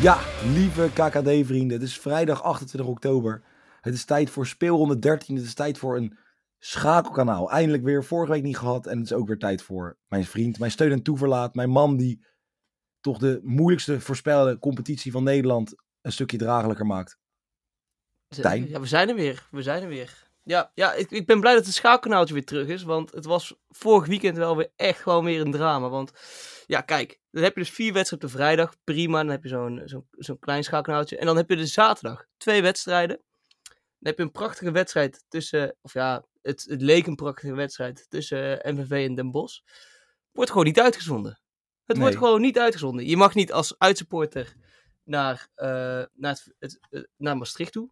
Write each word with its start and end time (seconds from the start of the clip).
Ja, 0.00 0.20
lieve 0.44 0.90
KKD-vrienden, 0.92 1.78
het 1.78 1.82
is 1.88 1.98
vrijdag 1.98 2.42
28 2.42 2.90
oktober. 2.90 3.42
Het 3.80 3.94
is 3.94 4.04
tijd 4.04 4.30
voor 4.30 4.46
speelronde 4.46 4.98
13. 4.98 5.36
Het 5.36 5.44
is 5.44 5.54
tijd 5.54 5.78
voor 5.78 5.96
een 5.96 6.18
schakelkanaal. 6.58 7.50
Eindelijk 7.50 7.82
weer, 7.82 8.04
vorige 8.04 8.32
week 8.32 8.42
niet 8.42 8.58
gehad. 8.58 8.86
En 8.86 8.98
het 8.98 9.06
is 9.06 9.12
ook 9.12 9.26
weer 9.26 9.38
tijd 9.38 9.62
voor 9.62 9.98
mijn 10.08 10.24
vriend, 10.24 10.58
mijn 10.58 10.70
steun 10.70 10.92
en 10.92 11.02
toeverlaat. 11.02 11.54
Mijn 11.54 11.70
man 11.70 11.96
die 11.96 12.24
toch 13.00 13.18
de 13.18 13.40
moeilijkste 13.42 14.00
voorspelde 14.00 14.58
competitie 14.58 15.12
van 15.12 15.22
Nederland 15.22 15.74
een 16.00 16.12
stukje 16.12 16.38
dragelijker 16.38 16.86
maakt. 16.86 17.18
Tijn. 18.28 18.68
Ja, 18.68 18.80
we 18.80 18.86
zijn 18.86 19.08
er 19.08 19.14
weer. 19.14 19.48
We 19.50 19.62
zijn 19.62 19.82
er 19.82 19.88
weer. 19.88 20.27
Ja, 20.48 20.70
ja 20.74 20.92
ik, 20.92 21.10
ik 21.10 21.26
ben 21.26 21.40
blij 21.40 21.54
dat 21.54 21.64
het 21.64 21.74
schakelkanaaltje 21.74 22.34
weer 22.34 22.44
terug 22.44 22.68
is. 22.68 22.82
Want 22.82 23.12
het 23.12 23.24
was 23.24 23.54
vorig 23.68 24.06
weekend 24.06 24.36
wel 24.36 24.56
weer 24.56 24.70
echt 24.76 25.00
gewoon 25.00 25.24
weer 25.24 25.40
een 25.40 25.50
drama. 25.50 25.88
Want 25.88 26.12
ja, 26.66 26.80
kijk, 26.80 27.20
dan 27.30 27.42
heb 27.42 27.54
je 27.54 27.60
dus 27.60 27.70
vier 27.70 27.92
wedstrijden 27.92 28.28
op 28.28 28.32
de 28.32 28.38
vrijdag. 28.38 28.74
Prima, 28.84 29.18
dan 29.18 29.30
heb 29.30 29.42
je 29.42 29.48
zo'n 29.48 29.82
zo'n 29.84 30.06
zo'n 30.10 30.38
klein 30.38 30.64
schakelkanaaltje. 30.64 31.18
En 31.18 31.26
dan 31.26 31.36
heb 31.36 31.50
je 31.50 31.56
de 31.56 31.66
zaterdag 31.66 32.26
twee 32.36 32.62
wedstrijden. 32.62 33.16
Dan 33.66 34.08
heb 34.08 34.16
je 34.16 34.22
een 34.22 34.30
prachtige 34.30 34.70
wedstrijd 34.70 35.24
tussen, 35.28 35.76
of 35.80 35.92
ja, 35.92 36.24
het, 36.42 36.64
het 36.68 36.82
leek 36.82 37.06
een 37.06 37.14
prachtige 37.14 37.54
wedstrijd 37.54 38.06
tussen 38.08 38.62
eh, 38.62 38.72
MVV 38.72 39.06
en 39.08 39.14
Den 39.14 39.30
Bosch. 39.30 39.60
Wordt 40.32 40.50
gewoon 40.50 40.66
niet 40.66 40.80
uitgezonden. 40.80 41.40
Het 41.84 41.98
wordt 41.98 42.16
gewoon 42.16 42.40
niet 42.40 42.58
uitgezonden. 42.58 43.06
Je 43.06 43.16
mag 43.16 43.34
niet 43.34 43.52
als 43.52 43.78
uitsupporter 43.78 44.54
naar, 45.04 45.48
eh, 45.54 45.68
naar, 46.14 46.30
het, 46.32 46.54
het, 46.58 46.78
eh, 46.90 47.02
naar 47.16 47.36
Maastricht 47.36 47.72
toe. 47.72 47.90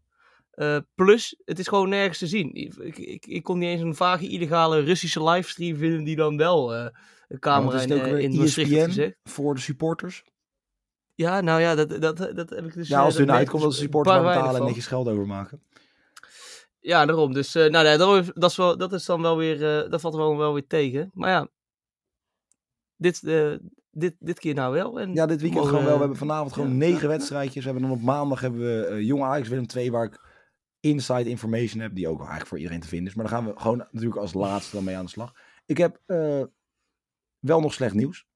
Eh, 0.56 0.78
plus, 0.94 1.40
het 1.44 1.58
is 1.58 1.68
gewoon 1.68 1.88
nergens 1.88 2.18
te 2.18 2.26
zien. 2.26 2.54
Ik, 2.54 2.74
ik, 2.96 3.26
ik, 3.26 3.42
kon 3.42 3.58
niet 3.58 3.68
eens 3.68 3.80
een 3.80 3.94
vage 3.94 4.28
illegale 4.28 4.80
Russische 4.80 5.22
livestream 5.22 5.76
vinden 5.76 6.04
die 6.04 6.16
dan 6.16 6.36
wel 6.36 6.74
eh, 6.74 6.86
een 7.28 7.38
camera 7.38 7.80
in, 7.80 7.92
ook 7.92 8.00
eh, 8.00 8.18
in 8.18 8.36
Maastricht 8.36 8.70
heeft 8.70 8.84
gezegd. 8.84 9.16
voor 9.24 9.54
de 9.54 9.60
supporters. 9.60 10.24
Ja, 11.14 11.40
nou 11.40 11.60
ja, 11.60 11.74
dat, 11.74 12.00
dat, 12.00 12.16
dat 12.16 12.50
heb 12.50 12.64
ik 12.64 12.74
dus... 12.74 12.88
Ja, 12.88 12.98
als 12.98 13.08
het 13.08 13.18
hun 13.18 13.26
dat 13.26 13.36
uitkomt 13.36 13.62
dat 13.62 13.70
de 13.70 13.76
ik 13.76 13.82
supporters 13.82 14.16
betalen 14.16 14.60
en 14.60 14.66
netjes 14.66 14.86
geld 14.86 15.08
overmaken. 15.08 15.62
Ja, 16.80 17.06
daarom. 17.06 17.32
Dus 17.32 17.52
nou, 17.52 17.70
nee, 17.70 17.96
daarom- 17.98 18.30
dat, 18.34 18.50
is 18.50 18.56
wel, 18.56 18.76
dat 18.76 18.92
is 18.92 19.04
dan 19.04 19.22
wel 19.22 19.36
weer, 19.36 19.58
dat 19.90 20.00
valt 20.00 20.14
wel, 20.14 20.36
wel 20.36 20.52
weer 20.52 20.66
tegen. 20.66 21.10
Maar 21.14 21.30
ja, 21.30 21.48
dit, 22.96 23.20
dit, 23.90 24.16
dit 24.18 24.38
keer 24.38 24.54
nou 24.54 24.72
wel. 24.72 25.00
En 25.00 25.14
Ja, 25.14 25.26
dit 25.26 25.40
weekend 25.40 25.66
gewoon 25.66 25.84
wel. 25.84 25.92
We 25.92 25.98
hebben 25.98 26.16
vanavond 26.16 26.52
gewoon 26.52 26.68
ja, 26.68 26.74
negen 26.74 27.02
ja. 27.02 27.08
wedstrijdjes. 27.08 27.64
We 27.64 27.70
hebben 27.70 27.88
dan 27.88 27.98
op 27.98 28.04
maandag 28.04 28.40
hebben 28.40 28.60
we 28.60 29.04
Jong 29.04 29.22
Ajax 29.22 29.48
Willem 29.48 29.66
2, 29.66 29.90
waar 29.90 30.04
ik 30.04 30.25
inside 30.90 31.28
information 31.30 31.80
heb, 31.82 31.94
die 31.94 32.08
ook 32.08 32.18
eigenlijk 32.18 32.48
voor 32.48 32.58
iedereen 32.58 32.80
te 32.80 32.88
vinden 32.88 33.08
is. 33.08 33.14
Maar 33.14 33.26
daar 33.28 33.34
gaan 33.34 33.46
we 33.46 33.60
gewoon 33.60 33.78
natuurlijk 33.90 34.20
als 34.20 34.32
laatste 34.34 34.76
dan 34.76 34.84
mee 34.84 34.96
aan 34.96 35.04
de 35.04 35.10
slag. 35.10 35.34
Ik 35.66 35.76
heb 35.78 36.00
eh, 36.06 36.42
wel 37.38 37.60
nog 37.60 37.72
slecht 37.72 37.94
nieuws. 37.94 38.26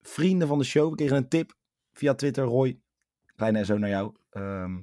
Vrienden 0.00 0.48
van 0.48 0.58
de 0.58 0.64
show, 0.64 0.90
we 0.90 0.96
kregen 0.96 1.16
een 1.16 1.28
tip 1.28 1.56
via 1.92 2.14
Twitter. 2.14 2.44
Roy, 2.44 2.80
kleine 3.36 3.64
SO 3.64 3.78
naar 3.78 3.88
jou. 3.90 4.14
Ehm, 4.30 4.78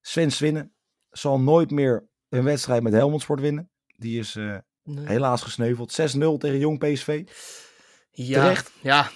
Sven 0.00 0.30
Swinnen 0.30 0.72
zal 1.10 1.40
nooit 1.40 1.70
meer 1.70 2.08
een 2.28 2.44
wedstrijd 2.44 2.82
met 2.82 2.92
Helmond 2.92 3.22
Sport 3.22 3.40
winnen. 3.40 3.70
Die 3.96 4.18
is 4.18 4.36
eh, 4.36 4.56
Nee. 4.82 5.06
helaas 5.06 5.42
gesneuveld. 5.42 5.92
6-0 5.92 6.38
tegen 6.38 6.58
Jong 6.58 6.78
PSV. 6.78 7.22
Ja, 8.10 8.40
Terecht? 8.42 8.72
ja. 8.82 9.10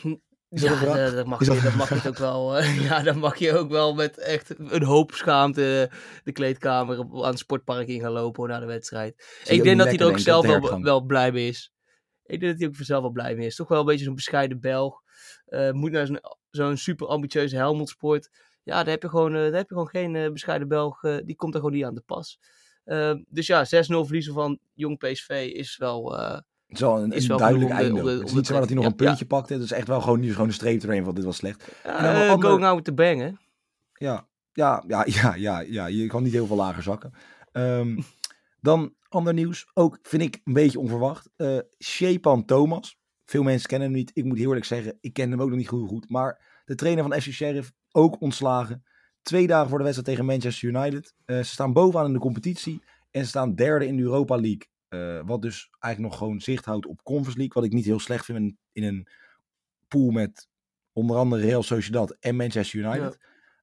Is 0.50 0.60
dat 0.60 0.70
ja, 0.70 0.76
een 0.76 0.82
vraag? 0.82 0.96
dat, 0.96 1.14
dat 1.14 1.26
mag 1.26 1.40
Is 1.40 1.46
je, 1.46 1.60
dat- 1.60 1.74
mag 1.90 2.06
ook 2.06 2.18
wel. 2.18 2.56
eh, 2.58 2.82
ja, 2.88 3.02
dan 3.02 3.18
mag 3.18 3.38
je 3.38 3.56
ook 3.56 3.70
wel 3.70 3.94
met 3.94 4.18
echt 4.18 4.58
een 4.58 4.82
hoop 4.82 5.12
schaamte 5.12 5.90
de 6.24 6.32
kleedkamer 6.32 6.98
op, 6.98 7.14
aan 7.14 7.30
het 7.30 7.38
sportpark 7.38 7.88
in 7.88 8.00
gaan 8.00 8.12
lopen 8.12 8.40
hoor, 8.40 8.48
na 8.52 8.60
de 8.60 8.66
wedstrijd. 8.66 9.40
Ik 9.44 9.62
denk 9.62 9.78
dat 9.78 9.86
hij 9.86 9.96
er 9.96 10.06
ook 10.06 10.18
zelf 10.18 10.46
wel, 10.46 10.82
wel 10.82 11.00
blij 11.00 11.32
mee 11.32 11.48
is. 11.48 11.72
Ik 12.24 12.40
denk 12.40 12.52
dat 12.52 12.60
hij 12.60 12.68
ook 12.68 12.76
vanzelf 12.76 13.02
wel 13.02 13.10
blij 13.10 13.34
mee 13.34 13.46
is. 13.46 13.56
Toch 13.56 13.68
wel 13.68 13.80
een 13.80 13.86
beetje 13.86 14.04
zo'n 14.04 14.14
bescheiden 14.14 14.60
Belg. 14.60 15.02
Eh, 15.46 15.70
moet 15.70 15.90
naar 15.90 16.20
zo'n 16.50 16.76
super 16.76 17.06
ambitieuze 17.06 17.56
Helmond 17.56 17.88
Sport. 17.88 18.30
Ja, 18.62 18.74
daar 18.76 18.92
heb 18.92 19.02
je 19.02 19.08
gewoon, 19.08 19.34
eh, 19.34 19.40
daar 19.40 19.52
heb 19.52 19.68
je 19.68 19.74
gewoon 19.74 19.88
geen 19.88 20.32
bescheiden 20.32 20.68
Belg. 20.68 21.00
die 21.00 21.36
komt 21.36 21.54
er 21.54 21.60
gewoon 21.60 21.74
niet 21.74 21.84
aan 21.84 21.94
de 21.94 22.02
pas. 22.06 22.38
Dus 23.28 23.46
ja, 23.46 23.64
6-0 23.64 23.68
verliezen 24.04 24.34
van 24.34 24.58
Jong 24.74 24.98
PSV 24.98 25.50
is 25.54 25.76
wel... 25.76 26.16
Het 26.70 26.78
is 26.78 26.80
wel 26.80 27.02
een, 27.02 27.12
Is 27.12 27.22
een 27.22 27.28
wel 27.28 27.38
duidelijk 27.38 27.70
einde. 27.70 28.02
de- 28.02 28.10
het 28.10 28.26
is 28.26 28.32
niet 28.32 28.46
zo 28.46 28.54
dat 28.58 28.66
hij 28.66 28.74
nog 28.74 28.84
een. 28.84 28.90
Ja, 28.96 29.04
puntje 29.04 29.26
pakte. 29.26 29.52
Het 29.52 29.62
is 29.62 29.72
echt 29.72 29.86
wel 29.88 30.00
gewoon, 30.00 30.20
nu 30.20 30.32
gewoon 30.32 30.46
een 30.46 30.52
streep 30.52 30.82
erheen 30.82 31.04
van 31.04 31.14
dit 31.14 31.24
was 31.24 31.36
slecht. 31.36 31.64
eh, 31.82 32.30
ander- 32.30 32.48
going 32.48 32.64
out 32.64 32.84
the 32.84 32.92
bang, 32.92 33.20
hè? 33.20 33.30
Ja, 33.94 34.26
ja, 34.52 34.84
ja, 34.86 35.04
ja, 35.06 35.34
ja, 35.34 35.60
ja. 35.60 35.86
Je 35.86 36.06
kan 36.06 36.22
niet 36.22 36.32
heel 36.32 36.46
veel 36.46 36.56
lager 36.56 36.82
zakken. 36.82 37.12
Ehm, 37.52 37.98
dan 38.60 38.94
ander 39.08 39.34
nieuws. 39.34 39.70
Ook 39.74 39.98
vind 40.02 40.22
ik 40.22 40.40
een 40.44 40.52
beetje 40.52 40.78
onverwacht. 40.78 41.28
Eh 41.36 41.58
Shepan 41.78 42.44
Thomas. 42.44 42.98
Veel 43.24 43.42
mensen 43.42 43.68
kennen 43.68 43.88
hem 43.88 43.96
niet. 43.96 44.10
Ik 44.14 44.24
moet 44.24 44.36
heel 44.38 44.46
eerlijk 44.46 44.66
zeggen, 44.66 44.98
ik 45.00 45.12
ken 45.12 45.30
hem 45.30 45.40
ook 45.42 45.48
nog 45.48 45.58
niet 45.58 45.68
goed. 45.68 45.88
goed. 45.88 46.08
Maar 46.10 46.62
de 46.64 46.74
trainer 46.74 47.04
van 47.04 47.20
FC 47.20 47.30
Sheriff 47.30 47.72
ook 47.92 48.20
ontslagen. 48.20 48.84
Twee 49.22 49.46
dagen 49.46 49.68
voor 49.68 49.78
de 49.78 49.84
wedstrijd 49.84 50.10
tegen 50.16 50.30
Manchester 50.30 50.68
United. 50.68 51.14
Eh, 51.24 51.36
ze 51.36 51.44
staan 51.44 51.72
bovenaan 51.72 52.06
in 52.06 52.12
de 52.12 52.18
competitie. 52.18 52.82
En 53.10 53.22
ze 53.22 53.28
staan 53.28 53.54
derde 53.54 53.86
in 53.86 53.96
de 53.96 54.02
Europa 54.02 54.34
League. 54.34 54.68
Eh, 54.90 55.20
wat 55.24 55.42
dus 55.42 55.68
eigenlijk 55.78 56.12
nog 56.12 56.22
gewoon 56.22 56.40
zicht 56.40 56.64
houdt 56.64 56.86
op 56.86 57.02
Conference 57.02 57.38
League. 57.38 57.54
Wat 57.54 57.64
ik 57.64 57.72
niet 57.72 57.84
heel 57.84 58.00
slecht 58.00 58.24
vind 58.24 58.38
in, 58.38 58.58
in 58.72 58.84
een 58.84 59.06
pool 59.88 60.10
met 60.10 60.48
onder 60.92 61.16
andere 61.16 61.42
Real 61.42 61.62
Sociedad 61.62 62.16
en 62.20 62.36
Manchester 62.36 62.78
United. 62.78 63.18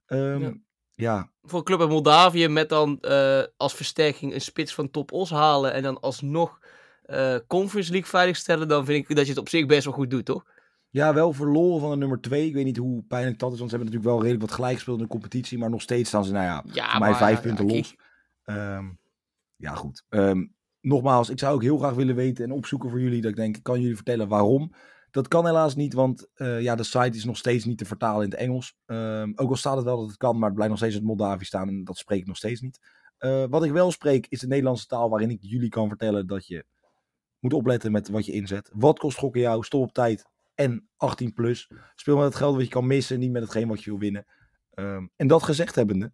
Ehm, 0.06 0.42
Ja. 0.42 0.54
ja. 0.94 1.32
Voor 1.42 1.60
een 1.60 1.66
club 1.66 1.80
uit 1.80 1.90
Moldavië 1.90 2.48
met 2.48 2.70
dan 2.70 3.00
eh, 3.02 3.44
als 3.58 3.74
versterking 3.74 4.34
een 4.34 4.42
spits 4.42 4.74
van 4.74 4.92
top 4.92 5.12
Os 5.12 5.30
halen 5.30 5.74
en 5.74 5.84
dan 5.84 6.00
alsnog 6.00 6.60
eh 7.04 7.36
Conference 7.48 7.92
League 7.92 8.10
veiligstellen, 8.10 8.68
dan 8.68 8.86
vind 8.86 9.10
ik 9.10 9.16
dat 9.16 9.26
je 9.26 9.32
het 9.32 9.42
op 9.42 9.50
zich 9.50 9.66
best 9.66 9.84
wel 9.86 9.94
goed 9.94 10.10
doet, 10.10 10.26
toch? 10.26 10.46
Ja, 10.90 11.14
wel 11.14 11.34
verloren 11.34 11.80
van 11.80 11.90
de 11.90 11.98
nummer 11.98 12.22
2. 12.22 12.48
Ik 12.48 12.54
weet 12.54 12.66
niet 12.66 12.78
hoe 12.78 13.04
pijnlijk 13.04 13.40
dat 13.40 13.52
is, 13.54 13.58
want 13.60 13.70
ze 13.70 13.76
hebben 13.76 13.94
natuurlijk 13.94 14.16
wel 14.20 14.30
redelijk 14.30 14.42
wat 14.50 14.60
gelijk 14.60 14.76
gespeeld 14.76 14.98
in 14.98 15.04
de 15.04 15.10
competitie. 15.10 15.58
Maar 15.58 15.70
nog 15.70 15.82
steeds 15.82 16.10
staan 16.10 16.26
ze, 16.26 16.32
nou 16.32 16.46
ja, 16.46 16.64
Ja, 16.74 16.90
voor 16.90 17.00
mij 17.00 17.10
maar, 17.10 17.18
vijf 17.18 17.36
ja, 17.36 17.42
punten 17.42 17.68
ja, 17.68 17.76
los. 17.76 17.96
Ehm, 18.44 18.86
ja, 19.56 19.74
goed. 19.74 20.06
Ehm, 20.10 20.46
nogmaals, 20.88 21.30
ik 21.30 21.40
zou 21.40 21.54
ook 21.54 21.62
heel 21.62 21.78
graag 21.78 21.94
willen 21.94 22.16
weten 22.16 22.44
en 22.44 22.52
opzoeken 22.52 22.90
voor 22.90 23.02
jullie. 23.02 23.22
Dat 23.22 23.32
ik 23.32 23.38
denk, 23.38 23.58
kan 23.62 23.82
jullie 23.82 23.96
vertellen 23.96 24.28
waarom. 24.28 24.74
Dat 25.12 25.28
kan 25.28 25.46
helaas 25.46 25.76
niet, 25.76 25.94
want 25.94 26.28
eh, 26.34 26.62
ja, 26.62 26.76
de 26.76 26.84
site 26.84 27.18
is 27.18 27.26
nog 27.26 27.38
steeds 27.38 27.66
niet 27.66 27.78
te 27.78 27.86
vertalen 27.86 28.24
in 28.24 28.30
het 28.30 28.40
Engels. 28.40 28.78
Ehm, 28.86 29.32
ook 29.36 29.50
al 29.50 29.56
staat 29.56 29.76
het 29.76 29.86
wel 29.86 29.98
dat 29.98 30.08
het 30.08 30.18
kan, 30.18 30.38
maar 30.38 30.46
het 30.46 30.54
blijft 30.54 30.70
nog 30.70 30.80
steeds 30.80 30.96
in 30.96 31.00
het 31.00 31.10
Moldavië 31.10 31.46
staan 31.46 31.68
en 31.68 31.84
dat 31.84 31.98
spreek 31.98 32.20
ik 32.20 32.28
nog 32.28 32.38
steeds 32.38 32.62
niet. 32.62 32.80
Eh, 33.18 33.44
wat 33.50 33.64
ik 33.64 33.72
wel 33.72 33.92
spreek 33.92 34.28
is 34.30 34.40
de 34.40 34.48
Nederlandse 34.48 34.88
taal 34.88 35.10
waarin 35.10 35.30
ik 35.30 35.38
jullie 35.42 35.70
kan 35.70 35.88
vertellen 35.88 36.28
dat 36.28 36.48
je 36.48 36.66
moet 37.40 37.54
opletten 37.54 37.92
met 37.92 38.10
wat 38.10 38.26
je 38.26 38.32
inzet. 38.32 38.72
Wat 38.74 39.00
kost 39.00 39.18
gokken 39.18 39.42
jou? 39.42 39.64
Stop 39.64 39.82
op 39.82 39.94
tijd 39.94 40.26
en 40.56 40.88
18 40.98 41.34
plus. 41.34 41.72
Speel 41.96 42.16
met 42.16 42.26
het 42.26 42.36
geld 42.36 42.56
wat 42.56 42.64
je 42.64 42.70
kan 42.70 42.88
missen, 42.88 43.20
niet 43.20 43.32
met 43.32 43.42
hetgeen 43.42 43.68
wat 43.68 43.84
je 43.84 43.90
wil 43.90 44.00
winnen. 44.00 44.26
Ehm, 44.74 45.08
en 45.16 45.28
dat 45.28 45.44
gezegd 45.44 45.76
hebbende, 45.76 46.12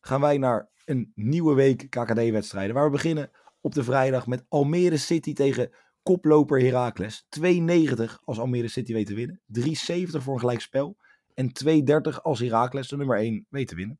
gaan 0.00 0.20
wij 0.20 0.38
naar 0.38 0.68
een 0.84 1.12
nieuwe 1.14 1.54
week 1.54 1.90
KKD-wedstrijden. 1.90 2.74
Waar 2.74 2.84
we 2.84 2.90
beginnen 2.90 3.30
op 3.60 3.74
de 3.74 3.84
vrijdag 3.84 4.26
met 4.26 4.44
Almere 4.48 4.96
City 4.96 5.32
tegen 5.32 5.70
koploper 6.02 6.60
Heracles. 6.60 7.24
2,90 7.40 8.04
als 8.24 8.38
Almere 8.38 8.68
City 8.68 8.92
weet 8.92 9.06
te 9.06 9.14
winnen. 9.14 9.40
3,70 9.58 10.22
voor 10.22 10.34
een 10.34 10.40
gelijkspel. 10.40 10.96
En 11.34 11.52
2,30 12.12 12.22
als 12.22 12.40
Heracles 12.40 12.88
de 12.88 12.96
nummer 12.96 13.18
1 13.18 13.46
weet 13.48 13.68
te 13.68 13.74
winnen. 13.74 13.98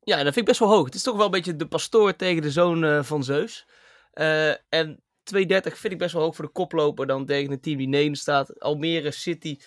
Ja, 0.00 0.16
dat 0.16 0.24
vind 0.24 0.36
ik 0.36 0.44
best 0.44 0.58
wel 0.58 0.68
hoog. 0.68 0.84
Het 0.84 0.94
is 0.94 1.02
toch 1.02 1.16
wel 1.16 1.24
een 1.24 1.30
beetje 1.30 1.56
de 1.56 1.68
pastoor 1.68 2.16
tegen 2.16 2.42
de 2.42 2.50
zoon 2.50 2.84
eh, 2.84 3.02
van 3.02 3.24
Zeus. 3.24 3.68
Eh, 4.10 4.48
en 4.68 5.02
2,30 5.34 5.78
vind 5.78 5.92
ik 5.92 5.98
best 5.98 6.12
wel 6.12 6.22
hoog 6.22 6.34
voor 6.34 6.44
de 6.44 6.52
koploper 6.52 7.06
dan 7.06 7.26
tegen 7.26 7.52
een 7.52 7.60
team 7.60 7.78
die 7.78 7.88
negen 7.88 8.16
staat. 8.16 8.60
Almere 8.60 9.10
City 9.10 9.58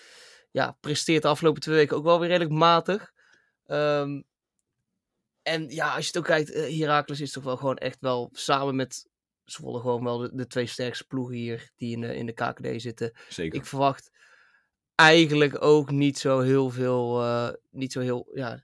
ja, 0.50 0.76
presteert 0.80 1.22
de 1.22 1.28
afgelopen 1.28 1.60
twee 1.60 1.76
weken 1.76 1.96
ook 1.96 2.04
wel 2.04 2.20
weer 2.20 2.28
redelijk 2.28 2.54
matig. 2.54 3.12
Ehm, 3.66 4.20
en 5.50 5.68
ja, 5.68 5.86
als 5.94 6.00
je 6.00 6.06
het 6.06 6.18
ook 6.18 6.24
kijkt, 6.24 6.50
eh, 6.52 6.78
Heracles 6.80 7.20
is 7.20 7.32
toch 7.32 7.44
wel 7.44 7.56
gewoon 7.56 7.76
echt 7.76 7.96
wel 8.00 8.28
samen 8.32 8.76
met 8.76 9.08
Zwolle 9.44 9.80
gewoon 9.80 10.04
wel 10.04 10.18
de, 10.18 10.30
de 10.34 10.46
twee 10.46 10.66
sterkste 10.66 11.04
ploegen 11.06 11.34
hier 11.36 11.70
die 11.76 11.92
in 11.92 12.00
de, 12.00 12.16
in 12.16 12.26
de 12.26 12.32
KKD 12.32 12.80
zitten. 12.82 13.12
Zeker. 13.28 13.58
Ik 13.58 13.66
verwacht 13.66 14.10
eigenlijk 14.94 15.62
ook 15.62 15.90
niet 15.90 16.18
zo 16.18 16.40
heel 16.40 16.70
veel, 16.70 17.22
eh, 17.22 17.48
niet 17.70 17.92
zo 17.92 18.00
heel, 18.00 18.28
ja, 18.34 18.62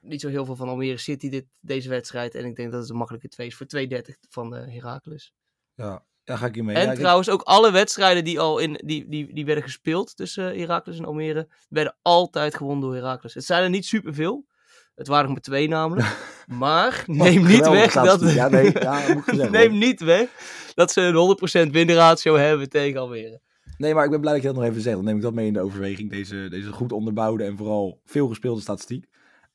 niet 0.00 0.20
zo 0.20 0.28
heel 0.28 0.44
veel 0.44 0.56
van 0.56 0.68
Almere 0.68 0.96
City 0.96 1.28
dit, 1.28 1.44
deze 1.60 1.88
wedstrijd. 1.88 2.34
En 2.34 2.44
ik 2.44 2.56
denk 2.56 2.70
dat 2.72 2.80
het 2.80 2.90
een 2.90 2.96
makkelijke 2.96 3.28
2 3.28 3.46
is 3.46 3.54
voor 3.54 3.66
2-30 3.66 4.00
van 4.28 4.54
uh, 4.56 4.74
Heracles. 4.74 5.32
Ja, 5.74 6.04
daar 6.24 6.38
ga 6.38 6.46
ik 6.46 6.54
je 6.54 6.62
mee. 6.62 6.76
En 6.76 6.84
Ja, 6.86 6.92
ik- 6.92 6.98
trouwens 6.98 7.28
ook 7.30 7.42
alle 7.42 7.70
wedstrijden 7.72 8.24
die 8.24 8.40
al 8.40 8.58
in, 8.58 8.80
die, 8.84 9.08
die, 9.08 9.34
die 9.34 9.44
werden 9.44 9.64
gespeeld 9.64 10.16
tussen 10.16 10.58
Heracles 10.58 10.98
en 10.98 11.04
Almere, 11.04 11.48
werden 11.68 11.96
altijd 12.02 12.54
gewonnen 12.54 12.80
door 12.84 12.94
Heracles. 12.94 13.34
Het 13.34 13.44
zijn 13.44 13.62
er 13.62 13.70
niet 13.70 13.86
superveel. 13.86 14.46
Het 14.94 15.06
waren 15.08 15.30
maar 15.30 15.40
twee 15.40 15.68
namelijk. 15.68 16.16
Maar 16.46 17.04
neem 17.06 17.46
niet 17.46 17.68
weg 17.68 17.92
dat... 17.92 18.04
statistiek. 18.04 18.36
Ja, 18.36 18.48
nee, 18.48 18.72
ja, 18.72 19.06
dat 19.06 19.14
moet 19.14 19.26
ik 19.26 19.34
zeggen, 19.34 19.52
neem 19.52 19.78
niet 19.78 20.00
weg 20.00 20.28
dat 20.74 20.92
ze 20.92 21.00
een 21.00 21.68
100% 21.68 21.70
winratio 21.70 22.36
hebben 22.36 22.68
tegen 22.68 23.00
Almere. 23.00 23.40
Nee, 23.76 23.94
maar 23.94 24.04
ik 24.04 24.10
ben 24.10 24.20
blij 24.20 24.32
dat 24.32 24.42
je 24.42 24.48
dat 24.48 24.56
nog 24.56 24.66
even 24.66 24.82
zegt. 24.82 24.96
Dan 24.96 25.04
neem 25.04 25.16
ik 25.16 25.22
dat 25.22 25.34
mee 25.34 25.46
in 25.46 25.52
de 25.52 25.60
overweging. 25.60 26.10
Deze, 26.10 26.46
deze 26.50 26.72
goed 26.72 26.92
onderbouwde 26.92 27.44
en 27.44 27.56
vooral 27.56 28.00
veel 28.04 28.28
gespeelde 28.28 28.60
statistiek. 28.60 29.06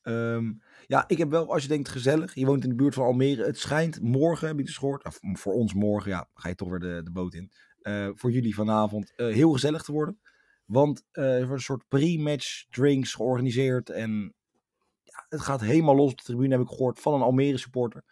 Ehm, 0.02 0.52
ja, 0.86 1.04
ik 1.06 1.18
heb 1.18 1.30
wel, 1.30 1.52
als 1.52 1.62
je 1.62 1.68
denkt 1.68 1.88
gezellig, 1.88 2.34
je 2.34 2.46
woont 2.46 2.62
in 2.62 2.68
de 2.68 2.74
buurt 2.74 2.94
van 2.94 3.04
Almere. 3.04 3.44
Het 3.44 3.58
schijnt 3.58 4.02
morgen, 4.02 4.48
heb 4.48 4.58
ik 4.58 4.66
dus 4.66 4.76
gehoord, 4.76 5.04
of 5.04 5.18
voor 5.32 5.52
ons 5.52 5.74
morgen, 5.74 6.10
ja, 6.10 6.28
ga 6.34 6.48
je 6.48 6.54
toch 6.54 6.68
weer 6.68 6.78
de, 6.78 7.00
de 7.04 7.10
boot 7.10 7.34
in. 7.34 7.52
Eh, 7.80 8.08
voor 8.14 8.30
jullie 8.30 8.54
vanavond 8.54 9.12
eh, 9.16 9.26
heel 9.26 9.52
gezellig 9.52 9.82
te 9.82 9.92
worden. 9.92 10.20
Want 10.64 11.04
eh, 11.10 11.34
er 11.34 11.38
wordt 11.38 11.52
een 11.52 11.60
soort 11.60 11.88
pre-match 11.88 12.66
drinks 12.70 13.14
georganiseerd. 13.14 13.90
En 13.90 14.34
het 15.28 15.40
gaat 15.40 15.60
helemaal 15.60 15.94
los 15.96 16.10
op 16.10 16.18
de 16.18 16.24
tribune, 16.24 16.50
heb 16.56 16.60
ik 16.60 16.68
gehoord, 16.68 17.00
van 17.00 17.14
een 17.14 17.22
Almere 17.22 17.58
supporter. 17.58 18.02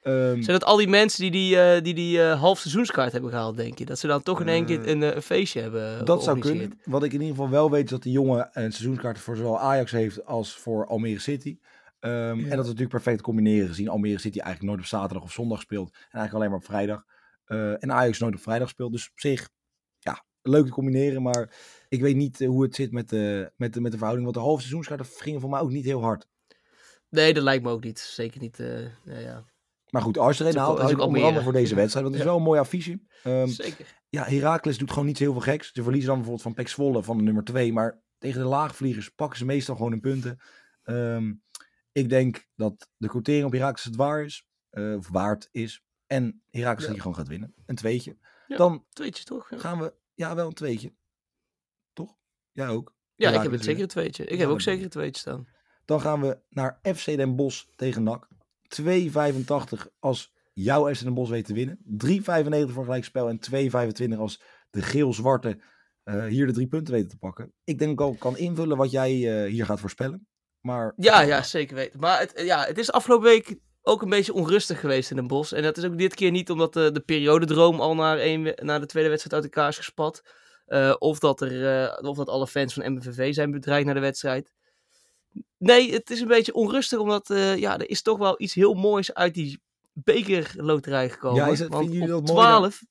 Ehm, 0.00 0.42
Zijn 0.42 0.58
dat 0.58 0.64
al 0.64 0.76
die 0.76 0.88
mensen 0.88 1.20
die 1.20 1.30
die, 1.30 1.60
eh, 1.60 1.82
die, 1.82 1.94
die 1.94 2.22
eh, 2.22 2.40
half 2.40 2.58
seizoenskaart 2.58 3.12
hebben 3.12 3.30
gehaald, 3.30 3.56
denk 3.56 3.78
je? 3.78 3.84
Dat 3.84 3.98
ze 3.98 4.06
dan 4.06 4.22
toch 4.22 4.40
in 4.40 4.48
één 4.48 4.64
keer 4.64 4.80
Eh, 4.80 4.90
een, 4.90 5.02
een 5.02 5.22
feestje 5.22 5.60
hebben 5.60 6.04
Dat 6.04 6.24
zou 6.24 6.38
kunnen. 6.38 6.80
Wat 6.84 7.02
ik 7.04 7.12
in 7.12 7.20
ieder 7.20 7.34
geval 7.36 7.50
wel 7.50 7.70
weet 7.70 7.84
is 7.84 7.90
dat 7.90 8.02
die 8.02 8.12
jongen 8.12 8.48
een 8.52 8.72
seizoenskaart 8.72 9.18
voor 9.18 9.36
zowel 9.36 9.60
Ajax 9.60 9.90
heeft 9.90 10.24
als 10.26 10.56
voor 10.56 10.86
Almere 10.86 11.18
City. 11.18 11.58
Ehm, 12.00 12.12
En 12.38 12.42
dat 12.42 12.50
is 12.50 12.56
natuurlijk 12.56 12.88
perfect 12.88 13.16
te 13.16 13.22
combineren 13.22 13.68
gezien 13.68 13.88
Almere 13.88 14.18
City 14.18 14.38
eigenlijk 14.38 14.68
nooit 14.68 14.80
op 14.84 14.98
zaterdag 14.98 15.22
of 15.22 15.32
zondag 15.32 15.60
speelt. 15.60 15.88
En 15.90 15.98
eigenlijk 16.00 16.34
alleen 16.34 16.48
maar 16.48 16.58
op 16.58 16.64
vrijdag. 16.64 17.04
Eh, 17.44 17.82
en 17.82 17.92
Ajax 17.92 18.18
nooit 18.18 18.34
op 18.34 18.40
vrijdag 18.40 18.68
speelt. 18.68 18.92
Dus 18.92 19.10
op 19.10 19.20
zich, 19.20 19.48
ja, 19.98 20.24
leuk 20.42 20.64
te 20.66 20.72
combineren. 20.72 21.22
Maar 21.22 21.50
ik 21.88 22.00
weet 22.00 22.16
niet 22.16 22.38
hoe 22.44 22.62
het 22.62 22.74
zit 22.74 22.92
met 22.92 23.08
de, 23.08 23.52
met, 23.56 23.72
de, 23.72 23.80
met 23.80 23.90
de 23.90 23.96
verhouding. 23.98 24.26
Want 24.26 24.36
de 24.38 24.44
halve 24.44 24.60
seizoenskaarten 24.60 25.06
gingen 25.06 25.40
voor 25.40 25.50
mij 25.50 25.60
ook 25.60 25.70
niet 25.70 25.84
heel 25.84 26.02
hard. 26.02 26.26
Nee, 27.14 27.34
dat 27.34 27.42
lijkt 27.42 27.64
me 27.64 27.70
ook 27.70 27.84
niet. 27.84 27.98
Zeker 27.98 28.40
niet. 28.40 28.60
eh, 28.60 28.68
nou 29.04 29.20
ja. 29.20 29.44
Maar 29.90 30.02
goed, 30.02 30.18
als 30.18 30.38
je 30.38 30.44
er 30.44 30.50
een 30.50 30.56
haalt, 30.56 30.78
is 30.78 30.92
ook 30.92 31.00
onder 31.00 31.22
andere 31.24 31.44
voor 31.44 31.52
deze 31.52 31.74
wedstrijd. 31.74 32.04
Want 32.04 32.16
het 32.16 32.24
is 32.24 32.30
wel 32.30 32.36
een 32.38 32.44
mooi 32.46 32.60
affiche. 32.60 33.00
Ehm, 33.22 33.46
Zeker. 33.46 33.86
ja, 34.08 34.24
Heracles 34.24 34.78
doet 34.78 34.90
gewoon 34.90 35.06
niet 35.06 35.18
heel 35.18 35.32
veel 35.32 35.40
geks. 35.40 35.72
Ze 35.72 35.82
verliezen 35.82 36.08
dan 36.08 36.16
bijvoorbeeld 36.18 36.46
van 36.46 36.54
Pek 36.54 36.68
Zwolle 36.68 37.02
van 37.02 37.16
de 37.16 37.22
nummer 37.22 37.44
2. 37.44 37.72
Maar 37.72 38.02
tegen 38.18 38.40
de 38.40 38.46
laagvliegers 38.48 39.08
pakken 39.10 39.38
ze 39.38 39.44
meestal 39.44 39.76
gewoon 39.76 39.90
hun 39.90 40.00
punten. 40.00 40.38
Ehm, 40.82 41.32
ik 41.92 42.08
denk 42.08 42.46
dat 42.56 42.88
de 42.96 43.08
quotering 43.08 43.44
op 43.46 43.52
Heracles 43.52 43.84
het 43.84 43.96
waar 43.96 44.24
is. 44.24 44.46
eh, 44.70 44.94
of 44.96 45.08
waard 45.08 45.48
is. 45.52 45.82
En 46.06 46.42
Heracles 46.50 46.84
Ja. 46.86 46.92
hier 46.92 47.00
gewoon 47.00 47.16
gaat 47.16 47.28
winnen. 47.28 47.54
Een 47.66 47.74
tweetje. 47.76 48.16
Ja. 48.46 48.56
Dan 48.56 48.84
Tweetje 48.92 49.24
toch? 49.24 49.50
Ja, 49.50 49.58
gaan 49.58 49.78
we... 49.78 49.94
Ja, 50.14 50.34
wel 50.34 50.46
een 50.46 50.52
tweetje. 50.54 50.92
Toch? 51.92 52.16
Jij 52.52 52.68
ook. 52.68 52.94
ja 53.14 53.30
ik 53.32 53.42
heb 53.42 53.52
het 53.52 53.64
zeker 53.64 53.82
een 53.82 53.88
tweetje. 53.88 54.24
Ik 54.24 54.30
Ja, 54.32 54.38
heb 54.38 54.48
ook 54.48 54.60
zeker 54.60 54.84
een 54.84 54.90
tweetje 54.90 55.20
staan. 55.20 55.48
Dan 55.84 56.00
gaan 56.00 56.20
we 56.20 56.38
naar 56.50 56.78
FC 56.82 57.04
Den 57.04 57.36
Bosch 57.36 57.64
tegen 57.76 58.02
NAC. 58.02 58.28
2,85 58.82 59.86
als 59.98 60.32
jouw 60.52 60.94
FC 60.94 61.02
Den 61.02 61.14
Bosch 61.14 61.30
weet 61.30 61.44
te 61.44 61.54
winnen. 61.54 61.78
3,95 62.06 62.72
voor 62.72 62.84
gelijkspel 62.84 63.28
en 63.28 63.38
2,25 64.12 64.18
als 64.18 64.42
de 64.70 64.82
geel-zwarte 64.82 65.58
eh, 66.04 66.24
hier 66.24 66.46
de 66.46 66.52
drie 66.52 66.66
punten 66.66 66.94
weten 66.94 67.08
te 67.08 67.16
pakken. 67.16 67.52
Ik 67.64 67.78
denk 67.78 68.00
al 68.00 68.14
kan 68.18 68.36
invullen 68.36 68.76
wat 68.76 68.90
jij 68.90 69.10
eh, 69.44 69.50
hier 69.50 69.64
gaat 69.64 69.80
voorspellen. 69.80 70.26
Maar 70.60 70.92
Ja, 70.96 71.20
ja, 71.20 71.42
zeker 71.42 71.76
weten. 71.76 72.00
Maar 72.00 72.18
het, 72.20 72.32
ja, 72.44 72.64
het 72.64 72.78
is 72.78 72.92
afgelopen 72.92 73.26
week 73.28 73.56
ook 73.82 74.02
een 74.02 74.08
beetje 74.08 74.32
onrustig 74.32 74.80
geweest 74.80 75.10
in 75.10 75.16
Den 75.16 75.26
Bosch. 75.26 75.52
En 75.52 75.62
dat 75.62 75.76
is 75.76 75.84
ook 75.84 75.98
dit 75.98 76.14
keer 76.14 76.30
niet 76.30 76.50
omdat 76.50 76.72
de, 76.72 76.92
de 76.92 77.00
periodedroom 77.00 77.80
al 77.80 77.94
naar, 77.94 78.16
we- 78.16 78.58
naar 78.62 78.80
de 78.80 78.86
tweede 78.86 79.08
wedstrijd 79.08 79.42
uit 79.42 79.52
elkaar 79.54 79.68
is 79.68 79.76
gespat. 79.76 80.22
Eh, 80.66 80.94
of, 80.98 81.18
dat 81.18 81.40
er, 81.40 81.98
of 82.00 82.16
dat 82.16 82.28
alle 82.28 82.46
fans 82.46 82.74
van 82.74 82.92
MVV 82.92 83.34
zijn 83.34 83.50
bedreigd 83.50 83.84
naar 83.84 83.94
de 83.94 84.00
wedstrijd. 84.00 84.52
Nee, 85.58 85.92
het 85.92 86.10
is 86.10 86.20
een 86.20 86.28
beetje 86.28 86.54
onrustig 86.54 86.98
omdat 86.98 87.30
eh, 87.30 87.56
ja, 87.56 87.78
er 87.78 87.90
is 87.90 88.02
toch 88.02 88.18
wel 88.18 88.34
iets 88.38 88.54
heel 88.54 88.74
moois 88.74 89.14
uit 89.14 89.34
die 89.34 89.60
bekerloterij 89.92 91.10
gekomen. 91.10 91.44
Ja, 91.44 91.50
is 91.50 91.58
het- 91.58 91.68
Want 91.72 91.84
op 91.88 91.92
dat 91.92 92.00
mooi 92.00 92.08
dan? 92.22 92.24
12, 92.24 92.82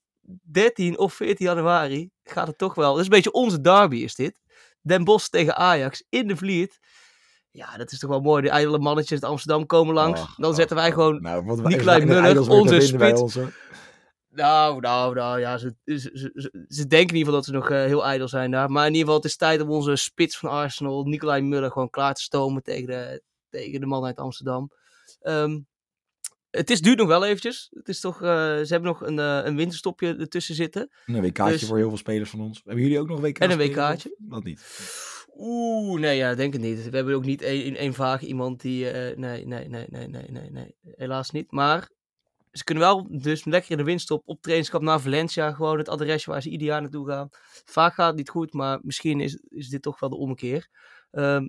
13 0.44 0.98
of 0.98 1.14
14 1.14 1.46
januari 1.46 2.10
gaat 2.24 2.48
het 2.48 2.58
toch 2.58 2.76
wel. 2.76 2.90
Dat 2.92 2.98
is 3.00 3.04
een 3.06 3.10
beetje 3.12 3.32
onze 3.32 3.62
derby 3.62 3.96
is 3.98 4.16
dit. 4.16 4.42
Den 4.82 5.04
Bosch 5.04 5.28
tegen 5.28 5.56
Ajax 5.56 6.04
in 6.10 6.28
de 6.28 6.38
Vliet. 6.38 6.80
Ja, 7.52 7.78
dat 7.78 7.92
is 7.92 8.00
toch 8.00 8.10
wel 8.10 8.20
mooi. 8.22 8.42
De 8.42 8.50
ijdele 8.50 8.80
mannetjes 8.80 9.22
uit 9.22 9.32
Amsterdam 9.32 9.66
komen 9.66 9.94
langs. 9.94 10.22
Dan 10.38 10.56
zetten 10.56 10.76
wij 10.76 10.92
gewoon... 10.92 11.22
Nou, 11.22 11.46
wat 11.46 11.64
Nicolai 11.64 12.06
Muller, 12.06 12.50
onze 12.50 12.80
spits. 12.82 13.22
ons. 13.22 13.38
Nou, 14.36 14.80
nou, 14.80 15.16
nou, 15.16 15.40
ja, 15.40 15.58
ze, 15.58 15.76
ze, 15.86 15.96
ze, 16.14 16.66
ze- 16.68 16.88
denken 16.88 17.16
in 17.16 17.16
ieder 17.16 17.18
geval 17.18 17.34
dat 17.34 17.46
ze 17.46 17.52
nog 17.52 17.70
eh, 17.70 17.78
heel 17.86 18.06
ijdel 18.06 18.28
zijn 18.28 18.52
daar. 18.52 18.72
Maar 18.72 18.84
in 18.88 18.92
ieder 18.92 19.06
geval, 19.06 19.22
het 19.22 19.26
is 19.30 19.36
tijd 19.38 19.62
om 19.62 19.70
onze 19.70 19.96
spits 19.96 20.38
van 20.38 20.50
Arsenal, 20.50 21.04
Nicolai 21.04 21.42
Muller, 21.42 21.72
gewoon 21.72 21.90
klaar 21.90 22.14
te 22.14 22.22
stomen 22.22 22.64
tegen 22.64 22.88
de, 22.88 23.22
tegen 23.50 23.80
de 23.80 23.86
man 23.86 24.06
uit 24.06 24.18
Amsterdam. 24.18 24.72
Ehm, 25.22 25.60
het 26.50 26.70
is, 26.70 26.82
duurt 26.82 26.98
nog 26.98 27.08
wel 27.08 27.26
eventjes. 27.26 27.70
Het 27.74 27.88
is 27.90 28.00
toch, 28.00 28.22
eh, 28.22 28.28
ze 28.30 28.66
hebben 28.68 28.90
nog 28.90 29.02
een, 29.02 29.20
eh, 29.20 29.40
een 29.44 29.56
winterstopje 29.56 30.16
ertussen 30.16 30.56
zitten. 30.56 30.92
Een 31.06 31.22
WK'tje 31.22 31.52
Dus- 31.52 31.66
voor 31.68 31.78
heel 31.78 31.90
veel 31.90 31.98
spelers 31.98 32.30
van 32.30 32.42
ons. 32.42 32.62
Hebben 32.66 32.84
jullie 32.84 33.00
ook 33.00 33.08
nog 33.08 33.20
WK 33.20 33.40
En 33.40 33.52
een? 33.52 33.58
WK'tje. 33.58 34.16
Dat 34.20 34.44
niet. 34.44 34.62
Oeh, 35.38 36.00
nee, 36.02 36.18
ja, 36.18 36.36
denk 36.36 36.54
het 36.54 36.62
niet. 36.62 36.90
We 36.90 36.96
hebben 36.96 37.16
ook 37.16 37.26
niet 37.26 37.42
één, 37.42 37.76
één 37.76 37.94
vaag 37.94 38.22
iemand 38.22 38.62
die... 38.62 38.86
nee, 38.86 39.16
nee, 39.16 39.46
nee, 39.46 39.68
nee, 39.90 40.08
nee, 40.08 40.26
nee, 40.30 40.50
nee. 40.52 40.76
Helaas 40.96 41.32
niet. 41.32 41.52
Maar 41.52 41.90
ze 42.54 42.64
kunnen 42.64 42.84
wel 42.84 43.08
dus 43.10 43.46
lekker 43.46 43.72
in 43.72 43.78
de 43.78 43.84
winststop 43.84 44.22
op 44.26 44.42
trainingskamp 44.42 44.84
naar 44.84 45.00
Valencia. 45.00 45.52
Gewoon 45.52 45.78
het 45.78 45.90
adresje 45.90 46.30
waar 46.30 46.42
ze 46.42 46.50
ieder 46.50 46.68
jaar 46.68 46.82
naartoe 46.82 47.08
gaan. 47.08 47.30
Vaak 47.66 47.94
gaat 47.94 48.08
het 48.08 48.16
niet 48.16 48.30
goed, 48.30 48.54
maar 48.54 48.80
misschien 48.82 49.22
is, 49.22 49.36
is 49.50 49.70
dit 49.70 49.82
toch 49.82 50.00
wel 50.00 50.10
de 50.10 50.16
ommekeer. 50.16 50.68
Ehm, 51.12 51.48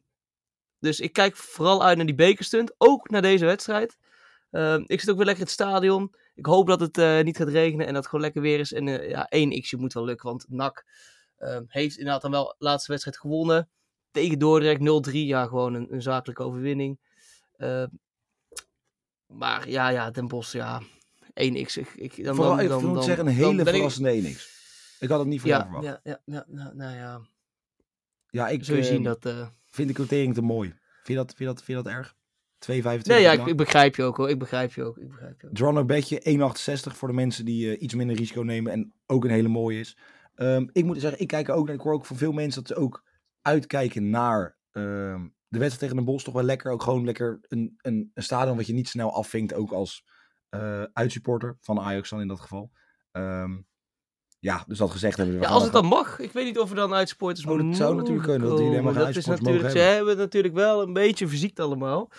dus 0.78 1.00
ik 1.00 1.12
kijk 1.12 1.36
vooral 1.36 1.84
uit 1.84 1.96
naar 1.96 2.06
die 2.06 2.14
bekerstunt. 2.14 2.74
Ook 2.78 3.10
naar 3.10 3.22
deze 3.22 3.44
wedstrijd. 3.44 3.98
Ehm, 4.50 4.82
ik 4.86 5.00
zit 5.00 5.10
ook 5.10 5.16
weer 5.16 5.24
lekker 5.24 5.44
in 5.44 5.50
het 5.50 5.60
stadion. 5.60 6.14
Ik 6.34 6.46
hoop 6.46 6.66
dat 6.66 6.80
het 6.80 6.98
eh, 6.98 7.22
niet 7.22 7.36
gaat 7.36 7.48
regenen 7.48 7.86
en 7.86 7.92
dat 7.92 8.02
het 8.02 8.06
gewoon 8.06 8.24
lekker 8.24 8.42
weer 8.42 8.58
is. 8.58 8.72
En 8.72 8.88
eh, 8.88 9.08
ja, 9.08 9.28
één 9.28 9.60
xje 9.60 9.76
moet 9.76 9.92
wel 9.92 10.04
lukken, 10.04 10.28
want 10.28 10.44
NAC 10.48 10.84
ehm, 11.38 11.64
heeft 11.66 11.96
inderdaad 11.96 12.22
dan 12.22 12.30
wel 12.30 12.54
de 12.58 12.64
laatste 12.64 12.90
wedstrijd 12.90 13.18
gewonnen. 13.18 13.68
Tegen 14.10 14.38
Dordrecht 14.38 14.80
0-3, 14.80 15.12
ja, 15.12 15.46
gewoon 15.46 15.74
een, 15.74 16.02
zakelijke 16.02 16.42
overwinning. 16.42 16.98
Maar 19.26 19.68
ja, 19.68 19.88
ja, 19.88 20.10
Den 20.10 20.28
Bosch, 20.28 20.52
ja, 20.52 20.82
1x. 21.40 21.74
Ik, 21.78 21.88
ik, 21.94 22.24
dan, 22.24 22.34
Vooral, 22.34 22.54
dan, 22.56 22.60
ik 22.64 22.68
dan, 22.68 22.84
moet 22.84 22.94
dan- 22.94 23.02
zeggen, 23.02 23.26
een 23.26 23.32
hele 23.32 23.56
ben 23.56 23.66
ik- 23.66 23.74
verrassende 23.74 24.22
1x. 24.34 24.52
Ik 25.00 25.08
had 25.08 25.18
het 25.18 25.28
niet 25.28 25.40
van 25.40 25.50
Ja, 25.50 25.62
verwacht. 25.62 25.84
ja, 25.84 26.00
ja, 26.04 26.22
ja, 26.24 26.44
nou, 26.48 26.74
nou 26.76 26.96
ja, 26.96 27.20
Ja, 28.30 28.48
ik 28.48 28.64
zul 28.64 28.76
je 28.76 28.82
eh, 28.82 28.88
zien 28.88 29.02
dat... 29.02 29.24
eh, 29.26 29.46
vind 29.70 29.88
de 29.88 29.94
quotering 29.94 30.34
te 30.34 30.42
mooi. 30.42 30.68
Vind 30.68 31.08
je 31.08 31.14
dat, 31.14 31.26
vind 31.26 31.38
je 31.38 31.44
dat, 31.44 31.62
vind 31.62 31.78
je 31.78 31.84
dat 31.84 31.92
erg? 31.92 32.14
2,25 32.58 33.02
Nee, 33.06 33.20
ja, 33.22 33.32
ik, 33.32 33.46
ik 33.46 33.56
begrijp 33.56 33.96
je 33.96 34.02
ook 34.02 34.16
hoor. 34.16 34.30
Ik 34.30 34.38
begrijp 34.38 34.72
je 34.72 34.82
ook. 34.84 34.98
Ik 34.98 35.08
begrijp 35.08 35.40
je 35.40 35.66
ook. 35.66 35.86
Bedje 35.86 36.20
1,68 36.90 36.96
voor 36.96 37.08
de 37.08 37.14
mensen 37.14 37.44
die 37.44 37.74
eh, 37.76 37.82
iets 37.82 37.94
minder 37.94 38.16
risico 38.16 38.42
nemen 38.42 38.72
en 38.72 38.92
ook 39.06 39.24
een 39.24 39.30
hele 39.30 39.48
mooie 39.48 39.78
is. 39.80 39.96
Ehm, 40.34 40.66
ik 40.72 40.84
moet 40.84 41.00
zeggen, 41.00 41.20
ik 41.20 41.26
kijk 41.28 41.48
ook 41.48 41.66
naar. 41.66 41.74
Ik 41.74 41.80
hoor 41.80 41.92
ook 41.92 42.06
van 42.06 42.16
veel 42.16 42.32
mensen 42.32 42.62
dat 42.64 42.76
ze 42.76 42.82
ook 42.82 43.04
uitkijken 43.42 44.10
naar 44.10 44.56
ehm, 44.70 45.20
de 45.48 45.58
wedstrijd 45.58 45.78
tegen 45.78 45.96
Den 45.96 46.04
Bosch. 46.04 46.24
Toch 46.24 46.34
wel 46.34 46.42
lekker. 46.42 46.72
Ook 46.72 46.82
gewoon 46.82 47.04
lekker 47.04 47.38
een, 47.48 47.74
een, 47.82 48.10
een 48.14 48.22
stadion 48.22 48.56
wat 48.56 48.66
je 48.66 48.72
niet 48.72 48.88
snel 48.88 49.14
afvinkt. 49.14 49.54
Ook 49.54 49.72
als 49.72 50.04
uitsupporter 50.92 51.56
van 51.60 51.80
Ajax 51.80 52.10
dan 52.10 52.20
in 52.20 52.28
dat 52.28 52.40
geval. 52.40 52.70
Ehm, 53.12 53.56
ja, 54.38 54.64
dus 54.66 54.78
dat 54.78 54.90
gezegd 54.90 55.16
hebben 55.16 55.34
we. 55.34 55.42
Ja, 55.42 55.48
als 55.48 55.62
het 55.62 55.72
dan 55.72 55.86
mag. 55.86 56.18
Ik 56.18 56.32
weet 56.32 56.44
niet 56.44 56.58
of 56.58 56.68
we 56.68 56.74
dan 56.74 56.94
uit 56.94 57.08
supporters 57.08 57.46
Oh, 57.46 57.58
dat 57.58 57.76
zou 57.76 57.94
natuurlijk 57.96 58.26
kunnen, 58.26 58.48
dat 58.48 58.58
Dat 58.58 58.68
is 58.68 59.04
uitsupporters 59.04 59.40
natuurlijk, 59.40 59.70
ze 59.70 59.78
hebben 59.78 60.16
natuurlijk 60.16 60.54
wel 60.54 60.82
een 60.82 60.92
beetje 60.92 61.28
fysiek 61.28 61.58
allemaal. 61.58 62.10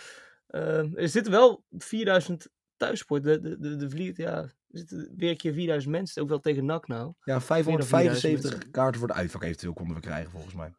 Eh, 0.48 0.98
er 0.98 1.10
zitten 1.10 1.32
wel 1.32 1.64
4000 1.78 2.48
thuissport. 2.78 3.24
De, 3.24 3.40
de, 3.40 3.60
de, 3.60 3.76
de 3.76 3.90
Vliet, 3.90 4.18
ja, 4.18 4.38
er 4.38 4.54
zitten 4.68 5.14
weer 5.18 5.30
een 5.30 5.38
keer 5.38 5.54
4000 5.54 5.92
mensen. 5.92 6.22
Ook 6.22 6.30
wel 6.30 6.40
tegen 6.40 6.66
NAC 6.66 6.88
nou. 6.88 7.14
Ja, 7.24 7.42
4000 7.42 7.86
575 7.88 8.52
mensen. 8.52 8.72
kaarten 8.72 9.00
voor 9.00 9.08
de 9.08 9.14
uitvak 9.14 9.44
eventueel 9.44 9.74
konden 9.74 9.96
we 9.96 10.02
krijgen 10.02 10.32
volgens 10.32 10.54
mij. 10.54 10.74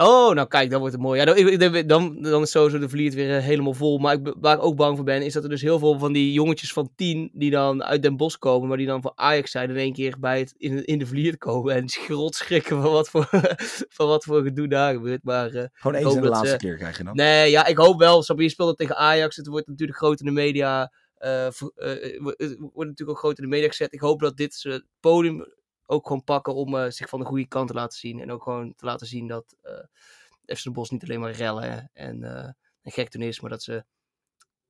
Oh, 0.00 0.34
nou 0.34 0.48
kijk, 0.48 0.70
dan 0.70 0.78
wordt 0.80 0.94
het 0.94 1.02
mooi. 1.02 1.20
Ja, 1.20 1.24
dan, 1.58 1.86
dan, 1.86 2.22
dan 2.22 2.42
is 2.42 2.50
sowieso 2.50 2.78
de 2.78 2.88
Vliet 2.88 3.14
weer 3.14 3.36
eh, 3.36 3.42
helemaal 3.44 3.74
vol. 3.74 3.98
Maar 3.98 4.14
ik, 4.14 4.34
waar 4.40 4.56
ik 4.56 4.62
ook 4.62 4.76
bang 4.76 4.96
voor 4.96 5.04
ben, 5.04 5.22
is 5.22 5.32
dat 5.32 5.42
er 5.42 5.48
dus 5.48 5.62
heel 5.62 5.78
veel 5.78 5.98
van 5.98 6.12
die 6.12 6.32
jongetjes 6.32 6.72
van 6.72 6.90
10 6.96 7.30
die 7.32 7.50
dan 7.50 7.84
uit 7.84 8.02
Den 8.02 8.16
Bosch 8.16 8.38
komen, 8.38 8.68
maar 8.68 8.76
die 8.76 8.86
dan 8.86 9.02
voor 9.02 9.12
Ajax 9.14 9.50
zijn, 9.50 9.70
in 9.70 9.76
één 9.76 9.92
keer 9.92 10.16
bij 10.20 10.38
het, 10.38 10.54
in, 10.56 10.84
in 10.84 10.98
de 10.98 11.06
Vliet 11.06 11.38
komen 11.38 11.74
en 11.74 11.88
schrot 11.88 12.34
schrikken 12.34 12.82
van 12.82 12.92
wat 12.92 13.08
voor, 13.08 13.28
van 13.96 14.06
wat 14.08 14.24
voor 14.24 14.42
gedoe 14.42 14.68
daar 14.68 14.92
gebeurt. 14.94 15.24
Maar 15.24 15.50
eh, 15.50 15.64
Gewoon 15.72 15.96
eens 15.96 16.14
en 16.14 16.14
de 16.14 16.20
dat 16.20 16.30
laatste 16.30 16.48
ze- 16.48 16.56
keer 16.56 16.76
krijg 16.76 16.98
je 16.98 17.04
dan. 17.04 17.14
Nee, 17.16 17.50
ja, 17.50 17.66
ik 17.66 17.76
hoop 17.76 17.98
wel. 17.98 18.22
Snap 18.22 18.36
je, 18.36 18.42
je 18.42 18.48
speelt 18.50 18.68
het 18.68 18.78
tegen 18.78 18.96
Ajax. 18.96 19.36
Het 19.36 19.46
wordt 19.46 19.66
natuurlijk 19.66 19.98
groot 19.98 20.20
in 20.20 20.26
de 20.26 20.32
media. 20.32 20.92
het 21.18 21.58
wordt 21.58 22.40
natuurlijk 22.76 23.10
ook 23.10 23.18
groot 23.18 23.38
in 23.38 23.44
de 23.44 23.50
media 23.50 23.68
gezet. 23.68 23.92
Ik 23.92 24.00
hoop 24.00 24.20
dat 24.20 24.36
dit 24.36 24.58
het 24.62 24.84
podium 25.00 25.56
ook 25.90 26.06
gewoon 26.06 26.24
pakken 26.24 26.54
om 26.54 26.76
eh, 26.76 26.90
zich 26.90 27.08
van 27.08 27.18
de 27.18 27.24
goede 27.24 27.48
kant 27.48 27.68
te 27.68 27.74
laten 27.74 27.98
zien. 27.98 28.20
En 28.20 28.32
ook 28.32 28.42
gewoon 28.42 28.74
te 28.74 28.84
laten 28.84 29.06
zien 29.06 29.26
dat 29.26 29.56
eh 29.62 30.56
FC 30.56 30.62
Den 30.64 30.72
Bosch 30.72 30.90
niet 30.90 31.02
alleen 31.02 31.20
maar 31.20 31.30
rellen 31.30 31.90
en, 31.92 32.22
eh 32.22 32.52
en 32.82 32.92
gek 32.92 33.12
doen 33.12 33.22
is, 33.22 33.40
maar 33.40 33.50
dat 33.50 33.62
ze 33.62 33.84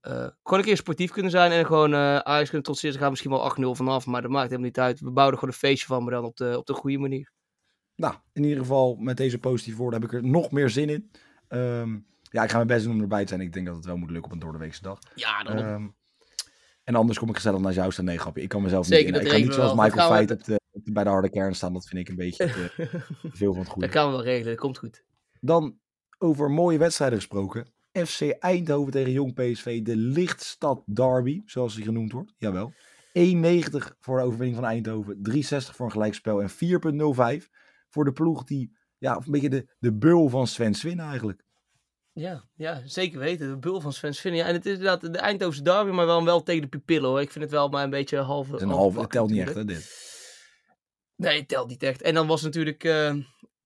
gewoon 0.01 0.59
een 0.59 0.65
keer 0.65 0.77
sportief 0.77 1.11
kunnen 1.11 1.31
zijn. 1.31 1.51
En 1.51 1.67
gewoon 1.67 1.93
uh, 1.93 2.17
Ajax 2.19 2.49
kunnen 2.49 2.63
trotseren. 2.63 2.93
Ze 2.93 3.01
gaan 3.01 3.11
misschien 3.11 3.31
wel 3.31 3.75
8-0 3.75 3.77
vanaf. 3.77 4.07
Maar 4.07 4.23
dat 4.23 4.31
maakt 4.31 4.45
helemaal 4.45 4.67
niet 4.67 4.79
uit. 4.79 5.01
We 5.01 5.11
bouwen 5.11 5.35
er 5.35 5.39
gewoon 5.41 5.55
een 5.55 5.61
feestje 5.61 5.87
van. 5.87 6.03
Maar 6.03 6.13
dan 6.13 6.25
op 6.25 6.37
de, 6.37 6.59
op 6.59 6.67
de 6.67 6.73
goede 6.73 6.99
manier. 6.99 7.33
Nou, 7.95 8.15
in 8.33 8.43
ieder 8.43 8.59
geval 8.59 8.95
met 8.95 9.17
deze 9.17 9.39
positieve 9.39 9.79
woorden 9.79 10.01
heb 10.01 10.11
ik 10.11 10.17
er 10.17 10.25
nog 10.25 10.51
meer 10.51 10.71
zin 10.71 10.89
in. 10.89 11.11
Um, 11.49 12.07
ja, 12.23 12.43
ik 12.43 12.51
ga 12.51 12.57
mijn 12.57 12.69
best 12.69 12.85
doen 12.85 12.95
om 12.95 13.01
erbij 13.01 13.23
te 13.23 13.29
zijn. 13.29 13.41
Ik 13.41 13.53
denk 13.53 13.67
dat 13.67 13.77
het 13.77 13.85
wel 13.85 13.97
moet 13.97 14.11
lukken 14.11 14.27
op 14.27 14.33
een 14.33 14.39
doordeweekse 14.39 14.83
dag. 14.83 14.99
Ja, 15.15 15.43
dan. 15.43 15.59
Um, 15.59 15.97
en 16.85 16.95
anders 16.95 17.19
kom 17.19 17.29
ik 17.29 17.35
gezellig 17.35 17.61
naar 17.61 17.73
jou 17.73 17.93
staan. 17.93 18.05
Nee, 18.05 18.19
grapje. 18.19 18.43
Ik 18.43 18.49
kan 18.49 18.63
mezelf 18.63 18.87
Zeker, 18.87 19.13
niet... 19.13 19.23
Ik 19.23 19.29
kan 19.29 19.41
niet 19.41 19.55
zoals 19.55 19.75
Michael 19.75 20.09
Feit 20.09 20.31
op 20.31 20.45
de, 20.45 20.61
bij 20.85 21.05
de 21.05 21.11
harde 21.11 21.31
kern 21.31 21.55
staan. 21.55 21.73
Dat 21.73 21.87
vind 21.87 22.01
ik 22.01 22.09
een 22.09 22.17
beetje 22.17 22.47
te, 22.47 22.71
veel 23.39 23.53
van 23.53 23.63
het 23.63 23.71
goede. 23.71 23.87
Dat 23.87 23.97
kan 23.97 24.07
we 24.07 24.17
wel 24.17 24.25
regelen. 24.25 24.53
Dat 24.53 24.61
komt 24.61 24.79
goed. 24.79 25.05
Dan 25.41 25.79
over 26.19 26.51
mooie 26.51 26.79
wedstrijden 26.79 27.19
gesproken. 27.19 27.67
FC 27.93 28.21
Eindhoven 28.21 28.93
tegen 28.93 29.13
Jong 29.13 29.35
PSV. 29.35 29.83
De 29.83 29.97
Lichtstad 29.97 30.83
Derby, 30.87 31.43
zoals 31.45 31.75
die 31.75 31.85
genoemd 31.85 32.13
wordt. 32.13 32.35
Jawel. 32.37 32.73
1,90 33.19 33.21
voor 34.01 34.19
de 34.19 34.25
overwinning 34.25 34.57
van 34.57 34.65
Eindhoven. 34.65 35.17
3,60 35.17 35.41
voor 35.49 35.87
een 35.87 35.93
gelijkspel. 35.93 36.43
En 36.43 36.51
4,05 37.41 37.49
voor 37.89 38.05
de 38.05 38.13
ploeg 38.13 38.45
die... 38.45 38.77
Ja, 38.99 39.17
een 39.17 39.33
beetje 39.33 39.49
de, 39.49 39.69
de 39.79 39.93
bul 39.93 40.29
van 40.29 40.47
Sven 40.47 40.75
Swin 40.75 41.01
eigenlijk. 41.01 41.45
Ja, 42.13 42.45
ja, 42.55 42.83
zeker 42.85 43.19
weten. 43.19 43.49
De 43.49 43.57
bul 43.57 43.81
van 43.81 43.93
Sven 43.93 44.15
Swin. 44.15 44.35
Ja, 44.35 44.47
en 44.47 44.55
het 44.55 44.67
is 44.67 44.73
inderdaad 44.73 45.13
de 45.13 45.19
Eindhovense 45.19 45.63
derby, 45.63 45.91
maar 45.91 46.07
wel, 46.07 46.25
wel 46.25 46.43
tegen 46.43 46.63
de 46.63 46.69
pupillen 46.69 47.09
hoor. 47.09 47.21
Ik 47.21 47.31
vind 47.31 47.45
het 47.45 47.53
wel 47.53 47.69
maar 47.69 47.85
een 47.85 47.91
beetje 47.91 48.19
half... 48.19 48.51
Het 48.51 48.61
een 48.61 48.69
half, 48.69 48.97
het 48.97 49.11
telt 49.11 49.31
niet 49.31 49.41
echt 49.41 49.55
hè, 49.55 49.65
dit. 49.65 50.17
Nee, 51.19 51.47
telt 51.47 51.69
niet 51.69 51.83
echt. 51.83 52.03
En 52.03 52.15
dan 52.15 52.27
was 52.27 52.43
natuurlijk 52.43 52.85
uh, 52.85 53.15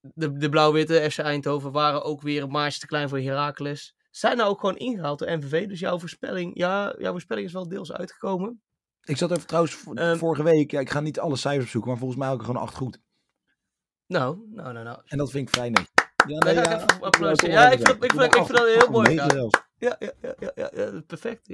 de, 0.00 0.32
de 0.32 0.49
blauw-witte 0.49 1.11
FC 1.11 1.18
Eindhoven 1.18 1.73
waren 1.73 2.02
ook 2.04 2.23
weer 2.23 2.42
een 2.42 2.50
maatje 2.50 2.80
te 2.80 2.87
klein 2.87 3.09
voor 3.09 3.18
Heracles. 3.18 3.97
Zijn 4.11 4.37
nou 4.37 4.50
ook 4.50 4.61
gewoon 4.61 4.76
ingehaald 4.76 5.18
door 5.18 5.37
MVV. 5.37 5.68
Dus 5.68 5.80
jouw 5.80 5.99
voorspelling, 5.99 6.59
ja, 6.59 6.94
jouw 6.99 7.12
voorspelling 7.12 7.47
is 7.47 7.52
wel 7.52 7.68
deels 7.68 7.92
uitgekomen. 7.92 8.62
Ik 9.02 9.16
zat 9.16 9.30
even 9.30 9.47
trouwens 9.47 9.87
um, 9.94 10.16
vorige 10.16 10.42
week, 10.42 10.71
ja, 10.71 10.80
ik 10.80 10.90
ga 10.90 11.00
niet 11.00 11.21
alle 11.21 11.37
cijfers 11.37 11.71
zoeken, 11.71 11.90
maar 11.90 11.99
volgens 11.99 12.21
mij 12.21 12.30
ook 12.30 12.40
gewoon 12.40 12.62
acht 12.62 12.75
goed. 12.75 12.99
Nou, 14.06 14.38
nou, 14.50 14.73
nou, 14.73 14.85
nou. 14.85 15.00
En 15.04 15.18
dat 15.18 15.30
vind 15.30 15.49
ik 15.49 15.54
vrij. 15.54 15.73
Ja, 16.26 16.38
nee, 16.38 16.54
ja, 16.54 16.62
ja, 16.62 17.35
ja, 17.37 17.71
ik 17.71 17.87
vind, 17.87 18.04
ik, 18.04 18.12
vind, 18.12 18.35
ik 18.35 18.44
vind 18.44 18.56
dat 18.56 18.66
heel 18.66 18.90
mooi. 18.90 19.14
Ja, 19.14 19.26
ja, 19.78 19.97
ja, 20.54 20.71
ja, 20.75 21.00
perfect. 21.06 21.49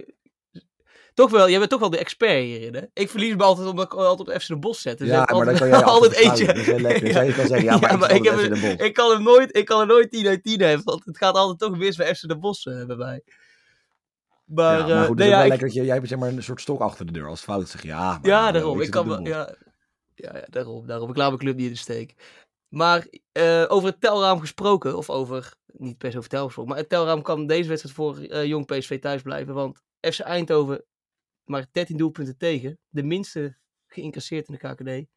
Toch 1.18 1.30
wel, 1.30 1.48
jij 1.48 1.58
bent 1.58 1.70
toch 1.70 1.80
wel 1.80 1.90
de 1.90 1.98
expert 1.98 2.42
hierin, 2.42 2.74
hè? 2.74 2.80
Ik 2.92 3.10
verlies 3.10 3.34
me 3.34 3.42
altijd 3.42 3.68
omdat 3.68 3.84
ik 3.84 3.94
altijd 3.94 4.28
op 4.28 4.40
FC 4.40 4.48
de 4.48 4.58
Bos 4.58 4.80
zet. 4.80 4.98
Dus 4.98 5.08
ja, 5.08 5.28
maar 5.32 5.44
dan 5.44 5.54
kan 5.54 5.68
jij 5.68 5.82
altijd 5.94 6.12
eentje. 6.12 6.46
Dat 6.46 6.56
is 6.56 6.66
heel 6.66 6.78
lekker. 6.78 7.12
Kan 7.34 7.46
zeggen, 7.46 7.64
ja, 7.64 7.96
maar, 7.96 8.14
ik, 8.14 8.24
heb, 8.24 8.38
ik 8.80 8.94
kan 8.94 9.12
er 9.12 9.22
nooit, 9.22 9.56
ik 9.56 9.64
kan 9.64 9.80
er 9.80 9.86
nooit 9.86 10.10
10 10.10 10.26
uit 10.26 10.42
10 10.42 10.60
hebben, 10.60 10.84
want 10.84 11.04
het 11.04 11.16
gaat 11.16 11.34
altijd 11.34 11.58
toch 11.58 11.78
mis 11.78 11.96
bij 11.96 12.14
FC 12.14 12.28
de 12.28 12.38
Bos 12.38 12.64
uh, 12.64 12.86
bij 12.86 12.96
mij. 12.96 13.22
Maar, 14.44 14.88
ja, 14.88 14.94
maar 14.94 15.06
goed, 15.06 15.18
uh, 15.18 15.24
nee, 15.24 15.28
ja, 15.28 15.38
wel 15.38 15.48
lekker 15.48 15.66
dat 15.66 15.76
je, 15.76 15.84
jij 15.84 15.94
hebt 15.94 16.08
zeg 16.08 16.18
maar 16.18 16.28
een 16.28 16.42
soort 16.42 16.60
stok 16.60 16.80
achter 16.80 17.06
de 17.06 17.12
deur 17.12 17.28
als 17.28 17.40
fout 17.40 17.68
zeg. 17.68 17.82
Ja, 17.82 18.10
maar, 18.10 18.18
ja 18.22 18.52
daarom. 18.52 18.80
Ik 18.80 18.90
kan 18.90 19.08
ja, 19.08 19.54
ja, 20.14 20.36
ja, 20.36 20.46
daarom, 20.50 20.86
daarom. 20.86 21.10
Ik 21.10 21.16
laat 21.16 21.28
mijn 21.28 21.40
club 21.40 21.56
niet 21.56 21.66
in 21.66 21.72
de 21.72 21.78
steek. 21.78 22.14
Maar 22.68 23.06
uh, 23.32 23.64
over 23.68 23.88
het 23.88 24.00
telraam 24.00 24.40
gesproken, 24.40 24.96
of 24.96 25.10
over, 25.10 25.54
niet 25.66 25.98
per 25.98 26.10
se 26.10 26.16
over 26.16 26.28
telraam 26.28 26.46
gesproken, 26.46 26.72
maar 26.72 26.82
het 26.82 26.90
telraam 26.90 27.22
kan 27.22 27.46
deze 27.46 27.68
wedstrijd 27.68 27.96
voor 27.96 28.20
uh, 28.20 28.44
jong 28.44 28.66
PSV 28.66 29.00
thuis 29.00 29.22
blijven. 29.22 29.54
Want 29.54 29.82
FC 30.00 30.20
Eindhoven 30.20 30.84
maar 31.48 31.66
13 31.72 31.96
doelpunten 31.96 32.36
tegen. 32.36 32.78
De 32.88 33.02
minste 33.02 33.56
geïncasseerd 33.86 34.48
in 34.48 34.58
de 34.60 34.68
KKD. 34.68 35.08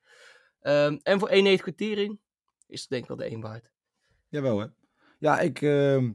Um, 0.67 0.99
en 1.03 1.19
voor 1.19 1.29
1,9 1.29 1.61
kwartering 1.61 2.19
is 2.67 2.81
het 2.81 2.89
denk 2.89 3.01
ik 3.01 3.07
wel 3.07 3.17
de 3.17 3.23
1 3.23 3.41
waard. 3.41 3.71
Jawel 4.29 4.59
hè. 4.59 4.65
Ja, 5.19 5.39
ik 5.39 5.61
uh, 5.61 6.09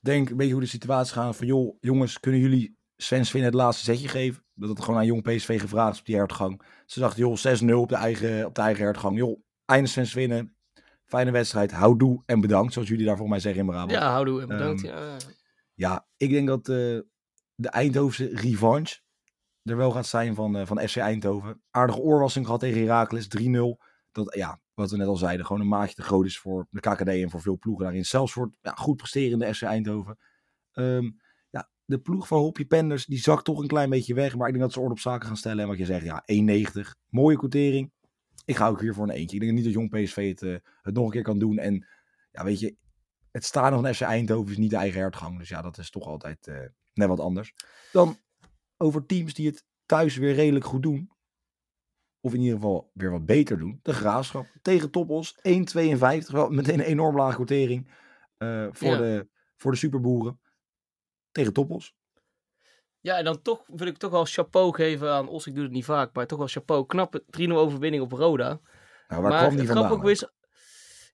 denk 0.00 0.30
een 0.30 0.36
beetje 0.36 0.52
hoe 0.52 0.62
de 0.62 0.68
situatie 0.68 1.12
gaat. 1.12 1.36
Van 1.36 1.46
joh, 1.46 1.76
jongens, 1.80 2.20
kunnen 2.20 2.40
jullie 2.40 2.78
Sven 2.96 3.26
Svin 3.26 3.42
het 3.42 3.54
laatste 3.54 3.84
zetje 3.84 4.08
geven? 4.08 4.44
Dat 4.54 4.68
het 4.68 4.80
gewoon 4.82 5.00
aan 5.00 5.06
jong 5.06 5.22
PSV 5.22 5.60
gevraagd 5.60 5.92
is 5.92 5.98
op 5.98 6.06
die 6.06 6.16
hertgang. 6.16 6.62
Ze 6.86 7.00
dachten 7.00 7.20
joh, 7.20 7.62
6-0 7.62 7.74
op 7.74 7.88
de 7.88 7.94
eigen, 7.94 8.46
op 8.46 8.54
de 8.54 8.60
eigen 8.60 8.84
hertgang. 8.84 9.16
Joh, 9.16 9.40
einde 9.64 9.88
Sven 9.88 10.06
winnen. 10.14 10.56
Fijne 11.04 11.30
wedstrijd. 11.30 11.70
Houdoe 11.70 12.22
en 12.26 12.40
bedankt. 12.40 12.72
Zoals 12.72 12.88
jullie 12.88 13.06
daar 13.06 13.16
voor 13.16 13.28
mij 13.28 13.40
zeggen 13.40 13.60
in 13.60 13.66
Brabant. 13.66 13.90
Ja, 13.90 14.10
houdoe 14.10 14.40
en 14.40 14.48
bedankt. 14.48 14.84
Um, 14.84 14.90
ja. 14.90 15.16
ja, 15.74 16.06
ik 16.16 16.30
denk 16.30 16.46
dat 16.46 16.68
uh, 16.68 17.00
de 17.54 17.68
Eindhovense 17.68 18.30
revanche 18.32 19.00
er 19.64 19.76
wel 19.76 19.90
gaat 19.90 20.06
zijn 20.06 20.34
van, 20.34 20.56
uh, 20.56 20.66
van 20.66 20.88
FC 20.88 20.96
Eindhoven. 20.96 21.62
Aardige 21.70 22.00
oorwassing 22.00 22.44
gehad 22.44 22.60
tegen 22.60 22.80
Heracles. 22.80 23.28
3-0. 23.28 23.82
Dat, 24.12 24.34
ja, 24.34 24.60
wat 24.74 24.90
we 24.90 24.96
net 24.96 25.06
al 25.06 25.16
zeiden, 25.16 25.46
gewoon 25.46 25.62
een 25.62 25.68
maatje 25.68 25.94
te 25.94 26.02
groot 26.02 26.24
is 26.24 26.38
voor 26.38 26.66
de 26.70 26.80
KKD 26.80 27.08
en 27.08 27.30
voor 27.30 27.40
veel 27.40 27.58
ploegen 27.58 27.84
daarin. 27.84 28.04
Zelfs 28.04 28.32
voor 28.32 28.52
ja, 28.60 28.72
goed 28.72 28.96
presterende 28.96 29.54
FC 29.54 29.62
Eindhoven. 29.62 30.18
Um, 30.72 31.16
ja, 31.50 31.70
de 31.84 31.98
ploeg 31.98 32.26
van 32.26 32.38
Hoppie 32.38 32.66
Penders, 32.66 33.06
die 33.06 33.18
zakt 33.18 33.44
toch 33.44 33.58
een 33.58 33.66
klein 33.66 33.90
beetje 33.90 34.14
weg. 34.14 34.36
Maar 34.36 34.46
ik 34.46 34.52
denk 34.52 34.64
dat 34.64 34.72
ze 34.72 34.80
orde 34.80 34.92
op 34.92 34.98
zaken 34.98 35.26
gaan 35.26 35.36
stellen. 35.36 35.62
En 35.62 35.68
wat 35.68 35.78
je 35.78 35.84
zegt, 35.84 36.04
ja, 36.04 36.24
1,90. 36.26 36.90
Mooie 37.08 37.36
quotering. 37.36 37.92
Ik 38.44 38.56
ga 38.56 38.68
ook 38.68 38.80
hier 38.80 38.94
voor 38.94 39.04
een 39.04 39.14
eentje. 39.14 39.36
Ik 39.36 39.42
denk 39.42 39.54
niet 39.54 39.64
dat 39.64 39.72
Jong 39.72 39.90
PSV 39.90 40.28
het, 40.28 40.42
uh, 40.42 40.56
het 40.82 40.94
nog 40.94 41.04
een 41.04 41.10
keer 41.10 41.22
kan 41.22 41.38
doen. 41.38 41.58
En 41.58 41.86
ja, 42.30 42.44
weet 42.44 42.60
je, 42.60 42.76
het 43.30 43.44
staan 43.44 43.84
een 43.84 43.94
FC 43.94 44.00
Eindhoven 44.00 44.50
is 44.50 44.58
niet 44.58 44.70
de 44.70 44.76
eigen 44.76 45.00
hertgang. 45.00 45.38
Dus 45.38 45.48
ja, 45.48 45.62
dat 45.62 45.78
is 45.78 45.90
toch 45.90 46.06
altijd 46.06 46.46
uh, 46.46 46.58
net 46.92 47.08
wat 47.08 47.20
anders. 47.20 47.54
Dan 47.92 48.18
over 48.76 49.06
teams 49.06 49.34
die 49.34 49.46
het 49.46 49.64
thuis 49.86 50.16
weer 50.16 50.34
redelijk 50.34 50.64
goed 50.64 50.82
doen. 50.82 51.12
Of 52.20 52.34
in 52.34 52.40
ieder 52.40 52.54
geval 52.54 52.90
weer 52.94 53.10
wat 53.10 53.26
beter 53.26 53.58
doen. 53.58 53.78
De 53.82 53.92
Graafschap 53.92 54.46
tegen 54.62 54.90
Toppos. 54.90 55.34
1,52. 55.34 55.40
Wel 56.26 56.50
meteen 56.50 56.78
een 56.78 56.84
enorm 56.84 57.16
lage 57.16 57.34
quotering 57.34 57.88
uh, 58.38 58.66
voor, 58.70 58.88
ja. 58.88 58.96
de, 58.96 59.28
voor 59.56 59.70
de 59.70 59.76
superboeren. 59.76 60.40
Tegen 61.32 61.52
Toppos. 61.52 61.94
Ja, 63.00 63.18
en 63.18 63.24
dan 63.24 63.42
toch 63.42 63.64
wil 63.66 63.86
ik 63.86 63.96
toch 63.96 64.10
wel 64.10 64.24
chapeau 64.24 64.74
geven 64.74 65.12
aan 65.12 65.28
Os. 65.28 65.46
Ik 65.46 65.54
doe 65.54 65.62
het 65.62 65.72
niet 65.72 65.84
vaak, 65.84 66.14
maar 66.14 66.26
toch 66.26 66.38
wel 66.38 66.48
chapeau. 66.48 66.86
Knappe 66.86 67.24
3-0 67.40 67.50
overwinning 67.50 68.02
op 68.02 68.12
Roda. 68.12 68.60
Nou, 69.08 69.22
waar 69.22 69.30
maar 69.30 69.42
kwam 69.42 69.56
die 69.56 69.66
vandaan? 69.66 69.90
Ook 69.90 70.02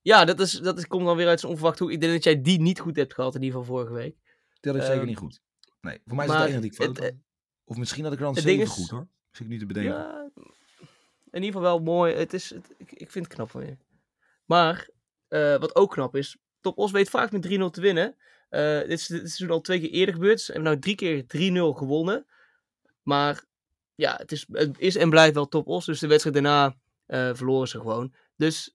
ja, 0.03 0.25
dat, 0.25 0.41
is, 0.41 0.53
dat 0.53 0.79
is, 0.79 0.87
komt 0.87 1.05
dan 1.05 1.17
weer 1.17 1.29
uit 1.29 1.41
zijn 1.41 1.53
onverwacht 1.53 1.79
hoe. 1.79 1.93
Ik 1.93 2.01
denk 2.01 2.13
dat 2.13 2.25
jij 2.25 2.43
die 2.43 2.61
niet 2.61 2.81
goed 2.81 2.97
hebt 2.97 3.15
gehad, 3.15 3.35
in 3.35 3.43
ieder 3.43 3.59
geval 3.59 3.75
vorige 3.77 3.93
week. 3.93 4.17
Dat 4.61 4.75
is 4.75 4.81
um, 4.81 4.87
zeker 4.87 5.07
niet 5.07 5.17
goed. 5.17 5.41
Nee, 5.81 6.01
voor 6.05 6.17
mij 6.17 6.27
is 6.27 6.33
het 6.33 6.43
enige 6.43 6.61
die 6.61 6.71
ik 6.71 6.77
fout 6.77 6.99
het, 6.99 7.15
Of 7.71 7.77
misschien 7.77 8.05
had 8.05 8.13
ik 8.13 8.19
er 8.19 8.25
dan 8.25 8.35
7 8.35 8.63
is, 8.63 8.69
goed 8.69 8.91
hoor. 8.91 9.07
Misschien 9.29 9.49
niet 9.49 9.59
te 9.61 9.67
bedenken. 9.67 9.93
Ja, 9.93 10.31
in 11.31 11.43
ieder 11.43 11.61
geval 11.61 11.63
wel 11.63 11.79
mooi. 11.79 12.15
Het 12.15 12.33
is, 12.33 12.51
het, 12.51 12.75
ik, 12.77 12.93
ik 12.93 13.11
vind 13.11 13.25
het 13.25 13.35
knap 13.35 13.51
van 13.51 13.67
je. 13.67 13.77
Maar, 14.45 14.89
uh, 15.29 15.57
wat 15.59 15.77
ook 15.77 15.91
knap 15.91 16.17
is, 16.17 16.37
Top 16.61 16.79
Os 16.79 16.91
weet 16.91 17.11
vaak 17.11 17.31
met 17.33 17.47
3-0 17.47 17.49
te 17.71 17.81
winnen. 17.81 18.17
Uh, 18.51 18.79
dit, 18.79 18.91
is, 18.91 19.07
dit 19.07 19.23
is 19.23 19.49
al 19.49 19.61
twee 19.61 19.81
keer 19.81 19.91
eerder 19.91 20.15
gebeurd. 20.15 20.41
Ze 20.41 20.53
hebben 20.53 20.71
nou 20.71 20.83
drie 20.83 20.95
keer 20.95 21.23
3-0 21.75 21.79
gewonnen. 21.79 22.27
Maar 23.03 23.45
ja, 23.95 24.17
het 24.17 24.33
is, 24.33 24.47
het 24.53 24.79
is 24.79 24.97
en 24.97 25.11
blijft 25.11 25.35
wel 25.35 25.49
top 25.49 25.67
os. 25.67 25.85
Dus 25.85 26.01
de 26.01 26.07
wedstrijd 26.07 26.37
daarna 26.37 26.77
uh, 27.07 27.35
verloren 27.35 27.69
ze 27.69 27.81
gewoon. 27.81 28.15
Dus 28.37 28.73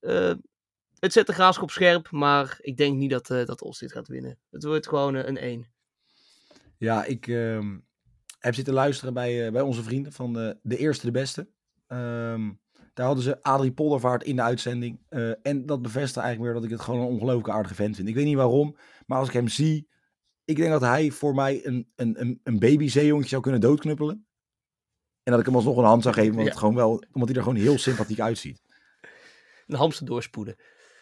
het 0.99 1.13
zet 1.13 1.27
de 1.27 1.33
graafschap 1.33 1.71
scherp. 1.71 2.11
Maar 2.11 2.57
ik 2.61 2.77
denk 2.77 2.97
niet 2.97 3.09
dat, 3.09 3.27
dat 3.27 3.61
Os 3.61 3.79
dit 3.79 3.91
gaat 3.91 4.07
winnen. 4.07 4.37
Het 4.51 4.63
wordt 4.63 4.87
gewoon 4.87 5.15
een 5.15 5.37
1. 5.37 5.67
Ja, 6.77 7.03
ik 7.03 7.27
ehm, 7.27 7.77
heb 8.45 8.55
zitten 8.55 8.73
luisteren 8.73 9.13
bij, 9.13 9.51
bij 9.51 9.61
onze 9.61 9.83
vrienden 9.83 10.11
van 10.11 10.33
de, 10.33 10.57
de 10.61 10.77
Eerste 10.77 11.05
de 11.05 11.11
Beste. 11.11 11.47
Um, 11.87 12.59
daar 12.93 13.05
hadden 13.05 13.23
ze 13.23 13.41
Adrie 13.43 13.71
Poldervaart 13.71 14.23
in 14.23 14.35
de 14.35 14.41
uitzending. 14.41 14.99
en 15.41 15.65
dat 15.65 15.81
bevestigt 15.81 16.25
eigenlijk 16.25 16.39
weer 16.41 16.53
dat 16.53 16.63
ik 16.63 16.69
het 16.69 16.81
gewoon 16.81 16.99
een 16.99 17.13
ongelooflijk 17.13 17.49
aardige 17.49 17.75
vent 17.75 17.95
vind. 17.95 18.07
Ik 18.07 18.15
weet 18.15 18.25
niet 18.25 18.35
waarom, 18.35 18.75
maar 19.05 19.19
als 19.19 19.27
ik 19.27 19.33
hem 19.33 19.47
zie, 19.47 19.87
ik 20.45 20.55
denk 20.55 20.69
dat 20.69 20.81
hij 20.81 21.11
voor 21.11 21.35
mij 21.35 21.65
een, 21.65 21.91
een, 21.95 22.39
een, 22.43 23.27
zou 23.27 23.41
kunnen 23.41 23.61
doodknuppelen. 23.61 24.25
En 25.23 25.31
dat 25.31 25.39
ik 25.39 25.45
hem 25.45 25.55
alsnog 25.55 25.77
een 25.77 25.83
hand 25.83 26.03
zou 26.03 26.15
geven, 26.15 26.39
ja. 26.39 26.43
het 26.43 26.57
gewoon 26.57 26.75
wel, 26.75 27.03
omdat 27.11 27.27
hij 27.27 27.37
er 27.37 27.43
gewoon 27.43 27.61
heel 27.61 27.77
sympathiek 27.77 28.19
uitziet. 28.19 28.61
Een 29.67 29.75
hamster 29.75 30.05
doorspoeden. 30.05 30.55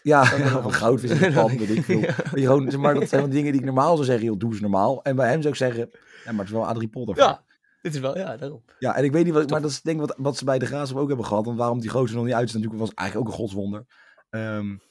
Ja, 0.03 0.23
ja 0.37 0.55
een 0.55 0.73
goudvis 0.73 1.11
in 1.11 1.17
de 1.17 1.31
pan, 1.41 1.57
weet 1.57 1.69
ik 1.69 1.83
veel. 1.83 1.99
ja. 2.35 2.77
maar, 2.77 2.93
dat 2.93 3.09
zijn 3.09 3.29
dingen 3.29 3.51
die 3.51 3.61
ik 3.61 3.65
normaal 3.65 3.93
zou 3.93 4.05
zeggen, 4.05 4.25
joh, 4.25 4.39
doe 4.39 4.55
ze 4.55 4.61
normaal. 4.61 5.03
En 5.03 5.15
bij 5.15 5.29
hem 5.29 5.41
zou 5.41 5.53
ik 5.53 5.59
zeggen, 5.59 5.89
ja, 6.23 6.31
maar 6.31 6.39
het 6.39 6.47
is 6.47 6.51
wel 6.51 6.67
Adrie 6.67 6.87
Potter. 6.87 7.17
Ja, 7.17 7.43
dit 7.81 7.93
is 7.93 7.99
wel, 7.99 8.17
ja, 8.17 8.37
daarom. 8.37 8.63
Ja, 8.79 8.95
en 8.95 9.03
ik 9.03 9.11
weet 9.11 9.25
niet 9.25 9.33
wat, 9.33 9.49
maar 9.49 9.61
dat 9.61 9.71
is 9.71 9.81
denk 9.81 10.01
ik 10.01 10.07
wat, 10.07 10.17
wat 10.17 10.37
ze 10.37 10.45
bij 10.45 10.59
de 10.59 10.65
Graafschap 10.65 10.99
ook 10.99 11.07
hebben 11.07 11.25
gehad. 11.25 11.45
Want 11.45 11.57
waarom 11.57 11.79
die 11.79 11.89
gozer 11.89 12.15
nog 12.15 12.25
niet 12.25 12.33
uit 12.33 12.47
is, 12.47 12.53
natuurlijk 12.53 12.79
was 12.79 12.93
eigenlijk 12.93 13.27
ook 13.27 13.33
een 13.33 13.39
godswonder. 13.39 13.85
Um, 14.29 14.81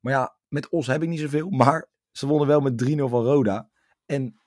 maar 0.00 0.12
ja, 0.12 0.36
met 0.48 0.68
Os 0.68 0.86
heb 0.86 1.02
ik 1.02 1.08
niet 1.08 1.20
zoveel. 1.20 1.50
Maar 1.50 1.88
ze 2.10 2.26
wonnen 2.26 2.48
wel 2.48 2.60
met 2.60 2.90
3-0 2.90 2.94
van 2.96 3.24
Roda. 3.24 3.68
En 4.06 4.40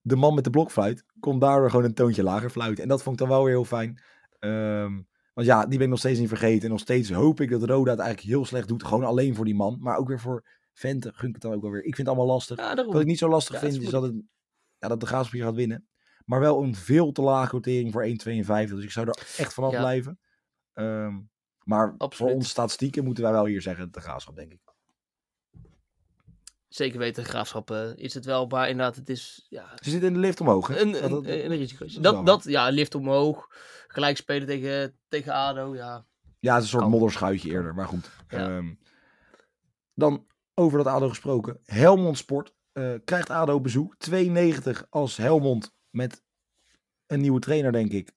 de 0.00 0.16
man 0.16 0.34
met 0.34 0.44
de 0.44 0.50
blokfluit 0.50 1.04
kon 1.20 1.38
daardoor 1.38 1.70
gewoon 1.70 1.84
een 1.84 1.94
toontje 1.94 2.22
lager 2.22 2.50
fluiten. 2.50 2.82
En 2.82 2.88
dat 2.88 3.02
vond 3.02 3.20
ik 3.20 3.26
dan 3.26 3.36
wel 3.36 3.44
weer 3.44 3.54
heel 3.54 3.64
fijn. 3.64 4.02
Um, 4.40 5.08
want 5.34 5.46
ja, 5.46 5.60
die 5.60 5.76
ben 5.78 5.82
ik 5.82 5.88
nog 5.88 5.98
steeds 5.98 6.18
niet 6.18 6.28
vergeten. 6.28 6.62
En 6.62 6.70
nog 6.70 6.80
steeds 6.80 7.10
hoop 7.10 7.40
ik 7.40 7.50
dat 7.50 7.62
Roda 7.62 7.90
het 7.90 8.00
eigenlijk 8.00 8.30
heel 8.34 8.44
slecht 8.44 8.68
doet. 8.68 8.84
Gewoon 8.84 9.04
alleen 9.04 9.34
voor 9.34 9.44
die 9.44 9.54
man. 9.54 9.76
Maar 9.80 9.96
ook 9.96 10.08
weer 10.08 10.20
voor 10.20 10.44
Vente 10.72 11.12
gun 11.14 11.28
ik 11.28 11.34
het 11.34 11.42
dan 11.42 11.52
ook 11.52 11.62
wel 11.62 11.70
weer. 11.70 11.84
Ik 11.84 11.94
vind 11.94 11.96
het 11.96 12.16
allemaal 12.16 12.34
lastig. 12.34 12.56
Ja, 12.58 12.74
Wat 12.74 13.00
ik 13.00 13.06
niet 13.06 13.18
zo 13.18 13.28
lastig 13.28 13.54
ja, 13.54 13.60
vind 13.60 13.82
is 13.82 13.90
dat, 13.90 14.02
het, 14.02 14.14
ja, 14.78 14.88
dat 14.88 15.00
de 15.00 15.06
Graafschap 15.06 15.40
gaat 15.40 15.54
winnen. 15.54 15.88
Maar 16.24 16.40
wel 16.40 16.62
een 16.62 16.74
veel 16.74 17.12
te 17.12 17.22
lage 17.22 17.48
quotering 17.48 17.92
voor 17.92 18.06
1,52. 18.06 18.14
Dus 18.74 18.84
ik 18.84 18.90
zou 18.90 19.08
er 19.08 19.16
echt 19.36 19.54
vanaf 19.54 19.70
blijven. 19.70 20.18
Um, 20.74 21.30
maar 21.64 21.94
Absoluut. 21.98 22.14
voor 22.14 22.30
onze 22.30 22.48
statistieken 22.48 23.04
moeten 23.04 23.22
wij 23.24 23.32
wel 23.32 23.46
hier 23.46 23.62
zeggen 23.62 23.92
de 23.92 24.00
Graafschap, 24.00 24.36
denk 24.36 24.52
ik. 24.52 24.60
Zeker 26.68 26.98
weten, 26.98 27.22
de 27.22 27.28
graafschap 27.28 27.70
eh, 27.70 27.90
is 27.94 28.14
het 28.14 28.24
wel, 28.24 28.46
maar 28.46 28.68
inderdaad, 28.68 28.96
het 28.96 29.08
is 29.08 29.46
ja, 29.48 29.72
Ze 29.82 29.90
zitten 29.90 30.08
in 30.08 30.14
de 30.14 30.20
lift 30.20 30.40
omhoog. 30.40 30.66
Hè? 30.66 30.80
een, 30.80 30.88
Ja, 30.88 31.02
een, 31.02 31.10
dat- 31.10 31.24
een, 31.26 31.48
risico. 31.48 31.86
Dat, 32.00 32.26
dat, 32.26 32.44
ja, 32.44 32.68
lift 32.68 32.94
omhoog, 32.94 33.48
gelijk 33.94 34.16
spelen 34.16 34.46
tegen, 34.46 34.98
tegen 35.08 35.32
ADO, 35.32 35.74
ja. 35.74 36.06
Ja, 36.40 36.54
het 36.54 36.64
is 36.64 36.72
een 36.72 36.78
soort 36.78 36.90
modderschuitje 36.90 37.50
eerder, 37.50 37.74
maar 37.74 37.86
goed. 37.86 38.10
Ja. 38.28 38.38
Ehm, 38.38 38.74
dan 39.94 40.26
over 40.54 40.78
dat 40.78 40.86
ADO 40.86 41.08
gesproken. 41.08 41.60
Helmond 41.64 42.18
Sport 42.18 42.54
eh, 42.72 42.94
krijgt 43.04 43.30
ADO 43.30 43.60
bezoek. 43.60 43.94
2,90 44.10 44.88
als 44.90 45.16
Helmond 45.16 45.74
met 45.90 46.22
een 47.06 47.20
nieuwe 47.20 47.40
trainer, 47.40 47.72
denk 47.72 47.92
ik. 47.92 48.12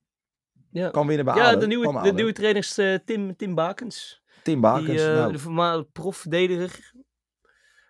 Ja, 0.72 0.90
Kan 0.90 1.08
winnen 1.08 1.26
bij 1.26 1.36
ja 1.36 1.50
ADO. 1.50 1.60
de, 1.60 1.68
nieuwe, 1.68 2.02
de 2.02 2.14
nieuwe 2.14 2.34
trainer 2.34 2.62
is 2.62 2.78
eh, 2.78 2.96
Tim, 3.06 3.36
Tim 3.36 3.56
Bakens. 3.56 4.24
Tim 4.44 4.62
Bakens. 4.62 4.88
Die, 4.88 5.00
eh, 5.00 5.14
nou, 5.14 5.32
De 5.32 5.40
voormalige 5.40 5.90
profverdediger. 5.92 6.94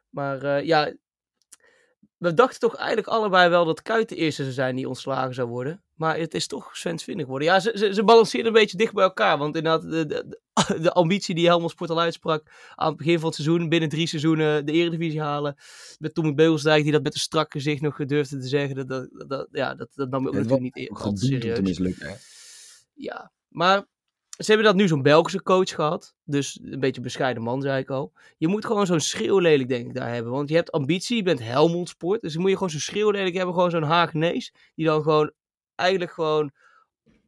Maar 0.09 0.43
eh, 0.43 0.65
ja, 0.65 0.93
we 2.17 2.33
dachten 2.33 2.59
toch 2.59 2.75
eigenlijk 2.75 3.07
allebei 3.07 3.49
wel 3.49 3.65
dat 3.65 3.81
Kuit 3.81 4.09
de 4.09 4.15
eerste 4.15 4.41
zou 4.41 4.53
zijn 4.53 4.75
die 4.75 4.87
ontslagen 4.87 5.33
zou 5.33 5.47
worden. 5.47 5.83
Maar 5.97 6.17
het 6.17 6.33
is 6.33 6.47
toch 6.47 6.77
Sven 6.77 6.97
Svinnig 6.97 7.23
geworden. 7.23 7.47
Ja, 7.47 7.59
ze, 7.59 7.71
ze, 7.75 7.93
ze 7.93 8.03
balanceerden 8.03 8.47
een 8.53 8.59
beetje 8.59 8.77
dicht 8.77 8.93
bij 8.93 9.03
elkaar. 9.03 9.37
Want 9.37 9.55
inderdaad, 9.55 9.91
de, 9.91 10.05
de, 10.05 10.39
de, 10.81 10.91
ambitie 10.91 11.35
die 11.35 11.45
Helmond 11.45 11.71
Sport 11.71 11.89
al 11.89 11.99
uitsprak 11.99 12.51
aan 12.75 12.87
het 12.87 12.97
begin 12.97 13.19
van 13.19 13.25
het 13.25 13.35
seizoen, 13.35 13.69
binnen 13.69 13.89
drie 13.89 14.07
seizoenen 14.07 14.65
de 14.65 14.71
Eredivisie 14.71 15.21
halen. 15.21 15.55
Met 15.97 16.13
Tommy 16.13 16.33
Beugelsdijk, 16.33 16.83
die 16.83 16.91
dat 16.91 17.03
met 17.03 17.13
een 17.13 17.19
strak 17.19 17.51
gezicht 17.51 17.81
nog 17.81 18.05
durfde 18.05 18.39
te 18.39 18.47
zeggen. 18.47 18.75
Dat, 18.75 18.87
dat, 18.87 19.29
dat, 19.29 19.47
ja, 19.51 19.75
dat, 19.75 19.89
dat 19.93 20.09
nam 20.09 20.21
ik 20.21 20.27
ook 20.27 20.33
het 20.33 20.43
natuurlijk 20.43 20.75
niet 20.75 20.89
al 20.89 21.13
te 21.13 21.25
serieus. 21.25 21.59
mislukken. 21.59 22.07
hè. 22.07 22.15
Ja, 22.93 23.31
maar 23.47 23.85
ze 24.37 24.45
hebben 24.45 24.65
dat 24.65 24.75
nu 24.75 24.87
zo'n 24.87 25.01
Belgische 25.01 25.43
coach 25.43 25.69
gehad. 25.69 26.15
Dus 26.23 26.59
een 26.63 26.79
beetje 26.79 26.97
een 26.97 27.03
bescheiden 27.03 27.43
man, 27.43 27.61
zei 27.61 27.81
ik 27.81 27.89
al. 27.89 28.13
Je 28.37 28.47
moet 28.47 28.65
gewoon 28.65 28.85
zo'n 28.85 28.99
schreeuwlelijk, 28.99 29.69
denk 29.69 29.87
ik, 29.87 29.93
daar 29.93 30.13
hebben. 30.13 30.31
Want 30.31 30.49
je 30.49 30.55
hebt 30.55 30.71
ambitie, 30.71 31.15
je 31.17 31.23
bent 31.23 31.39
Helmond 31.39 31.89
Sport. 31.89 32.21
Dus 32.21 32.33
dan 32.33 32.41
moet 32.41 32.49
je 32.49 32.55
gewoon 32.57 32.71
zo'n 32.71 32.79
schreeuwlelijk 32.79 33.35
hebben. 33.35 33.53
Gewoon 33.53 33.69
zo'n 33.69 33.83
Haagnees. 33.83 34.53
Die 34.75 34.85
dan 34.85 35.01
gewoon 35.01 35.31
eigenlijk 35.77 36.11
gewoon 36.11 36.51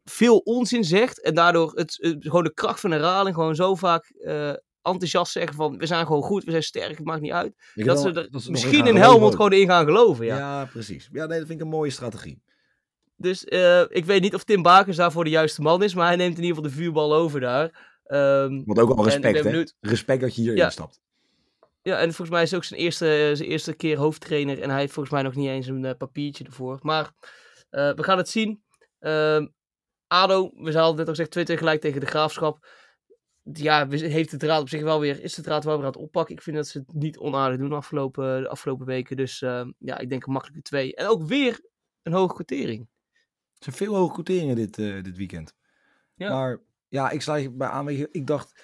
veel 0.04 0.38
onzin 0.38 0.84
zegt. 0.84 1.22
En 1.22 1.34
daardoor 1.36 1.72
het, 1.76 1.98
het- 2.02 2.16
gewoon 2.20 2.44
de 2.44 2.54
kracht 2.54 2.80
van 2.80 2.92
herhaling 2.92 3.36
gewoon 3.36 3.56
zo 3.56 3.76
vaak 3.76 4.06
eh, 4.10 4.54
enthousiast 4.82 5.32
zeggen 5.32 5.56
van... 5.56 5.78
We 5.78 5.86
zijn 5.86 6.06
gewoon 6.06 6.22
goed, 6.22 6.44
we 6.44 6.52
zijn 6.52 6.64
sterk, 6.64 6.98
het 6.98 7.06
maakt 7.06 7.22
niet 7.22 7.32
uit. 7.32 7.54
Dat 7.76 8.00
ze 8.00 8.08
er 8.08 8.14
dat 8.14 8.42
ze 8.42 8.52
nog 8.52 8.62
misschien 8.62 8.88
in 8.88 8.96
Helmond 8.96 9.36
gewoon 9.36 9.54
in 9.54 9.68
gaan 9.68 9.86
geloven, 9.86 10.26
ja. 10.26 10.38
Ja. 10.38 10.66
precies. 10.66 11.10
Ja, 11.12 11.26
nee, 11.26 11.38
dat 11.38 11.48
vind 11.48 11.60
ik 11.60 11.66
een 11.66 11.72
mooie 11.72 11.92
strategie. 11.92 12.42
Dus 13.16 13.46
eh, 13.46 13.82
ik 13.90 14.06
weet 14.06 14.22
niet 14.22 14.36
of 14.36 14.44
Tim 14.44 14.62
Bakers 14.62 14.98
daarvoor 14.98 15.24
de 15.24 15.30
juiste 15.30 15.62
man 15.62 15.84
is. 15.84 15.94
Maar 15.96 16.08
hij 16.08 16.16
neemt 16.16 16.38
in 16.38 16.44
ieder 16.44 16.56
geval 16.56 16.72
de 16.72 16.78
vuurbal 16.78 17.14
over 17.14 17.40
daar. 17.40 17.98
Ehm, 18.06 18.62
Want 18.66 18.80
ook 18.80 18.98
al 18.98 19.04
respect, 19.04 19.44
hè? 19.44 19.64
Respect 19.80 20.22
dat 20.22 20.36
je 20.36 20.42
hierin 20.42 20.60
Ja. 20.60 20.70
stapt. 20.70 21.00
Ja, 21.82 21.98
en 21.98 22.06
volgens 22.06 22.30
mij 22.30 22.42
is 22.44 22.50
het 22.52 22.60
ook 22.60 22.66
zijn 22.66 22.80
eerste, 22.80 23.32
zijn 23.34 23.50
eerste 23.50 23.74
keer 23.74 23.98
hoofdtrainer. 23.98 24.62
En 24.62 24.70
hij 24.70 24.80
heeft 24.80 24.94
volgens 24.94 25.14
mij 25.14 25.24
nog 25.24 25.36
niet 25.36 25.48
eens 25.48 25.68
een 25.68 25.86
eh, 25.86 25.96
papiertje 25.98 26.44
ervoor. 26.44 26.80
Maar 26.82 27.04
eh, 27.04 27.30
we 27.70 28.04
gaan 28.04 28.18
het 28.18 28.30
zien. 28.30 28.64
Ehm, 29.00 29.48
ADO, 30.08 30.52
we 30.56 30.72
hadden 30.74 30.96
net 30.96 31.08
al 31.08 31.14
gezegd, 31.14 31.32
2 31.32 31.58
gelijk 31.58 31.82
tegen 31.82 32.00
de 32.00 32.06
Graafschap. 32.06 32.68
Ja, 33.54 33.88
heeft 33.90 34.32
de 34.32 34.38
draad 34.38 34.62
op 34.62 34.70
zich 34.70 34.82
wel 34.82 35.00
weer, 35.00 35.22
is 35.24 35.34
de 35.34 35.42
draad 35.42 35.64
wel 35.64 35.76
weer 35.76 35.86
aan 35.86 35.92
het 35.92 36.02
oppakken. 36.02 36.36
Ik 36.36 36.42
vind 36.42 36.56
dat 36.56 36.68
ze 36.68 36.78
het 36.78 36.94
niet 36.94 37.18
onaardig 37.18 37.60
doen 37.60 37.70
de 37.70 37.76
afgelopen, 37.76 38.42
de 38.42 38.50
afgelopen 38.50 38.86
weken. 38.86 39.16
Dus 39.18 39.42
ehm, 39.42 39.72
ja, 39.78 39.98
ik 39.98 40.10
denk 40.10 40.26
een 40.26 40.32
makkelijke 40.34 40.62
2. 40.64 40.96
En 40.96 41.08
ook 41.08 41.24
weer 41.24 41.60
een 42.04 42.14
hoge 42.14 42.34
quotering. 42.34 42.88
Er 43.58 43.64
zijn 43.66 43.76
veel 43.76 43.96
hoge 43.96 44.14
quoteringen 44.14 44.56
dit, 44.56 44.78
eh, 44.78 45.04
dit 45.04 45.18
weekend. 45.18 45.54
Ja. 46.16 46.30
Maar 46.30 46.60
ja, 46.88 47.10
ik 47.10 47.22
sla 47.22 47.36
je 47.36 47.52
bij 47.52 47.68
aan. 47.68 47.86
weet 47.86 47.98
je, 47.98 48.08
Ik 48.12 48.28
dacht, 48.28 48.64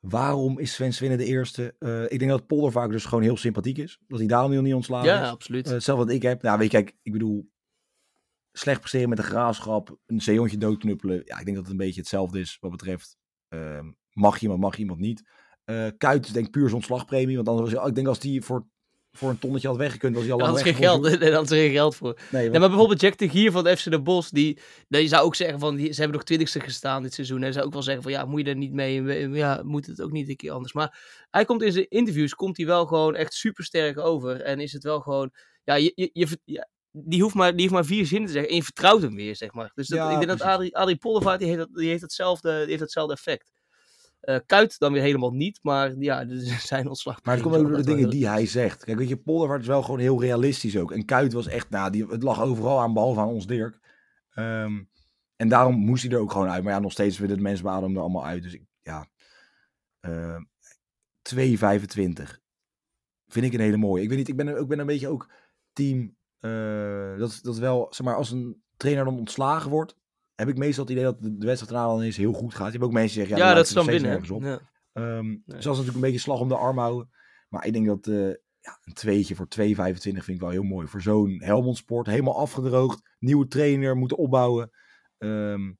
waarom 0.00 0.58
is 0.58 0.72
Sven 0.74 0.92
Swinnen 0.92 1.18
de 1.18 1.24
eerste? 1.24 1.74
Eh, 1.78 2.02
ik 2.02 2.18
denk 2.18 2.30
dat 2.30 2.46
Poldervaak 2.46 2.90
dus 2.90 3.04
gewoon 3.04 3.24
heel 3.24 3.36
sympathiek 3.36 3.78
is. 3.78 3.98
Dat 4.08 4.18
hij 4.18 4.28
daarom 4.28 4.62
niet 4.62 4.74
ontslagen 4.74 5.08
Ja, 5.08 5.22
is. 5.22 5.28
absoluut. 5.30 5.66
Eh, 5.66 5.72
hetzelfde 5.72 6.04
wat 6.04 6.14
ik 6.14 6.22
heb. 6.22 6.42
Nou, 6.42 6.58
weet 6.58 6.70
je, 6.70 6.76
kijk, 6.82 6.96
ik 7.02 7.12
bedoel, 7.12 7.50
slecht 8.58 8.80
presteren 8.80 9.08
met 9.08 9.18
een 9.18 9.24
graafschap, 9.24 9.98
een 10.06 10.20
zeehondje 10.20 10.58
doodknuppelen. 10.58 11.22
Ja, 11.24 11.38
ik 11.38 11.44
denk 11.44 11.56
dat 11.56 11.64
het 11.64 11.72
een 11.72 11.86
beetje 11.86 12.00
hetzelfde 12.00 12.40
is 12.40 12.56
wat 12.60 12.70
betreft, 12.70 13.16
ehm, 13.48 13.90
mag 14.12 14.40
iemand, 14.40 14.60
mag 14.60 14.76
iemand 14.76 14.98
niet. 14.98 15.22
Eh 15.64 15.86
Kuit 15.98 16.26
is 16.26 16.32
denk 16.32 16.46
ik 16.46 16.52
puur 16.52 16.62
zijn 16.62 16.74
ontslagpremie, 16.74 17.36
want 17.36 17.48
anders 17.48 17.70
was 17.70 17.80
hij, 17.80 17.88
ik 17.88 17.94
denk 17.94 18.06
als 18.06 18.18
die 18.18 18.42
voor, 18.42 18.66
voor 19.12 19.30
een 19.30 19.38
tonnetje 19.38 19.68
had 19.68 19.76
weggekund, 19.76 20.14
was 20.14 20.24
hij 20.24 20.32
al 20.32 20.38
lang 20.38 20.54
weg. 20.54 20.62
geen 20.62 20.74
geld, 20.74 21.02
daar 21.20 21.30
hadden 21.30 21.46
ze 21.46 21.54
geen 21.54 21.72
geld 21.72 21.96
voor. 21.96 22.18
Nee, 22.30 22.50
maar 22.50 22.68
bijvoorbeeld 22.68 23.00
Jack 23.00 23.18
de 23.18 23.28
Gier 23.28 23.52
van 23.52 23.76
FC 23.76 23.90
de 23.90 24.02
Bos, 24.02 24.30
die, 24.30 24.58
die 24.88 25.08
zou 25.08 25.24
ook 25.24 25.34
zeggen 25.34 25.58
van, 25.58 25.76
die, 25.76 25.92
ze 25.92 25.98
hebben 26.00 26.16
nog 26.16 26.26
twintigste 26.26 26.60
gestaan 26.60 27.02
dit 27.02 27.14
seizoen. 27.14 27.42
En 27.42 27.52
zou 27.52 27.66
ook 27.66 27.72
wel 27.72 27.82
zeggen 27.82 28.02
van, 28.02 28.12
ja, 28.12 28.24
moet 28.24 28.40
je 28.40 28.50
er 28.50 28.56
niet 28.56 28.72
mee, 28.72 29.02
ja, 29.32 29.62
moet 29.64 29.86
het 29.86 30.02
ook 30.02 30.12
niet 30.12 30.28
een 30.28 30.36
keer 30.36 30.50
anders. 30.52 30.72
Maar 30.72 31.26
hij 31.30 31.44
komt 31.44 31.62
in 31.62 31.72
zijn 31.72 31.88
interviews, 31.88 32.34
komt 32.34 32.56
hij 32.56 32.66
wel 32.66 32.86
gewoon 32.86 33.14
echt 33.14 33.34
super 33.34 33.64
sterk 33.64 33.98
over. 33.98 34.40
En 34.40 34.60
is 34.60 34.72
het 34.72 34.82
wel 34.82 35.00
gewoon, 35.00 35.30
ja, 35.64 35.74
je, 35.74 35.92
je, 35.94 36.10
je 36.12 36.66
die, 36.90 37.22
hoeft 37.22 37.34
maar, 37.34 37.52
die 37.52 37.60
hoeft 37.60 37.72
maar 37.72 37.84
vier 37.84 38.06
zinnen 38.06 38.26
te 38.26 38.32
zeggen 38.32 38.50
en 38.50 38.56
je 38.56 38.62
vertrouwt 38.62 39.02
hem 39.02 39.14
weer, 39.14 39.36
zeg 39.36 39.52
maar. 39.52 39.70
Dus 39.74 39.88
dat, 39.88 39.98
Ja, 39.98 40.10
ik 40.10 40.26
denk 40.26 40.38
dat. 40.38 40.48
Adrie, 40.48 40.76
Adrie 40.76 40.96
Poldervaart, 40.96 41.38
die 41.38 41.48
heeft, 41.48 41.60
dat, 41.60 41.74
die 41.74 41.88
heeft, 41.88 42.02
hetzelfde, 42.02 42.58
die 42.58 42.68
heeft 42.68 42.80
hetzelfde 42.80 43.14
effect. 43.14 43.52
Eh, 44.20 44.38
Kuit 44.46 44.78
dan 44.78 44.92
weer 44.92 45.02
helemaal 45.02 45.32
niet, 45.32 45.58
maar 45.62 45.94
ja, 45.98 46.24
dus 46.24 46.66
zijn 46.66 46.88
ontslag. 46.88 47.22
Maar 47.22 47.34
het 47.34 47.42
komt 47.42 47.56
ook 47.56 47.68
door 47.68 47.76
de 47.76 47.84
dingen 47.84 48.10
die 48.10 48.28
hij 48.28 48.46
zegt. 48.46 48.84
Kijk, 48.84 48.98
weet 48.98 49.08
je, 49.08 49.16
Poldervaart 49.16 49.60
is 49.60 49.66
wel 49.66 49.82
gewoon 49.82 50.00
heel 50.00 50.20
realistisch 50.20 50.76
ook. 50.76 50.92
En 50.92 51.04
Kuit 51.04 51.32
was 51.32 51.46
echt, 51.46 51.70
nou, 51.70 51.90
die, 51.90 52.06
het 52.06 52.22
lag 52.22 52.42
overal 52.42 52.80
aan, 52.80 52.92
behalve 52.92 53.20
aan 53.20 53.28
ons 53.28 53.46
Dirk. 53.46 53.78
Ehm, 54.30 54.82
en 55.36 55.48
daarom 55.48 55.74
moest 55.74 56.02
hij 56.02 56.12
er 56.12 56.18
ook 56.18 56.32
gewoon 56.32 56.48
uit. 56.48 56.62
Maar 56.62 56.72
ja, 56.72 56.78
nog 56.78 56.92
steeds 56.92 57.18
willen 57.18 57.36
de 57.36 57.42
mensen 57.42 57.64
bij 57.64 57.72
Adem 57.72 57.94
er 57.94 58.00
allemaal 58.00 58.26
uit. 58.26 58.42
Dus 58.42 58.52
ik, 58.52 58.62
ja, 58.82 59.08
Ehm 60.00 60.42
2,25 61.34 61.36
vind 63.26 63.46
ik 63.46 63.52
een 63.52 63.60
hele 63.60 63.76
mooie. 63.76 64.02
Ik 64.02 64.08
weet 64.08 64.18
niet, 64.18 64.28
ik 64.28 64.36
ben, 64.36 64.60
ik 64.60 64.68
ben 64.68 64.78
een 64.78 64.86
beetje 64.86 65.08
ook 65.08 65.30
team, 65.72 66.16
eh, 66.40 67.18
dat, 67.18 67.38
dat 67.42 67.58
wel, 67.58 67.86
zeg 67.90 68.06
maar, 68.06 68.16
als 68.16 68.30
een 68.30 68.62
trainer 68.76 69.04
dan 69.04 69.18
ontslagen 69.18 69.70
wordt, 69.70 69.96
heb 70.34 70.48
ik 70.48 70.58
meestal 70.58 70.84
het 70.84 70.92
idee 70.92 71.04
dat 71.04 71.22
de, 71.22 71.46
wedstrijd 71.46 71.72
daarna 71.72 71.86
dan 71.86 72.02
eens 72.02 72.16
heel 72.16 72.32
goed 72.32 72.54
gaat. 72.54 72.66
Je 72.66 72.72
hebt 72.72 72.84
ook 72.84 72.92
mensen 72.92 73.18
die 73.18 73.26
zeggen, 73.26 73.44
Ja, 73.44 73.50
ja, 73.50 73.56
dat 73.56 73.66
is 73.66 73.72
dan 73.72 73.86
winnen. 73.86 74.22
Ja. 74.22 74.60
Zoals 75.46 75.64
natuurlijk 75.64 75.94
een 75.94 76.00
beetje 76.00 76.18
slag 76.18 76.40
om 76.40 76.48
de 76.48 76.56
arm 76.56 76.78
houden. 76.78 77.10
Maar 77.48 77.66
ik 77.66 77.72
denk 77.72 77.86
dat 77.86 78.06
eh, 78.06 78.28
ja, 78.60 78.78
een 78.84 78.92
tweetje 78.92 79.34
voor 79.34 79.46
2,25 79.60 79.74
vind 80.00 80.28
ik 80.28 80.40
wel 80.40 80.50
heel 80.50 80.62
mooi. 80.62 80.86
Voor 80.86 81.02
zo'n 81.02 81.40
Helmond 81.42 81.76
Sport, 81.76 82.06
helemaal 82.06 82.38
afgedroogd. 82.38 83.16
Nieuwe 83.18 83.46
trainer, 83.46 83.96
moeten 83.96 84.16
opbouwen. 84.16 84.70
Ehm, 85.18 85.72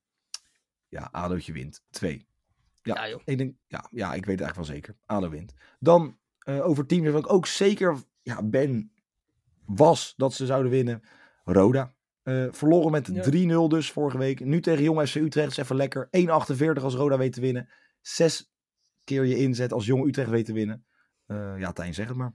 ja, 0.89 1.09
ADO'tje 1.11 1.53
wint. 1.53 1.83
Twee. 1.91 2.27
Ja, 2.83 2.95
Ja, 2.95 3.09
joh. 3.09 3.21
Ik 3.25 3.39
denk, 3.39 3.55
ja, 3.67 3.89
ja, 3.91 4.15
ik 4.15 4.25
weet 4.25 4.39
het 4.39 4.49
eigenlijk 4.49 4.57
wel 4.57 4.77
zeker. 4.77 4.97
ADO 5.07 5.29
wint. 5.29 5.55
Dan 5.79 6.19
eh, 6.39 6.67
over 6.67 6.87
teams 6.87 7.05
waarvan 7.05 7.23
ik 7.23 7.33
ook 7.33 7.47
zeker 7.47 7.97
ja, 8.23 8.43
ben, 8.43 8.93
was 9.69 10.15
dat 10.17 10.35
ze 10.35 10.47
zouden 10.47 10.71
winnen. 10.71 11.03
Roda. 11.45 11.95
Eh, 12.23 12.47
verloren 12.51 12.91
met 12.91 13.11
Ja. 13.13 13.23
3-0 13.23 13.69
dus 13.69 13.91
vorige 13.91 14.19
week. 14.19 14.45
Nu 14.45 14.61
tegen 14.61 14.83
Jong 14.83 15.09
FC 15.09 15.15
Utrecht 15.15 15.51
is 15.51 15.57
even 15.57 15.77
lekker. 15.77 16.09
1,48 16.11 16.85
als 16.85 16.95
Roda 16.95 17.19
weet 17.19 17.33
te 17.33 17.41
winnen. 17.41 17.69
Zes 18.01 18.51
keer 19.05 19.25
je 19.25 19.37
inzet 19.37 19.73
als 19.73 19.87
Jong 19.87 20.07
Utrecht 20.07 20.31
weet 20.31 20.47
te 20.47 20.53
winnen. 20.53 20.87
Eh, 21.27 21.55
ja, 21.59 21.73
Tijn, 21.73 21.95
zeg 21.95 22.09
het 22.09 22.17
maar. 22.17 22.35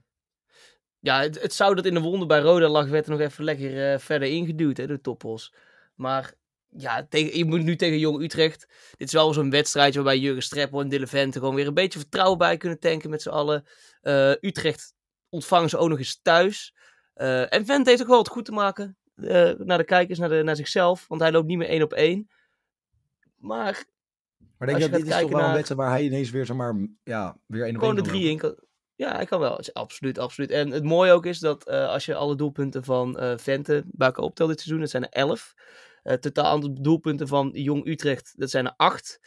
Ja, 0.98 1.20
het, 1.20 1.42
het 1.42 1.52
zou 1.52 1.74
dat 1.74 1.84
in 1.84 1.94
de 1.94 2.00
wonde 2.00 2.26
bij 2.26 2.40
Roda 2.40 2.68
lag, 2.68 2.88
werd 2.88 3.04
er 3.04 3.10
nog 3.10 3.20
even 3.20 3.44
lekker 3.44 3.92
eh, 3.92 3.98
verder 3.98 4.28
ingeduwd, 4.28 4.76
hè, 4.76 4.86
de 4.86 5.00
toppos. 5.00 5.54
Maar 5.94 6.34
ja, 6.68 7.06
tegen, 7.08 7.38
je 7.38 7.44
moet 7.44 7.62
nu 7.62 7.76
tegen 7.76 7.98
Jong 7.98 8.22
Utrecht. 8.22 8.66
Dit 8.96 9.06
is 9.06 9.12
wel 9.12 9.32
zo'n 9.32 9.50
wedstrijdje 9.50 10.02
waarbij 10.02 10.22
Jurgen 10.22 10.42
Streppel 10.42 10.80
en 10.80 10.88
Dille 10.88 11.06
Vente 11.06 11.38
gewoon 11.38 11.54
weer 11.54 11.66
een 11.66 11.74
beetje 11.74 11.98
vertrouwen 11.98 12.38
bij 12.38 12.56
kunnen 12.56 12.78
tanken 12.78 13.10
met 13.10 13.22
z'n 13.22 13.28
allen. 13.28 13.64
Utrecht 14.40 14.94
ontvangen 15.28 15.68
ze 15.68 15.76
ook 15.76 15.88
nog 15.88 15.98
eens 15.98 16.20
thuis. 16.22 16.74
Eh, 17.14 17.52
en 17.54 17.66
Vente 17.66 17.90
heeft 17.90 18.02
ook 18.02 18.08
wel 18.08 18.16
wat 18.16 18.28
goed 18.28 18.44
te 18.44 18.52
maken 18.52 18.96
eh, 19.16 19.50
naar 19.58 19.78
de 19.78 19.84
kijkers, 19.84 20.18
naar, 20.18 20.28
de, 20.28 20.42
naar 20.42 20.56
zichzelf. 20.56 21.04
Want 21.08 21.20
hij 21.20 21.32
loopt 21.32 21.46
niet 21.46 21.58
meer 21.58 21.68
één 21.68 21.82
op 21.82 21.92
één. 21.92 22.28
Maar 23.36 23.84
Maar 24.58 24.66
denk 24.68 24.72
Als 24.72 24.84
je 24.84 24.90
dat 24.90 25.00
dit 25.00 25.08
is 25.14 25.20
toch 25.20 25.30
wel 25.30 25.38
een 25.38 25.44
naar- 25.44 25.54
wedstrijd 25.54 25.80
waar 25.80 25.90
hij 25.90 26.02
ineens 26.04 26.30
weer, 26.30 26.46
zeg 26.46 26.56
maar, 26.56 26.74
ja, 27.04 27.36
weer 27.46 27.62
een 27.68 27.74
op 27.74 27.78
Gewoon 27.78 27.94
de 27.94 28.02
één 28.02 28.10
drie 28.10 28.30
in. 28.30 28.38
kan- 28.38 28.58
Ja, 28.96 29.14
hij 29.14 29.26
kan 29.26 29.40
wel. 29.40 29.60
Absoluut, 29.72 30.18
absoluut. 30.18 30.50
En 30.50 30.70
het 30.70 30.84
mooie 30.84 31.12
ook 31.12 31.26
is 31.26 31.38
dat 31.38 31.64
eh, 31.66 31.88
als 31.88 32.04
je 32.04 32.14
alle 32.14 32.36
doelpunten 32.36 32.84
van 32.84 33.18
eh 33.18 33.38
Vente 33.38 33.84
bij 33.86 34.06
elkaar 34.06 34.24
optelt 34.24 34.48
dit 34.48 34.58
seizoen, 34.60 34.80
dat 34.80 34.90
zijn 34.90 35.02
er 35.02 35.08
elf. 35.10 35.54
Het 36.02 36.22
totaal 36.22 36.44
aantal 36.44 36.82
doelpunten 36.82 37.28
van 37.28 37.50
Jong 37.52 37.86
Utrecht, 37.86 38.32
dat 38.36 38.50
zijn 38.50 38.66
er 38.66 38.74
acht. 38.76 39.20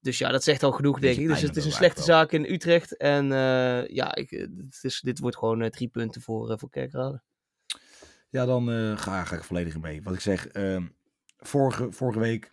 Dus 0.00 0.18
ja, 0.18 0.30
dat 0.30 0.42
zegt 0.44 0.62
al 0.62 0.72
genoeg, 0.72 1.00
denk 1.00 1.18
ik. 1.18 1.26
Dus 1.26 1.42
het 1.42 1.56
is 1.56 1.64
een 1.64 1.72
slechte 1.72 2.02
zaak 2.02 2.32
in 2.32 2.44
Utrecht. 2.44 2.96
En 2.96 3.32
eh, 3.32 3.86
ja, 3.86 4.14
ik, 4.14 4.32
eh, 4.32 4.40
het 4.40 4.78
is, 4.82 5.00
dit 5.00 5.18
wordt 5.18 5.36
gewoon 5.36 5.62
eh, 5.62 5.70
drie 5.70 5.88
punten 5.88 6.22
voor, 6.22 6.58
voor 6.58 6.70
Kerkrade. 6.70 7.22
Ja, 8.28 8.46
dan 8.46 8.68
ga, 8.98 9.24
ga 9.24 9.36
ik 9.36 9.44
volledig 9.44 9.80
mee. 9.80 10.02
Wat 10.02 10.14
ik 10.14 10.20
zeg, 10.20 10.46
ehm, 10.46 10.86
vorige, 11.36 11.92
vorige 11.92 12.18
week 12.18 12.52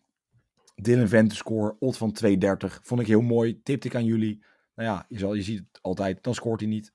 Dylan 0.76 1.08
Vente 1.08 1.36
score, 1.36 1.76
odd 1.80 1.98
van 1.98 2.12
2,30. 2.12 2.80
Vond 2.84 3.02
ik 3.02 3.08
heel 3.08 3.22
mooi. 3.22 3.62
Tipte 3.64 3.88
ik 3.88 3.96
aan 3.96 4.06
jullie. 4.06 4.44
Nou 4.76 4.90
ja, 4.90 5.06
je, 5.10 5.18
zal, 5.18 5.34
je 5.34 5.42
ziet 5.42 5.58
het 5.58 5.82
altijd. 5.82 6.24
Dan 6.24 6.34
scoort 6.34 6.60
hij 6.60 6.70
niet. 6.70 6.94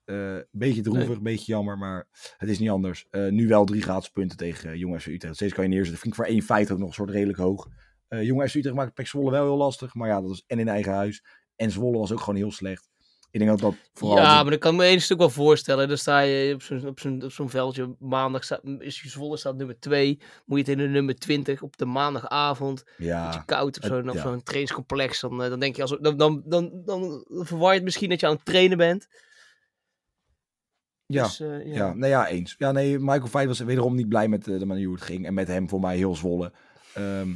Beetje 0.51 0.83
droevig, 0.83 1.09
Nee. 1.09 1.19
beetje 1.19 1.53
jammer, 1.53 1.79
maar 1.79 2.09
het 2.37 2.49
is 2.49 2.59
niet 2.59 2.71
anders. 2.71 3.07
Nu 3.11 3.49
wel 3.49 3.65
drie 3.65 3.83
gratis 3.83 4.11
punten 4.11 4.37
tegen 4.37 4.71
uh, 4.71 4.77
Jong 4.77 5.01
FC 5.01 5.07
Utrecht. 5.07 5.35
Steeds 5.35 5.53
kan 5.53 5.65
je 5.65 5.71
neerzetten. 5.71 6.01
Vind 6.01 6.19
ik 6.19 6.49
voor 6.49 6.61
1,50 6.67 6.73
ook 6.73 6.79
nog 6.79 6.89
een 6.89 6.95
soort 6.95 7.11
redelijk 7.11 7.39
hoog. 7.39 7.69
Eh 8.13 8.23
Jong 8.23 8.49
FC 8.49 8.55
Utrecht 8.55 8.77
maakt 8.77 8.95
Pek 8.95 9.07
Zwolle 9.07 9.31
wel 9.31 9.45
heel 9.45 9.57
lastig. 9.57 9.95
Maar 9.95 10.09
ja, 10.09 10.21
dat 10.21 10.29
was 10.29 10.45
en 10.47 10.59
in 10.59 10.69
eigen 10.69 10.93
huis. 10.93 11.25
En 11.57 11.71
Zwolle 11.71 11.99
was 11.99 12.13
ook 12.13 12.21
gewoon 12.21 12.37
heel 12.37 12.53
slecht. 12.53 12.91
Ik 13.31 13.39
denk 13.41 13.51
dat 13.51 13.61
dat 13.61 13.75
vooral... 13.93 14.17
Ja, 14.17 14.43
maar 14.43 14.51
dat 14.51 14.61
kan 14.61 14.73
ik 14.73 14.79
me 14.81 14.85
één 14.85 15.01
stuk 15.01 15.19
wel 15.19 15.31
voorstellen. 15.31 15.89
Dan 15.89 15.97
sta 15.97 16.21
je 16.21 16.55
op 16.55 16.63
zo'n 16.63 16.87
op 16.87 17.01
zo'n 17.01 17.25
op 17.25 17.33
zo'n 17.33 17.51
veldje. 17.51 17.97
Maandag 17.99 18.45
staat, 18.45 18.61
is 18.79 19.03
Zwolle 19.03 19.37
staat 19.37 19.57
nummer 19.57 19.81
2. 19.81 20.19
Moet 20.47 20.59
je 20.59 20.71
het 20.71 20.81
in 20.81 20.87
de 20.87 20.93
nummer 20.93 21.15
20 21.15 21.63
op 21.63 21.77
de 21.77 21.85
maandagavond. 21.85 22.85
ja, 22.97 23.27
Beetje 23.27 23.45
koud 23.45 23.77
op 23.77 23.85
zo'n 23.85 24.05
ja. 24.05 24.21
zo'n 24.21 24.43
trainingscomplex. 24.43 25.21
Dan, 25.21 25.43
eh, 25.43 25.49
dan 25.49 25.61
denk 25.61 25.77
je, 25.77 25.83
als, 25.83 25.97
dan, 26.01 26.17
dan, 26.17 26.43
dan, 26.45 26.83
dan 26.85 27.25
verwar 27.29 27.69
je 27.69 27.75
het 27.75 27.85
misschien 27.85 28.09
dat 28.09 28.21
je 28.21 28.27
aan 28.27 28.35
het 28.35 28.45
trainen 28.45 28.79
bent. 28.79 29.09
ja. 31.07 31.23
Dus, 31.23 31.41
eh, 31.41 31.67
ja. 31.67 31.75
Ja, 31.75 31.95
nee, 31.95 32.11
ja, 32.11 32.29
eens. 32.29 32.55
Ja, 32.59 32.73
nee, 32.73 32.99
Michael 32.99 33.27
Veit 33.27 33.47
was 33.47 33.61
wederom 33.61 33.95
niet 33.95 34.09
blij 34.09 34.29
met 34.29 34.45
de 34.45 34.67
manier 34.67 34.87
hoe 34.87 34.95
het 34.95 35.05
ging. 35.05 35.27
En 35.27 35.35
met 35.35 35.49
hem 35.49 35.69
voor 35.69 35.81
mij 35.81 35.97
heel 35.97 36.17
Zwolle. 36.17 36.53
Ehm, 36.95 37.31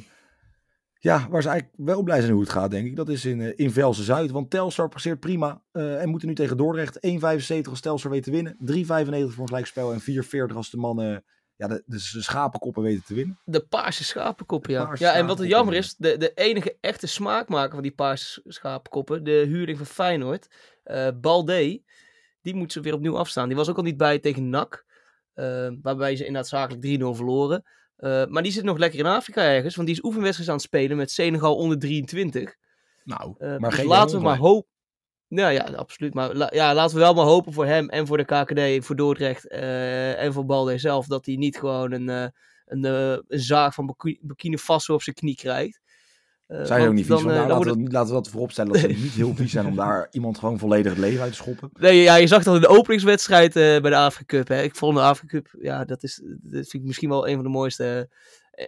ja, 1.07 1.29
waar 1.29 1.43
ze 1.43 1.49
eigenlijk 1.49 1.79
wel 1.89 2.03
blij 2.03 2.21
zijn 2.21 2.33
hoe 2.33 2.41
het 2.41 2.51
gaat, 2.51 2.71
denk 2.71 2.87
ik. 2.87 2.97
Dat 2.97 3.09
is 3.09 3.25
in, 3.25 3.41
eh, 3.41 3.53
in 3.57 3.71
Velsen-Zuid. 3.71 4.31
Want 4.31 4.51
Telstar 4.51 4.89
passeert 4.89 5.21
prima. 5.21 5.63
eh, 5.73 6.03
en 6.03 6.09
moeten 6.09 6.29
nu 6.29 6.35
tegen 6.35 6.57
Dordrecht. 6.57 6.99
1,75 7.01 7.71
als 7.71 7.81
Telstar 7.81 8.11
weet 8.11 8.23
te 8.23 8.31
winnen. 8.31 8.57
3,95 8.59 9.35
voor 9.35 9.43
een 9.43 9.49
gelijkspel. 9.49 9.93
En 9.93 10.01
4,40 10.01 10.57
als 10.57 10.71
de 10.71 10.77
mannen 10.77 11.25
ja, 11.57 11.69
de, 11.69 11.83
de, 11.87 11.99
schapenkoppen 11.99 12.83
weten 12.83 13.05
te 13.05 13.15
winnen. 13.15 13.39
De 13.45 13.61
paarse 13.61 14.05
schapenkoppen, 14.05 14.73
ja. 14.73 14.85
paarse 14.85 15.05
ja, 15.05 15.13
en 15.13 15.27
wat 15.27 15.37
schapenkoppen, 15.37 15.49
jammer 15.49 15.75
ja. 15.75 15.81
is, 15.81 15.95
de, 15.95 16.17
de 16.17 16.33
enige 16.35 16.77
echte 16.81 17.07
smaakmaker 17.07 17.75
van 17.75 17.83
die 17.83 17.95
paarse 17.95 18.43
schapenkoppen, 18.47 19.25
de 19.25 19.45
huurling 19.49 19.77
van 19.79 19.87
Feyenoord, 19.87 20.49
eh 20.83 21.09
Balde, 21.21 21.83
die 22.43 22.55
moet 22.55 22.73
ze 22.73 22.81
weer 22.81 22.95
opnieuw 22.95 23.19
afstaan. 23.19 23.49
Die 23.49 23.57
was 23.57 23.69
ook 23.69 23.77
al 23.77 23.83
niet 23.83 23.97
bij 23.97 24.19
tegen 24.19 24.51
NAC, 24.51 24.85
waarbij 25.83 26.17
ze 26.17 26.27
inderdaad 26.27 26.49
zakelijk 26.49 27.01
3-0 27.01 27.17
verloren. 27.17 27.65
Eh, 27.97 28.27
maar 28.27 28.43
die 28.43 28.53
zit 28.53 28.65
nog 28.65 28.79
lekker 28.79 28.99
in 28.99 29.07
Afrika 29.07 29.43
ergens, 29.43 29.75
want 29.75 29.87
die 29.89 29.97
is 29.97 30.05
oefenwedstrijd 30.05 30.49
aan 30.51 30.57
het 30.57 30.65
spelen 30.65 30.97
met 30.97 31.11
Senegal 31.11 31.57
onder 31.57 31.79
23. 31.79 32.57
Nou, 33.05 33.35
Eh, 33.39 33.49
maar 33.49 33.71
dus 33.71 33.79
geen 33.79 33.87
laten 33.89 34.17
we 34.19 34.23
maar 34.25 34.37
hopen. 34.39 34.71
Nou 35.29 35.53
ja, 35.53 35.63
absoluut. 35.65 36.15
Maar 36.15 36.35
la- 36.35 36.51
ja, 36.55 36.75
laten 36.75 36.95
we 36.97 37.03
wel 37.03 37.15
maar 37.15 37.25
hopen 37.25 37.53
voor 37.53 37.67
hem 37.67 37.89
en 37.89 38.07
voor 38.07 38.17
de 38.17 38.25
KKD, 38.25 38.85
voor 38.87 38.97
Dordrecht 38.97 39.49
eh, 39.49 40.23
en 40.23 40.33
voor 40.33 40.45
Balde 40.47 40.79
zelf, 40.79 41.07
dat 41.07 41.27
hij 41.27 41.35
niet 41.37 41.59
gewoon 41.59 41.93
een, 41.93 42.09
een, 42.67 42.85
een 42.85 43.25
zaag 43.29 43.75
van 43.75 43.87
Burki- 43.87 44.19
Burkina 44.23 44.57
Faso 44.57 44.95
op 44.95 45.03
zijn 45.03 45.17
knie 45.17 45.37
krijgt. 45.37 45.81
Eh, 46.47 46.65
Zijn 46.65 46.83
ze 46.83 46.89
ook 46.89 46.95
niet 46.95 47.07
vies 47.07 47.23
dan, 47.23 47.31
eh, 47.31 47.37
Nou, 47.37 47.49
laten, 47.49 47.85
we, 47.85 47.91
laten 47.91 48.09
we 48.09 48.15
dat 48.15 48.29
vooropstellen 48.29 48.73
dat 48.73 48.81
ze 48.81 48.87
niet 48.87 49.13
heel 49.13 49.35
vies 49.35 49.53
zijn 49.53 49.67
om 49.67 49.77
daar 49.77 50.07
iemand 50.11 50.39
gewoon 50.39 50.59
volledig 50.59 50.93
het 50.93 51.01
leven 51.01 51.23
uit 51.23 51.31
te 51.31 51.37
schoppen. 51.37 51.71
Nee, 51.73 52.03
ja, 52.03 52.15
je 52.15 52.27
zag 52.27 52.43
dat 52.43 52.55
in 52.55 52.61
de 52.61 52.69
openingswedstrijd 52.69 53.57
eh, 53.57 53.63
bij 53.63 53.91
de 53.91 53.97
Afrika 53.97 54.37
Cup. 54.37 54.49
Hè. 54.49 54.63
Ik 54.63 54.75
vond 54.75 54.97
de 54.97 55.03
Afrika 55.03 55.37
Cup, 55.37 55.57
ja, 55.61 55.85
dat, 55.85 56.03
is, 56.03 56.23
dat 56.25 56.69
vind 56.69 56.73
ik 56.73 56.85
misschien 56.85 57.09
wel 57.09 57.29
een 57.29 57.35
van 57.35 57.45
de 57.45 57.51
mooiste, 57.51 58.11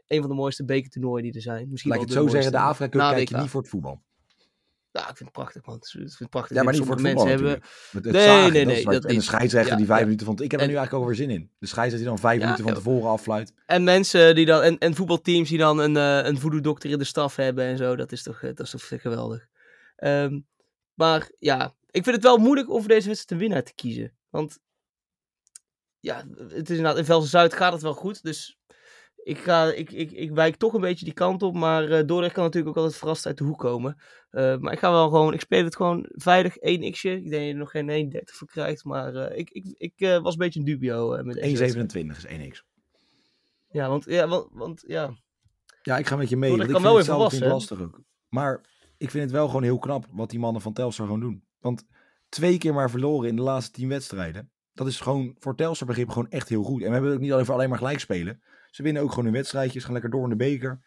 een 0.07 0.21
van 0.21 0.29
de 0.29 0.37
mooiste 0.37 0.65
bekertoernooien 0.65 1.23
die 1.25 1.35
er 1.35 1.43
zijn. 1.43 1.69
Misschien 1.71 1.91
Laat 1.91 2.01
ik 2.01 2.07
het 2.09 2.17
zo 2.17 2.29
zeggen, 2.29 2.53
de 2.53 2.59
Afrika 2.59 2.99
Cup 2.99 3.17
kijk 3.17 3.29
je 3.29 3.37
niet 3.37 3.51
voor 3.51 3.61
het 3.61 3.71
voetbal. 3.71 4.03
Ja, 4.99 5.09
ik 5.11 5.17
vind 5.17 5.19
het 5.19 5.33
prachtig, 5.33 5.67
man. 5.67 5.77
Ik 5.77 5.87
vind 5.87 6.19
het 6.19 6.31
prachtig. 6.31 6.57
Ja, 6.57 6.63
maar 6.63 6.73
niet 6.73 6.85
voor 6.85 7.01
mensen 7.01 7.29
hebben. 7.29 7.47
natuurlijk. 7.47 7.93
Het, 7.93 8.05
het 8.05 8.13
Nee, 8.13 8.25
zagen, 8.25 8.53
nee, 8.53 8.65
dat 8.65 8.75
nee, 8.75 8.85
dat 8.85 9.05
En 9.05 9.15
de 9.15 9.21
scheidsrechter 9.21 9.73
Ja, 9.73 9.77
die 9.77 9.87
vijf 9.87 9.99
ja. 9.99 10.05
minuten 10.05 10.27
van... 10.27 10.39
Ik 10.39 10.51
heb 10.51 10.61
er 10.61 10.67
nu 10.67 10.75
eigenlijk 10.75 11.05
ook 11.05 11.07
weer 11.07 11.27
zin 11.27 11.31
in. 11.31 11.51
De 11.59 11.67
scheidsrechter 11.67 11.99
die 11.99 12.09
dan 12.09 12.31
vijf 12.31 12.41
minuten 12.41 12.65
van 12.65 12.75
tevoren 12.75 13.11
affluit. 13.11 13.53
En 13.67 13.85
mensen 13.85 14.35
die 14.35 14.47
dan, 14.47 14.63
en, 14.63 14.79
en 14.79 14.95
voetbalteams 14.95 15.49
die 15.49 15.59
dan 15.59 15.79
een, 15.79 15.97
eh 15.97 16.27
een 16.27 16.39
voodoo-dokter 16.39 16.91
in 16.91 16.99
de 16.99 17.05
staf 17.05 17.37
hebben 17.37 17.65
en 17.65 17.77
zo, 17.77 17.97
dat 17.97 18.13
is 18.13 18.23
toch, 18.23 18.43
eh, 18.43 18.55
dat 18.55 18.67
is 18.67 18.71
toch 18.71 19.01
geweldig. 19.01 19.47
Ehm, 19.97 20.41
maar 20.95 21.31
ja, 21.39 21.75
ik 21.91 22.05
vind 22.05 22.17
het 22.17 22.25
wel 22.25 22.39
moeilijk 22.39 22.71
om 22.71 22.79
voor 22.79 22.89
deze 22.89 23.09
wedstrijd 23.09 23.31
een 23.31 23.47
winnaar 23.47 23.65
te 23.65 23.75
kiezen. 23.75 24.13
Want 24.31 24.59
ja, 26.01 26.25
het 26.49 26.71
is 26.71 26.77
inderdaad, 26.77 26.99
in 26.99 27.05
Velsen 27.05 27.31
Zuid 27.31 27.55
gaat 27.55 27.73
het 27.73 27.83
wel 27.83 27.95
goed, 27.95 28.23
dus 28.23 28.59
ik, 29.29 29.39
ga, 29.39 29.73
ik, 29.73 29.93
ik, 29.93 30.11
ik 30.11 30.31
wijk 30.31 30.57
toch 30.57 30.73
een 30.73 30.81
beetje 30.81 31.05
die 31.05 31.15
kant 31.15 31.43
op, 31.43 31.55
maar 31.55 31.91
eh 31.91 32.07
Dordrecht 32.07 32.35
kan 32.35 32.45
natuurlijk 32.45 32.77
ook 32.77 32.83
altijd 32.83 33.01
verrast 33.01 33.27
uit 33.27 33.39
de 33.39 33.45
hoek 33.45 33.59
komen. 33.59 34.03
Eh, 34.31 34.57
maar 34.57 34.73
ik 34.73 34.79
ga 34.79 34.91
wel 34.91 35.09
gewoon, 35.09 35.35
ik 35.35 35.41
speel 35.41 35.65
het 35.65 35.77
gewoon 35.77 36.07
veilig 36.11 36.57
1 36.57 36.93
x'je. 36.93 37.11
Ik 37.11 37.31
denk 37.31 37.31
dat 37.31 37.41
je 37.43 37.49
er 37.49 37.55
nog 37.55 37.71
geen 37.71 38.13
1,30 38.13 38.21
voor 38.25 38.49
krijgt, 38.49 38.85
maar 38.85 39.15
eh, 39.15 39.39
ik, 39.39 39.51
ik, 39.51 39.75
ik 39.79 39.93
eh, 39.97 40.19
was 40.19 40.33
een 40.33 40.39
beetje 40.39 40.59
een 40.59 40.65
dubio 40.65 41.15
eh, 41.15 41.25
met 41.25 41.35
deze 41.35 41.59
wedstrijd. 41.59 42.07
1,27 42.07 42.17
is 42.17 42.27
1x. 42.27 42.63
Ja, 43.69 43.89
want, 43.89 44.05
ja, 44.05 44.29
want, 44.29 44.49
want 44.53 44.85
ja, 44.87 45.11
Ja, 45.83 45.99
ik 45.99 46.07
ga 46.07 46.17
met 46.17 46.29
je 46.29 46.37
mee. 46.37 46.49
Dordrecht 46.49 46.73
Want 46.73 46.85
ik 46.85 46.91
kan 46.91 46.97
vind 46.97 47.07
wel 47.07 47.25
het 47.25 47.35
verrassen, 47.35 47.77
lastig 47.77 47.87
ook. 47.87 48.03
Maar 48.29 48.61
ik 48.97 49.11
vind 49.11 49.25
het 49.25 49.33
wel 49.33 49.47
gewoon 49.47 49.63
heel 49.63 49.79
knap 49.79 50.07
wat 50.11 50.31
die 50.31 50.39
mannen 50.39 50.63
van 50.63 50.73
Telstar 50.73 51.07
gewoon 51.07 51.21
doen. 51.21 51.45
Want 51.59 51.87
twee 52.29 52.59
keer 52.59 52.75
maar 52.75 52.91
verloren 52.91 53.29
in 53.29 53.37
de 53.37 53.43
laatste 53.43 53.73
tien 53.73 53.89
wedstrijden. 53.89 54.51
Dat 54.73 54.87
is 54.87 55.01
gewoon 55.01 55.37
voor 55.39 55.57
Telstar 55.57 55.87
begrip 55.87 56.09
gewoon 56.09 56.31
echt 56.31 56.49
heel 56.49 56.63
goed. 56.63 56.81
En 56.81 56.87
we 56.87 56.93
hebben 56.93 57.11
het 57.11 57.19
ook 57.19 57.25
niet 57.25 57.33
alleen 57.33 57.45
voor 57.45 57.55
alleen 57.55 57.69
maar 57.69 57.79
gelijk 57.79 58.01
spelen. 58.01 58.43
Ze 58.71 58.83
winnen 58.83 59.03
ook 59.03 59.09
gewoon 59.09 59.25
hun 59.25 59.35
wedstrijdjes. 59.35 59.85
Gaan 59.85 59.93
lekker 59.93 60.11
door 60.11 60.23
in 60.23 60.31
de 60.31 60.37
beker. 60.37 60.81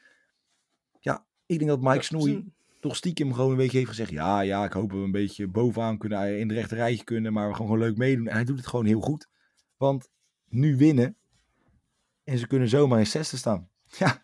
Ja, 1.00 1.26
ik 1.46 1.58
denk 1.58 1.70
dat 1.70 1.82
Mike 1.82 1.96
Ja, 1.96 2.02
Snoei 2.02 2.52
toch 2.80 2.96
stiekem 2.96 3.34
gewoon 3.34 3.52
een 3.52 3.58
beetje 3.58 3.78
heeft 3.78 3.90
gezegd. 3.90 4.10
Ja, 4.10 4.42
ja, 4.42 4.64
ik 4.64 4.74
hoop 4.74 4.90
dat 4.90 5.00
we 5.00 5.06
een 5.06 5.12
beetje 5.12 5.48
bovenaan 5.48 5.98
kunnen. 5.98 6.40
In 6.40 6.48
de 6.48 6.54
rechte 6.54 6.76
rijtje 6.76 7.04
kunnen. 7.04 7.34
Maar 7.34 7.48
we 7.48 7.54
gaan 7.54 7.66
gewoon 7.66 7.80
leuk 7.80 7.98
meedoen. 7.98 8.28
En 8.28 8.36
hij 8.36 8.44
doet 8.44 8.58
het 8.58 8.68
gewoon 8.68 8.86
heel 8.86 9.02
goed. 9.02 9.28
Want 9.78 10.10
nu 10.50 10.78
winnen. 10.78 11.16
En 12.24 12.38
ze 12.38 12.48
kunnen 12.48 12.70
zomaar 12.70 13.00
in 13.00 13.08
zesde 13.08 13.38
staan. 13.38 13.70
Ja. 13.98 14.24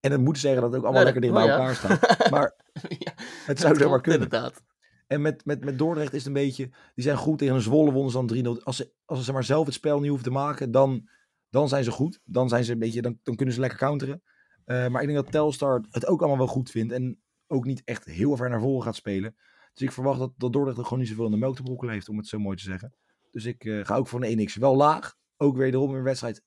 En 0.00 0.10
dat 0.10 0.20
moet 0.20 0.38
zeggen 0.38 0.62
dat 0.62 0.72
het 0.72 0.80
ook 0.80 0.86
allemaal 0.86 1.04
Nee, 1.04 1.12
lekker 1.12 1.32
dicht 1.32 1.34
bij 1.34 1.42
oh 1.42 1.48
ja. 1.48 1.56
elkaar 1.56 1.74
staat. 1.74 2.30
Maar 2.30 2.54
ja, 2.88 3.12
het 3.46 3.60
zou 3.60 3.76
zomaar 3.76 4.00
kunnen. 4.00 4.22
Inderdaad. 4.22 4.62
En 5.06 5.20
met, 5.20 5.44
met, 5.44 5.64
met 5.64 5.78
Dordrecht 5.78 6.12
is 6.12 6.18
het 6.18 6.26
een 6.26 6.42
beetje... 6.42 6.70
Die 6.94 7.04
zijn 7.04 7.16
goed 7.16 7.38
tegen 7.38 7.54
een 7.54 7.60
Zwolle 7.60 7.92
wonnen 7.92 8.12
ze 8.12 8.42
dan 8.42 8.56
3-0. 8.58 8.62
Als 8.62 8.76
ze, 8.76 8.92
als 9.04 9.24
ze 9.24 9.32
maar 9.32 9.44
zelf 9.44 9.66
het 9.66 9.74
spel 9.74 9.98
niet 9.98 10.08
hoeven 10.08 10.26
te 10.26 10.32
maken, 10.32 10.70
dan, 10.70 11.08
dan 11.50 11.68
zijn 11.68 11.84
ze 11.84 11.90
goed. 11.90 12.20
Dan, 12.24 12.48
zijn 12.48 12.64
ze 12.64 12.72
een 12.72 12.78
beetje, 12.78 13.02
dan, 13.02 13.18
dan 13.22 13.34
kunnen 13.34 13.54
ze 13.54 13.60
lekker 13.60 13.78
counteren. 13.78 14.22
Eh, 14.64 14.88
maar 14.88 15.02
ik 15.02 15.08
denk 15.08 15.22
dat 15.22 15.32
Telstar 15.32 15.84
het 15.90 16.06
ook 16.06 16.20
allemaal 16.20 16.38
wel 16.38 16.46
goed 16.46 16.70
vindt. 16.70 16.92
En 16.92 17.20
ook 17.46 17.64
niet 17.64 17.82
echt 17.84 18.04
heel 18.04 18.36
ver 18.36 18.48
naar 18.48 18.60
voren 18.60 18.82
gaat 18.82 18.96
spelen. 18.96 19.36
Dus 19.74 19.82
ik 19.82 19.92
verwacht 19.92 20.18
dat, 20.18 20.32
dat 20.36 20.52
Dordrecht 20.52 20.78
er 20.78 20.84
gewoon 20.84 20.98
niet 20.98 21.08
zoveel 21.08 21.24
in 21.24 21.30
de 21.30 21.36
melk 21.36 21.56
te 21.56 21.62
brokkelen 21.62 21.94
heeft, 21.94 22.08
om 22.08 22.16
het 22.16 22.26
zo 22.26 22.38
mooi 22.38 22.56
te 22.56 22.62
zeggen. 22.62 22.94
Dus 23.30 23.44
ik 23.44 23.64
eh, 23.64 23.84
ga 23.84 23.96
ook 23.96 24.08
voor 24.08 24.24
een 24.24 24.48
1x. 24.48 24.52
Wel 24.52 24.76
laag. 24.76 25.16
Ook 25.36 25.56
weer 25.56 25.66
in 25.66 25.74
een 25.74 26.02
wedstrijd. 26.02 26.42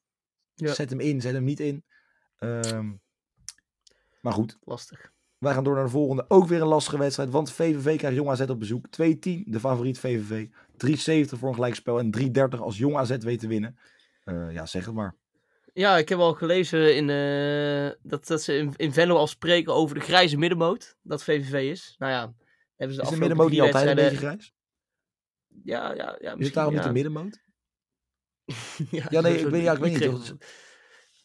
Ja. 0.54 0.74
Zet 0.74 0.90
hem 0.90 1.00
in, 1.00 1.22
zet 1.22 1.34
hem 1.34 1.44
niet 1.44 1.60
in. 1.60 1.86
Ehm, 2.38 2.92
maar 4.22 4.34
goed. 4.34 4.58
Lastig. 4.64 5.12
Wij 5.38 5.54
gaan 5.54 5.64
door 5.64 5.76
naar 5.76 5.84
de 5.84 5.90
volgende. 5.90 6.26
Ook 6.28 6.48
weer 6.48 6.62
een 6.62 6.68
lastige 6.68 6.98
wedstrijd. 6.98 7.30
Want 7.30 7.52
VVV 7.52 7.98
krijgt 7.98 8.18
Jong 8.18 8.30
AZ 8.30 8.42
op 8.42 8.60
bezoek. 8.60 8.88
2-10, 8.88 8.90
de 9.46 9.60
favoriet 9.60 10.00
VVV. 10.00 10.48
3,70 11.28 11.40
voor 11.40 11.50
een 11.50 11.56
gelijkspel. 11.56 12.00
En 12.00 12.12
3,30 12.56 12.60
als 12.60 12.78
Jong 12.78 12.96
AZ 12.96 13.18
weet 13.18 13.40
te 13.40 13.48
winnen. 13.48 13.78
Eh, 14.32 14.52
ja, 14.54 14.66
zeg 14.66 14.86
het 14.86 14.94
maar. 14.96 15.16
Ja, 15.74 15.98
ik 15.98 16.10
heb 16.10 16.20
al 16.20 16.34
gelezen 16.34 16.96
in, 16.96 17.10
eh, 17.10 18.00
dat, 18.04 18.28
dat 18.28 18.42
ze 18.42 18.58
in, 18.58 18.74
in 18.76 18.94
Venlo 18.94 19.16
al 19.16 19.28
spreken 19.28 19.74
over 19.74 19.96
de 19.96 20.02
grijze 20.02 20.38
middenmoot. 20.38 20.96
Dat 21.02 21.24
VVV 21.24 21.70
is. 21.72 21.96
Nou 21.98 22.12
ja, 22.12 22.34
hebben 22.76 22.96
ze 22.96 23.02
de 23.02 23.08
Is 23.08 23.14
de 23.14 23.20
middenmoot 23.20 23.50
niet 23.50 23.62
altijd 23.62 23.88
een 23.88 23.96
beetje 23.96 24.18
grijs? 24.18 24.54
Ja, 25.64 25.94
ja, 25.94 26.18
ja. 26.20 26.36
Is 26.38 26.46
het 26.46 26.54
daarom 26.54 26.74
ja. 26.74 26.80
niet 26.80 26.88
de 26.88 26.94
middenmoot? 26.94 27.40
ja, 28.92 29.06
Ja, 29.10 29.22
nee, 29.22 29.40
zo- 29.40 29.46
ik 29.46 29.52
weet- 29.52 29.64
ja, 29.64 29.72
ik 29.74 29.80
weet 29.80 29.92
niet, 29.92 30.02
toch? 30.02 30.38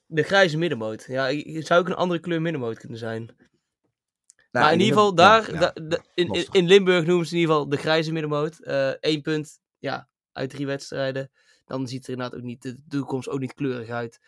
De 0.07 0.23
grijze 0.23 0.59
middenmoot. 0.59 1.05
Ja, 1.09 1.29
ik- 1.29 1.67
zou 1.67 1.81
ook 1.81 1.87
een 1.89 1.95
andere 1.95 2.21
kleur 2.21 2.43
middenmoot 2.43 2.79
kunnen 2.79 2.99
zijn. 2.99 3.25
Nou, 3.25 3.37
maar 4.51 4.73
in 4.73 4.81
ik 4.81 4.85
ieder 4.85 4.99
geval, 4.99 5.15
daar, 5.15 5.53
ja, 5.53 5.59
da- 5.59 5.73
ja, 5.75 5.89
da- 5.89 6.03
in, 6.15 6.47
in, 6.51 6.67
Limburg 6.67 7.07
noemen 7.07 7.27
ze 7.27 7.35
in 7.35 7.41
ieder 7.41 7.55
geval 7.55 7.69
de 7.71 7.77
grijze 7.77 8.13
middenmoot. 8.13 8.57
Eén 9.01 9.23
punt, 9.23 9.61
ja, 9.79 10.09
uit 10.33 10.51
drie 10.51 10.67
wedstrijden. 10.67 11.31
Dan 11.67 11.87
ziet 11.89 12.05
er 12.07 12.11
inderdaad 12.13 12.39
ook 12.39 12.45
niet, 12.45 12.63
de 12.63 12.77
toekomst 12.89 13.29
ook 13.29 13.41
niet 13.41 13.55
kleurig 13.55 13.89
uit. 13.89 14.21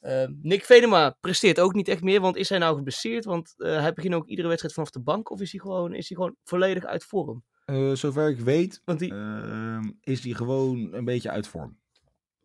Ehm, 0.00 0.32
Nick 0.40 0.64
Venema 0.64 1.16
presteert 1.20 1.60
ook 1.60 1.74
niet 1.74 1.88
echt 1.88 2.02
meer, 2.02 2.20
want 2.20 2.36
is 2.36 2.48
hij 2.48 2.58
nou 2.58 2.76
geblesseerd? 2.76 3.24
Want 3.24 3.54
eh, 3.56 3.80
hij 3.80 3.92
begint 3.92 4.14
ook 4.14 4.26
iedere 4.26 4.48
wedstrijd 4.48 4.74
vanaf 4.74 4.90
de 4.90 5.00
bank, 5.00 5.30
of 5.30 5.40
is 5.40 5.50
hij 5.52 5.60
gewoon, 5.60 5.94
is 5.94 6.08
hij 6.08 6.16
gewoon 6.16 6.36
volledig 6.44 6.84
uit 6.84 7.04
vorm? 7.04 7.44
Eh, 7.64 7.92
zover 7.92 8.28
ik 8.30 8.40
weet, 8.40 8.80
Want 8.84 8.98
die, 8.98 9.10
ehm, 9.12 9.90
is 10.00 10.20
die 10.20 10.34
gewoon 10.34 10.92
een 10.92 11.04
beetje 11.04 11.30
uit 11.30 11.46
vorm. 11.46 11.80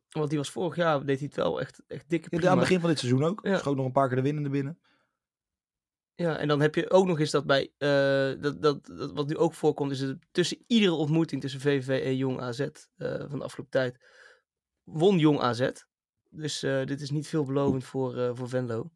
want 0.09 0.29
die 0.29 0.37
was 0.37 0.49
vorig 0.49 0.75
jaar, 0.75 1.05
deed 1.05 1.17
hij 1.19 1.27
het 1.27 1.35
wel 1.35 1.59
echt, 1.59 1.81
echt 1.87 2.09
dikke 2.09 2.27
Ja, 2.31 2.37
prima. 2.37 2.51
aan 2.51 2.57
het 2.57 2.67
begin 2.67 2.79
van 2.81 2.89
dit 2.89 2.99
seizoen 2.99 3.23
ook. 3.23 3.39
Ja. 3.45 3.57
Schoot 3.57 3.75
nog 3.75 3.85
een 3.85 3.91
paar 3.91 4.07
keer 4.07 4.15
de 4.17 4.23
winnende 4.23 4.49
binnen. 4.49 4.79
Ja, 6.15 6.37
en 6.37 6.47
dan 6.47 6.61
heb 6.61 6.75
je 6.75 6.91
ook 6.91 7.05
nog 7.05 7.19
eens 7.19 7.31
dat 7.31 7.45
bij, 7.45 7.71
eh, 7.77 8.41
dat, 8.41 8.61
dat, 8.61 8.85
dat, 8.85 9.11
wat 9.11 9.27
nu 9.27 9.37
ook 9.37 9.53
voorkomt, 9.53 9.91
is 9.91 9.99
het 9.99 10.17
tussen 10.31 10.63
iedere 10.67 10.93
ontmoeting 10.93 11.41
tussen 11.41 11.59
VVV 11.61 12.03
en 12.05 12.15
Jong 12.17 12.41
AZ 12.41 12.59
van 12.97 13.39
de 13.39 13.43
afgelopen 13.43 13.69
tijd, 13.69 13.97
won 14.87 15.19
Jong 15.19 15.39
AZ. 15.39 15.69
Dus 16.29 16.63
eh, 16.63 16.85
dit 16.85 17.01
is 17.01 17.09
niet 17.09 17.27
veelbelovend 17.27 17.83
voor, 17.83 18.17
eh, 18.17 18.29
voor 18.33 18.49
Venlo. 18.49 18.91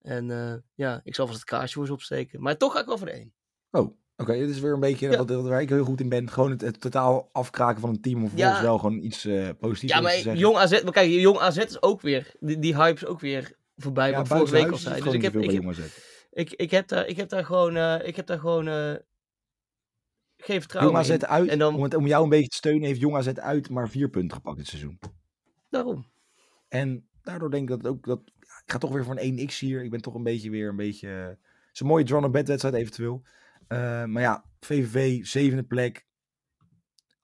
En 0.00 0.30
eh, 0.30 0.54
ja, 0.74 1.00
ik 1.04 1.14
zal 1.14 1.26
vast 1.26 1.38
het 1.38 1.48
kaarsje 1.48 1.74
voor 1.74 1.86
ze 1.86 1.92
opsteken. 1.92 2.42
Maar 2.42 2.56
toch 2.56 2.72
ga 2.72 2.80
ik 2.80 2.86
wel 2.86 2.98
voor 2.98 3.06
de 3.06 3.12
één. 3.12 3.32
Oh, 3.70 3.96
oké. 4.16 4.32
dit 4.32 4.48
is 4.48 4.60
weer 4.60 4.72
een 4.72 4.80
beetje 4.80 5.10
Ja. 5.10 5.16
wat, 5.16 5.30
wat 5.30 5.44
waar 5.44 5.60
ik 5.60 5.68
heel 5.68 5.84
goed 5.84 6.00
in 6.00 6.08
ben. 6.08 6.30
Gewoon 6.30 6.50
het, 6.50 6.60
het 6.60 6.80
totaal 6.80 7.28
afkraken 7.32 7.80
van 7.80 7.90
een 7.90 8.00
team. 8.00 8.20
Vervolgens 8.20 8.56
Ja. 8.58 8.62
wel 8.62 8.78
gewoon 8.78 8.98
iets 8.98 9.28
positiefs 9.58 9.92
Ja, 9.92 9.96
te 9.98 10.02
maar 10.02 10.12
zeggen. 10.12 10.36
Jong 10.38 10.56
AZ, 10.56 10.82
maar 10.82 10.92
kijk, 10.92 11.10
Jong 11.10 11.38
AZ 11.38 11.56
is 11.56 11.82
ook 11.82 12.00
weer, 12.00 12.34
die, 12.40 12.58
die 12.58 12.76
hype 12.76 13.00
is 13.00 13.06
ook 13.06 13.20
weer 13.20 13.52
voorbij, 13.76 14.10
ja, 14.10 14.16
wat 14.16 14.28
vorige 14.28 14.52
week 14.52 14.70
al 14.70 14.76
zei. 14.76 15.02
Dus 15.02 15.12
ik 15.12 15.22
heb, 15.22 15.36
ik, 15.36 15.50
heb, 15.50 15.74
ik, 16.30 16.52
ik, 16.52 16.70
heb 16.70 16.88
daar, 16.88 17.06
ik 17.06 17.16
heb 17.16 17.28
daar 17.28 17.44
gewoon, 17.44 18.00
ik 18.02 18.16
heb 18.16 18.26
daar 18.26 18.38
gewoon 18.38 18.98
geen 20.40 20.60
vertrouwen 20.60 20.94
Jong 20.94 21.04
AZ 21.06 21.10
in. 21.14 21.26
uit, 21.26 21.48
En 21.48 21.58
dan- 21.58 21.74
om, 21.74 21.82
het, 21.82 21.94
om 21.94 22.06
jou 22.06 22.22
een 22.24 22.28
beetje 22.30 22.48
te 22.48 22.56
steunen, 22.56 22.82
heeft 22.86 23.00
Jong 23.00 23.16
AZ 23.16 23.28
uit 23.28 23.70
maar 23.70 23.88
vier 23.88 24.08
punten 24.08 24.36
gepakt 24.36 24.56
dit 24.56 24.66
seizoen. 24.66 24.98
Daarom. 25.70 26.06
En 26.68 27.08
daardoor 27.22 27.50
denk 27.50 27.70
ik 27.70 27.82
dat 27.82 27.92
ook 27.92 28.04
dat. 28.06 28.20
ik 28.40 28.72
ga 28.72 28.78
toch 28.78 28.92
weer 28.92 29.04
voor 29.04 29.16
een 29.18 29.48
1x 29.50 29.58
hier. 29.58 29.82
Ik 29.84 29.90
ben 29.90 30.00
toch 30.00 30.14
een 30.14 30.22
beetje 30.22 30.50
weer 30.50 30.68
een 30.68 30.76
beetje. 30.76 31.08
Het 31.08 31.38
is 31.72 31.80
een 31.80 31.86
mooie 31.86 32.04
draw 32.04 32.30
bed 32.30 32.48
wedstrijd 32.48 32.74
eventueel. 32.74 33.22
Eh, 33.68 34.04
maar 34.04 34.22
ja, 34.22 34.44
VVV, 34.60 35.24
zevende 35.26 35.62
plek. 35.62 36.06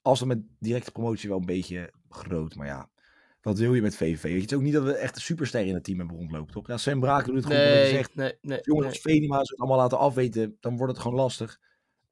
als 0.02 0.20
we 0.20 0.26
met 0.26 0.38
directe 0.59 0.90
promotie 0.92 1.29
wel 1.29 1.38
een 1.38 1.46
beetje 1.46 1.92
groot. 2.09 2.55
Maar 2.55 2.66
ja, 2.66 2.88
wat 3.40 3.59
wil 3.59 3.74
je 3.74 3.83
met 3.83 3.96
VVV? 3.96 4.22
Weet 4.22 4.33
je, 4.33 4.40
het 4.40 4.50
is 4.50 4.57
ook 4.57 4.62
niet 4.62 4.72
dat 4.72 4.85
we 4.85 4.92
echt 4.92 5.14
een 5.16 5.20
superster 5.22 5.66
in 5.66 5.74
het 5.74 5.85
team 5.85 5.98
hebben 5.98 6.16
rondlopen, 6.16 6.52
toch? 6.52 6.66
Ja, 6.66 6.76
Sven 6.76 7.00
Braak 7.00 7.24
doet 7.24 7.35
het 7.35 7.44
goed, 7.44 7.55
wat 7.55 7.62
je 7.62 7.68
Nee, 7.68 7.88
zegt. 7.88 8.14
nee, 8.14 8.33
nee. 8.40 8.59
Jongens, 8.62 9.02
nee. 9.05 9.31
als 9.33 9.46
ze 9.48 9.52
het 9.52 9.61
allemaal 9.61 9.79
laten 9.79 9.98
afweten, 9.98 10.57
dan 10.61 10.76
wordt 10.76 10.92
het 10.92 11.02
gewoon 11.02 11.16
lastig. 11.16 11.61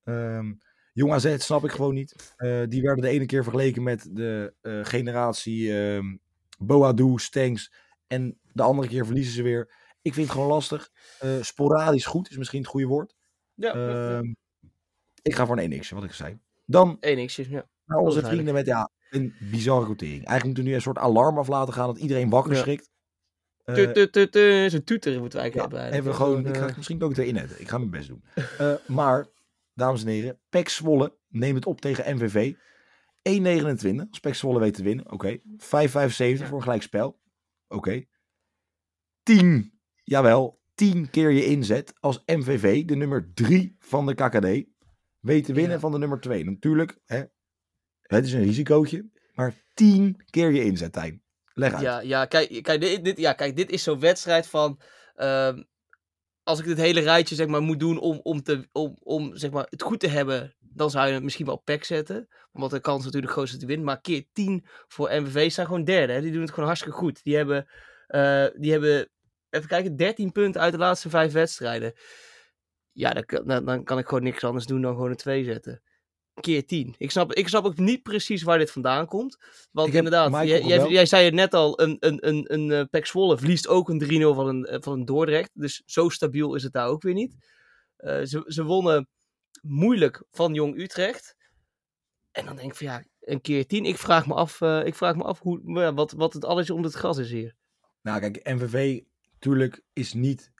Ehm 0.04 0.52
Jong 0.94 1.12
AZ 1.12 1.36
snap 1.38 1.64
ik 1.64 1.70
gewoon 1.70 1.94
niet. 1.94 2.34
Eh, 2.36 2.62
die 2.68 2.82
werden 2.82 3.04
de 3.04 3.10
ene 3.10 3.26
keer 3.26 3.42
vergeleken 3.42 3.82
met 3.82 4.08
de 4.12 4.54
eh, 4.60 4.80
generatie 4.82 5.78
ehm 5.78 6.16
Boadu, 6.58 7.12
Stengs. 7.18 7.72
En 8.06 8.38
de 8.52 8.62
andere 8.62 8.88
keer 8.88 9.04
verliezen 9.06 9.34
ze 9.34 9.42
weer. 9.42 9.74
Ik 10.02 10.14
vind 10.14 10.26
het 10.26 10.34
gewoon 10.34 10.50
lastig. 10.50 10.90
Eh, 11.18 11.30
sporadisch 11.40 12.06
goed 12.06 12.30
is 12.30 12.36
misschien 12.36 12.60
het 12.60 12.68
goede 12.68 12.86
woord. 12.86 13.14
Ja. 13.54 13.72
Ehm, 13.74 14.32
ik 15.22 15.34
ga 15.34 15.46
voor 15.46 15.58
een 15.58 15.72
1x, 15.72 15.90
wat 15.90 16.04
ik 16.04 16.12
zei. 16.12 16.38
Dan 16.66 16.96
Eén 17.00 17.26
x'jes, 17.26 17.48
ja. 17.48 17.66
naar 17.84 17.98
onze 17.98 18.22
vrienden 18.22 18.54
met 18.54 18.66
ja, 18.66 18.90
een 19.10 19.34
bizarre 19.50 19.84
quotering. 19.84 20.24
Eigenlijk 20.26 20.44
moeten 20.44 20.62
we 20.62 20.68
nu 20.68 20.74
een 20.74 20.82
soort 20.82 20.98
alarm 20.98 21.38
af 21.38 21.48
laten 21.48 21.74
gaan 21.74 21.86
dat 21.86 21.98
iedereen 21.98 22.28
wakker 22.30 22.52
Ja. 22.52 22.58
schrikt. 22.58 22.90
Zo'n 23.64 24.84
toeter 24.84 25.20
moeten 25.20 25.38
wij 25.40 25.50
eigenlijk 25.50 25.72
hebben. 25.72 25.92
even 25.92 26.14
gewoon, 26.14 26.46
ik 26.46 26.56
ga 26.56 26.66
eh, 26.66 26.76
misschien 26.76 27.02
ook 27.02 27.10
het 27.10 27.18
erin 27.18 27.38
zetten. 27.38 27.60
Ik 27.60 27.68
ga 27.68 27.78
mijn 27.78 27.90
best 27.90 28.08
doen. 28.08 28.24
Maar, 28.86 29.26
dames 29.74 30.02
en 30.02 30.08
heren, 30.08 30.40
PEC 30.48 30.68
Zwolle 30.68 31.16
neemt 31.28 31.54
het 31.54 31.66
op 31.66 31.80
tegen 31.80 32.16
MVV. 32.16 32.52
1,29 32.54 34.08
als 34.10 34.20
PEC 34.20 34.34
Zwolle 34.34 34.58
weet 34.60 34.74
te 34.74 34.82
winnen. 34.82 35.12
Oké. 35.12 35.38
5,75 35.38 35.44
voor 36.46 36.56
een 36.56 36.62
gelijkspel. 36.62 37.20
Oké. 37.68 38.04
10, 39.22 39.72
jawel, 40.02 40.62
10 40.74 41.10
keer 41.10 41.30
je 41.30 41.44
inzet 41.46 41.92
als 42.00 42.22
MVV, 42.26 42.84
de 42.84 42.96
nummer 42.96 43.30
3 43.34 43.76
van 43.78 44.06
de 44.06 44.14
KKD, 44.14 44.68
weet 45.20 45.44
te 45.44 45.52
winnen 45.52 45.72
Ja. 45.72 45.78
van 45.78 45.92
de 45.92 45.98
nummer 45.98 46.20
2. 46.20 46.44
Natuurlijk, 46.44 46.98
hè, 47.04 47.22
het 48.02 48.24
is 48.24 48.32
een 48.32 48.42
risicootje, 48.42 49.10
maar 49.34 49.54
10 49.74 50.22
keer 50.30 50.52
je 50.52 50.64
inzet, 50.64 50.92
Tijn. 50.92 51.22
Leg 51.52 51.72
uit. 51.72 51.82
Ja, 51.82 52.00
ja, 52.00 52.24
kijk, 52.24 52.62
kijk, 52.62 52.80
dit, 52.80 53.04
dit, 53.04 53.18
ja, 53.18 53.32
kijk, 53.32 53.56
dit 53.56 53.70
is 53.70 53.82
zo'n 53.82 54.00
wedstrijd 54.00 54.46
van. 54.46 54.80
ehm, 55.14 55.62
als 56.44 56.58
ik 56.58 56.64
dit 56.64 56.76
hele 56.76 57.00
rijtje 57.00 57.34
zeg 57.34 57.46
maar, 57.46 57.62
moet 57.62 57.80
doen 57.80 57.98
om, 57.98 58.20
om, 58.22 58.42
te, 58.42 58.68
om, 58.72 58.96
om 59.02 59.36
zeg 59.36 59.50
maar, 59.50 59.66
het 59.70 59.82
goed 59.82 60.00
te 60.00 60.08
hebben, 60.08 60.54
dan 60.58 60.90
zou 60.90 61.06
je 61.06 61.12
het 61.12 61.22
misschien 61.22 61.46
wel 61.46 61.56
pack 61.56 61.84
zetten. 61.84 62.28
Omdat 62.52 62.70
de 62.70 62.80
kans 62.80 63.04
natuurlijk 63.04 63.32
groot 63.32 63.44
is 63.44 63.50
dat 63.50 63.60
hij 63.60 63.68
wint. 63.68 63.82
Maar 63.82 64.00
keer 64.00 64.24
10 64.32 64.64
voor 64.88 65.10
MVV 65.12 65.50
staan 65.50 65.66
gewoon 65.66 65.84
derde. 65.84 66.12
Hè? 66.12 66.20
Die 66.20 66.32
doen 66.32 66.40
het 66.40 66.50
gewoon 66.50 66.66
hartstikke 66.66 66.98
goed. 66.98 67.22
Die 67.22 67.36
hebben, 67.36 67.66
eh, 68.06 68.46
die 68.56 68.70
hebben, 68.70 69.08
even 69.50 69.68
kijken, 69.68 69.96
13 69.96 70.32
punten 70.32 70.60
uit 70.60 70.72
de 70.72 70.78
laatste 70.78 71.10
vijf 71.10 71.32
wedstrijden. 71.32 71.92
Ja, 72.92 73.10
dan, 73.10 73.46
dan, 73.46 73.64
dan 73.64 73.84
kan 73.84 73.98
ik 73.98 74.06
gewoon 74.08 74.22
niks 74.22 74.44
anders 74.44 74.66
doen 74.66 74.82
dan 74.82 74.94
gewoon 74.94 75.10
een 75.10 75.16
2 75.16 75.44
zetten. 75.44 75.82
Keer 76.44 76.66
10. 76.66 76.94
Ik 76.98 77.10
snap, 77.10 77.32
ik 77.32 77.48
snap 77.48 77.64
ook 77.64 77.76
niet 77.76 78.02
precies 78.02 78.42
waar 78.42 78.58
dit 78.58 78.70
vandaan 78.70 79.06
komt. 79.06 79.38
Want 79.72 79.88
Ik 79.88 79.94
inderdaad, 79.94 80.46
jij, 80.46 80.88
jij, 80.88 81.06
zei 81.06 81.24
het 81.24 81.34
net 81.34 81.54
al, 81.54 81.80
een, 81.80 81.96
een, 82.00 82.28
een, 82.28 82.54
een 82.54 82.88
Pek 82.88 83.06
Zwolle 83.06 83.38
verliest 83.38 83.68
ook 83.68 83.88
een 83.88 84.02
3-0 84.02 84.06
van 84.34 84.48
een, 84.48 84.64
eh, 84.64 84.78
van 84.80 84.92
een 84.92 85.04
Dordrecht. 85.04 85.50
Dus 85.54 85.82
zo 85.86 86.08
stabiel 86.08 86.54
is 86.54 86.62
het 86.62 86.72
daar 86.72 86.88
ook 86.88 87.02
weer 87.02 87.14
niet. 87.14 87.36
Eh, 87.96 88.22
ze, 88.22 88.44
ze 88.46 88.64
wonnen 88.64 89.08
moeilijk 89.62 90.24
van 90.30 90.54
Jong 90.54 90.78
Utrecht. 90.78 91.36
En 92.32 92.44
dan 92.46 92.56
denk 92.56 92.70
ik 92.70 92.76
van 92.76 92.86
ja, 92.86 93.04
een 93.20 93.40
keer 93.40 93.66
10. 93.66 93.84
Ik 93.84 93.98
vraag 93.98 94.26
me 94.26 94.34
af, 94.34 94.60
ik 94.60 94.94
vraag 94.94 95.16
me 95.16 95.22
af 95.22 95.40
hoe, 95.40 95.92
wat, 95.94 96.12
wat 96.12 96.32
het 96.32 96.44
alles 96.44 96.70
onder 96.70 96.90
het 96.90 96.98
gras 96.98 97.18
is 97.18 97.30
hier. 97.30 97.54
Nou, 98.02 98.20
kijk, 98.20 98.40
MVV 98.44 99.00
natuurlijk 99.32 99.82
is 99.92 100.12
niet 100.12 100.52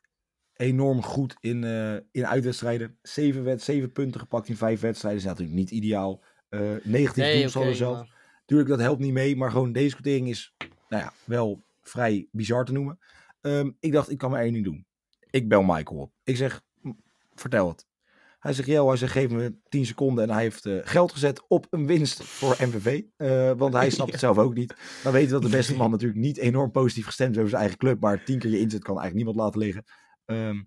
enorm 0.57 1.03
goed 1.03 1.37
in, 1.41 1.65
eh, 1.65 1.95
in 2.11 2.27
uitwedstrijden. 2.27 2.99
Zeven, 3.03 3.45
wed 3.45 3.63
zeven 3.63 3.93
punten 3.93 4.21
gepakt 4.21 4.49
in 4.49 4.57
vijf 4.57 4.81
wedstrijden 4.81 5.21
is 5.21 5.27
natuurlijk 5.27 5.57
niet 5.57 5.71
ideaal. 5.71 6.23
Eh 6.49 6.61
negatief 6.83 7.41
doelsaldo 7.41 7.69
oké, 7.69 7.77
zelf. 7.77 7.97
maar- 7.97 8.13
Tuurlijk, 8.47 8.69
dat 8.71 8.79
helpt 8.81 9.01
niet 9.01 9.13
mee, 9.13 9.37
maar 9.37 9.51
gewoon 9.51 9.73
deze 9.73 9.95
quotering 9.95 10.29
is, 10.29 10.55
nou 10.89 11.03
ja, 11.03 11.13
wel 11.25 11.63
vrij 11.83 12.29
bizar 12.31 12.65
te 12.65 12.73
noemen. 12.73 12.99
Ehm, 13.41 13.71
ik 13.81 13.93
dacht, 13.93 14.11
ik 14.11 14.19
kan 14.19 14.31
maar 14.31 14.41
één 14.43 14.53
ding 14.53 14.65
doen. 14.65 14.87
Ik 15.31 15.49
bel 15.49 15.63
Michael 15.63 16.01
op. 16.01 16.13
Ik 16.25 16.37
zeg, 16.37 16.63
"M, 16.83 16.91
vertel 17.35 17.69
het. 17.69 17.87
Hij 18.39 18.53
zegt, 18.53 18.69
ja, 18.69 18.87
hij 18.87 18.97
zegt, 18.97 19.13
geef 19.13 19.31
me 19.31 19.55
10 19.69 19.87
seconden 19.87 20.25
en 20.25 20.31
hij 20.31 20.43
heeft 20.43 20.67
eh, 20.67 20.77
geld 20.83 21.13
gezet 21.13 21.45
op 21.49 21.67
een 21.71 21.87
winst 21.87 22.25
voor 22.25 22.57
MVV. 22.59 23.03
Want 23.57 23.75
hij 23.75 23.91
snapt 23.97 24.11
het 24.11 24.21
zelf 24.21 24.39
ook 24.39 24.55
niet. 24.55 24.75
Dan 25.03 25.13
weten 25.13 25.35
we 25.35 25.41
dat 25.41 25.51
de 25.51 25.57
beste 25.57 25.77
man 25.77 25.91
natuurlijk 25.97 26.21
niet 26.21 26.37
enorm 26.37 26.71
positief 26.71 27.05
gestemd 27.07 27.31
is 27.31 27.37
over 27.37 27.49
zijn 27.51 27.61
eigen 27.61 27.79
club, 27.79 28.01
maar 28.01 28.25
tien 28.25 28.39
keer 28.39 28.51
je 28.51 28.59
inzet 28.61 28.83
kan 28.83 28.99
eigenlijk 28.99 29.27
niemand 29.27 29.37
laten 29.37 29.61
liggen. 29.61 29.85
Ehm, 30.25 30.63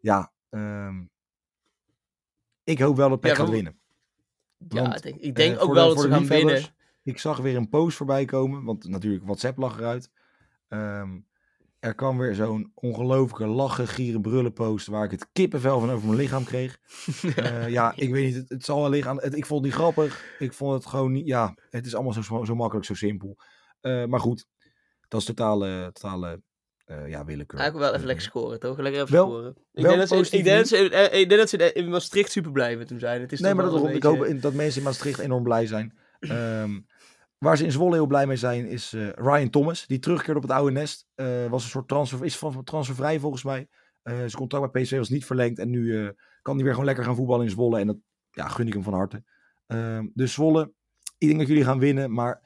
ja, 0.00 0.32
ehm, 0.50 1.04
ik 2.64 2.78
hoop 2.78 2.96
wel 2.96 3.08
dat 3.08 3.20
PEC 3.20 3.30
Ja, 3.30 3.36
gaat 3.36 3.48
winnen. 3.48 3.78
Ja, 4.68 4.82
Want, 4.82 4.96
ik 4.96 5.02
denk, 5.02 5.20
ik 5.20 5.34
denk 5.34 5.56
Eh, 5.56 5.62
ook 5.62 5.74
wel 5.74 5.88
dat 5.88 6.00
ze 6.00 6.08
gaan 6.08 6.26
winnen. 6.26 6.62
Ik 7.02 7.18
zag 7.18 7.38
weer 7.38 7.56
een 7.56 7.68
post 7.68 7.96
voorbij 7.96 8.24
komen, 8.24 8.64
want 8.64 8.88
natuurlijk 8.88 9.24
WhatsApp 9.24 9.58
lag 9.58 9.78
eruit. 9.78 10.10
Ehm, 10.68 11.20
er 11.78 11.94
kwam 11.94 12.18
weer 12.18 12.34
zo'n 12.34 12.70
ongelooflijke 12.74 13.54
lachen, 13.54 13.88
gieren, 13.88 14.20
brullen 14.20 14.52
post 14.52 14.86
waar 14.86 15.04
ik 15.04 15.10
het 15.10 15.28
kippenvel 15.32 15.80
van 15.80 15.90
over 15.90 16.06
mijn 16.06 16.18
lichaam 16.20 16.44
kreeg. 16.44 16.78
Eh, 17.36 17.68
ja, 17.68 17.92
ik 17.96 18.10
weet 18.10 18.24
niet, 18.26 18.34
het, 18.34 18.48
het 18.48 18.64
zal 18.64 18.80
wel 18.80 18.90
liggen 18.90 19.10
aan... 19.10 19.20
Het, 19.20 19.36
ik 19.36 19.46
vond 19.46 19.64
het 19.64 19.70
niet 19.72 19.80
grappig, 19.80 20.36
ik 20.38 20.52
vond 20.52 20.74
het 20.74 20.86
gewoon 20.86 21.12
niet... 21.12 21.26
Ja, 21.26 21.54
het 21.70 21.86
is 21.86 21.94
allemaal 21.94 22.12
zo, 22.12 22.44
zo 22.44 22.54
makkelijk, 22.54 22.86
zo 22.86 22.94
simpel. 22.94 23.36
Eh, 23.80 24.04
maar 24.04 24.20
goed, 24.20 24.46
dat 25.08 25.20
is 25.20 25.26
totale, 25.26 25.90
totale 25.92 26.42
eh, 26.88 27.08
ja, 27.08 27.24
willekeur. 27.24 27.58
Eigenlijk 27.60 27.88
wel 27.88 27.94
even 27.94 28.06
lekker 28.06 28.24
scoren, 28.24 28.60
toch? 28.60 28.78
Lekker 28.78 29.00
even 29.02 29.14
Wel- 29.14 29.26
scoren. 29.26 29.50
Ik 29.72 29.82
wel 29.82 29.96
denk 29.96 29.98
dat 29.98 30.08
ze, 30.08 30.14
ik 30.14 30.20
positief 30.20 30.44
denk 30.44 30.58
dat 30.58 30.68
ze, 30.68 31.10
ik 31.18 31.28
denk 31.28 31.40
dat 31.40 31.48
ze 31.48 31.72
in 31.72 31.88
Maastricht 31.88 32.30
super 32.30 32.52
blij 32.52 32.76
met 32.76 32.88
hem 32.88 32.98
zijn. 32.98 33.20
Het 33.20 33.32
is 33.32 33.40
Nee, 33.40 33.54
maar 33.54 33.64
dat, 33.64 33.74
een 33.74 33.86
ik 33.86 33.92
beetje- 34.00 34.08
hoop 34.08 34.40
dat 34.40 34.52
mensen 34.54 34.78
in 34.78 34.84
Maastricht 34.86 35.18
enorm 35.18 35.42
blij 35.42 35.66
zijn. 35.66 35.96
Ehm, 36.20 36.80
waar 37.38 37.56
ze 37.56 37.64
in 37.64 37.72
Zwolle 37.72 37.94
heel 37.94 38.06
blij 38.06 38.26
mee 38.26 38.36
zijn 38.36 38.66
is 38.66 38.92
eh, 38.92 39.08
Ryan 39.08 39.50
Thomas. 39.50 39.86
Die 39.86 39.98
terugkeerde 39.98 40.40
op 40.40 40.46
het 40.46 40.56
oude 40.56 40.72
nest. 40.72 41.06
Eh, 41.14 41.46
was 41.50 41.62
een 41.64 41.70
soort 41.70 41.88
transfer, 41.88 42.24
is 42.24 42.36
van 42.36 42.64
transfervrij 42.64 43.18
volgens 43.18 43.44
mij. 43.44 43.68
Eh 44.02 44.16
zijn 44.16 44.30
contract 44.30 44.72
bij 44.72 44.82
PSV 44.82 44.96
was 44.96 45.08
niet 45.08 45.24
verlengd. 45.26 45.58
En 45.58 45.70
nu 45.70 45.98
eh, 46.04 46.08
kan 46.42 46.54
hij 46.54 46.62
weer 46.62 46.72
gewoon 46.72 46.86
lekker 46.86 47.04
gaan 47.04 47.14
voetballen 47.16 47.44
in 47.44 47.50
Zwolle. 47.50 47.78
En 47.80 47.86
dat 47.86 47.96
ja, 48.30 48.48
gun 48.48 48.66
ik 48.66 48.72
hem 48.72 48.82
van 48.82 48.92
harte. 48.94 49.24
Ehm, 49.66 50.06
dus 50.14 50.32
Zwolle, 50.32 50.72
ik 51.18 51.26
denk 51.26 51.38
dat 51.38 51.48
jullie 51.48 51.64
gaan 51.64 51.78
winnen. 51.78 52.12
Maar 52.12 52.40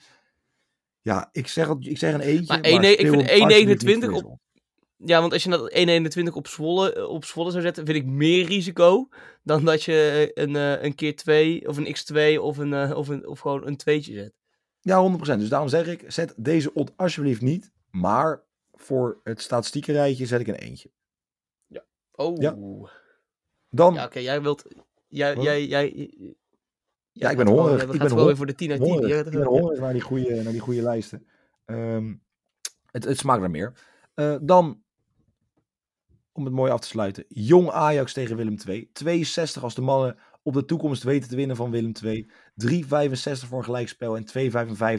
ja, 1.02 1.28
ik 1.32 1.46
zeg, 1.48 1.68
het- 1.68 1.86
ik 1.86 1.98
zeg 1.98 2.14
een 2.14 2.20
eentje. 2.20 2.46
Maar 2.46 2.58
1- 2.58 2.70
maar 2.72 2.84
ik 2.84 2.98
vind 2.98 3.30
hem 3.30 3.42
alsjeblieft 3.42 3.66
niet 3.66 3.82
1,29 3.82 4.20
voor 4.20 4.30
op-. 4.30 4.40
Ja, 4.96 5.20
want 5.20 5.32
als 5.32 5.42
je 5.42 5.50
dat 5.50 5.72
1,21 5.72 6.34
op 6.34 6.48
Zwolle, 6.48 6.92
eh, 6.94 7.08
op 7.08 7.24
Zwolle 7.24 7.50
zou 7.50 7.62
zetten, 7.62 7.86
vind 7.86 7.98
ik 7.98 8.06
meer 8.06 8.46
risico 8.46 9.08
dan 9.42 9.64
dat 9.64 9.82
je 9.82 10.30
een, 10.34 10.56
eh, 10.56 10.82
een 10.82 10.94
keer 10.94 11.16
2 11.16 11.68
of 11.68 11.76
een 11.76 11.86
x2 11.94 12.40
of, 12.42 12.56
een, 12.58 12.72
eh, 12.72 12.96
of, 12.96 13.08
een, 13.08 13.26
of 13.26 13.38
gewoon 13.40 13.66
een 13.66 13.76
tweetje 13.76 14.12
zet. 14.14 14.32
Ja, 14.80 15.00
100%. 15.00 15.40
Dus 15.40 15.48
daarom 15.48 15.68
zeg 15.68 15.86
ik, 15.86 16.04
zet 16.06 16.34
deze 16.36 16.74
odd 16.74 16.92
alsjeblieft 16.96 17.40
niet. 17.40 17.70
Maar 17.90 18.42
voor 18.72 19.20
het 19.24 19.40
statistiekenrijtje 19.42 20.26
zet 20.26 20.40
ik 20.40 20.46
een 20.46 20.54
eentje. 20.54 20.90
Oh. 22.14 22.36
Ja. 22.40 22.54
Ja, 22.58 22.90
Dan 23.70 24.02
oké, 24.02 24.18
jij 24.18 24.42
wilt... 24.42 24.64
Jij, 25.08 25.36
jij, 25.36 25.66
jij, 25.66 26.10
Ja, 27.12 27.30
ik 27.30 27.36
ben 27.36 27.46
hongerig. 27.46 27.84
We 27.84 27.92
Ik 27.92 27.98
ben 27.98 28.00
gewoon 28.00 28.16
hon- 28.18 28.26
weer 28.26 28.36
voor 28.36 28.46
de 28.46 28.54
10 28.54 28.70
uit 28.70 28.80
10. 28.80 28.88
hongerig. 28.90 29.10
Jij 29.10 29.18
Ik 29.18 29.30
ben 29.30 29.44
hongerig 29.46 29.80
naar 29.80 29.92
die 29.92 30.02
goede, 30.02 30.42
naar 30.42 30.52
die 30.52 30.60
goede 30.60 30.82
lijsten. 30.82 31.26
Ehm, 31.64 32.14
het, 32.90 33.04
het 33.04 33.18
smaakt 33.18 33.40
naar 33.40 33.50
meer. 33.50 33.72
Eh, 34.14 34.36
dan, 34.42 34.82
om 36.32 36.44
het 36.44 36.54
mooi 36.54 36.70
af 36.72 36.80
te 36.80 36.86
sluiten, 36.86 37.24
Jong 37.28 37.70
Ajax 37.70 38.12
tegen 38.12 38.36
Willem 38.36 38.56
II. 38.66 38.90
62 38.92 39.62
als 39.62 39.74
de 39.74 39.80
mannen 39.80 40.16
op 40.42 40.52
de 40.54 40.64
toekomst 40.64 41.02
weten 41.02 41.28
te 41.28 41.36
winnen 41.36 41.56
van 41.56 41.70
Willem 41.70 41.92
II. 42.02 42.30
3,65 42.54 43.48
voor 43.48 43.58
een 43.58 43.64
gelijkspel 43.64 44.16
en 44.16 44.24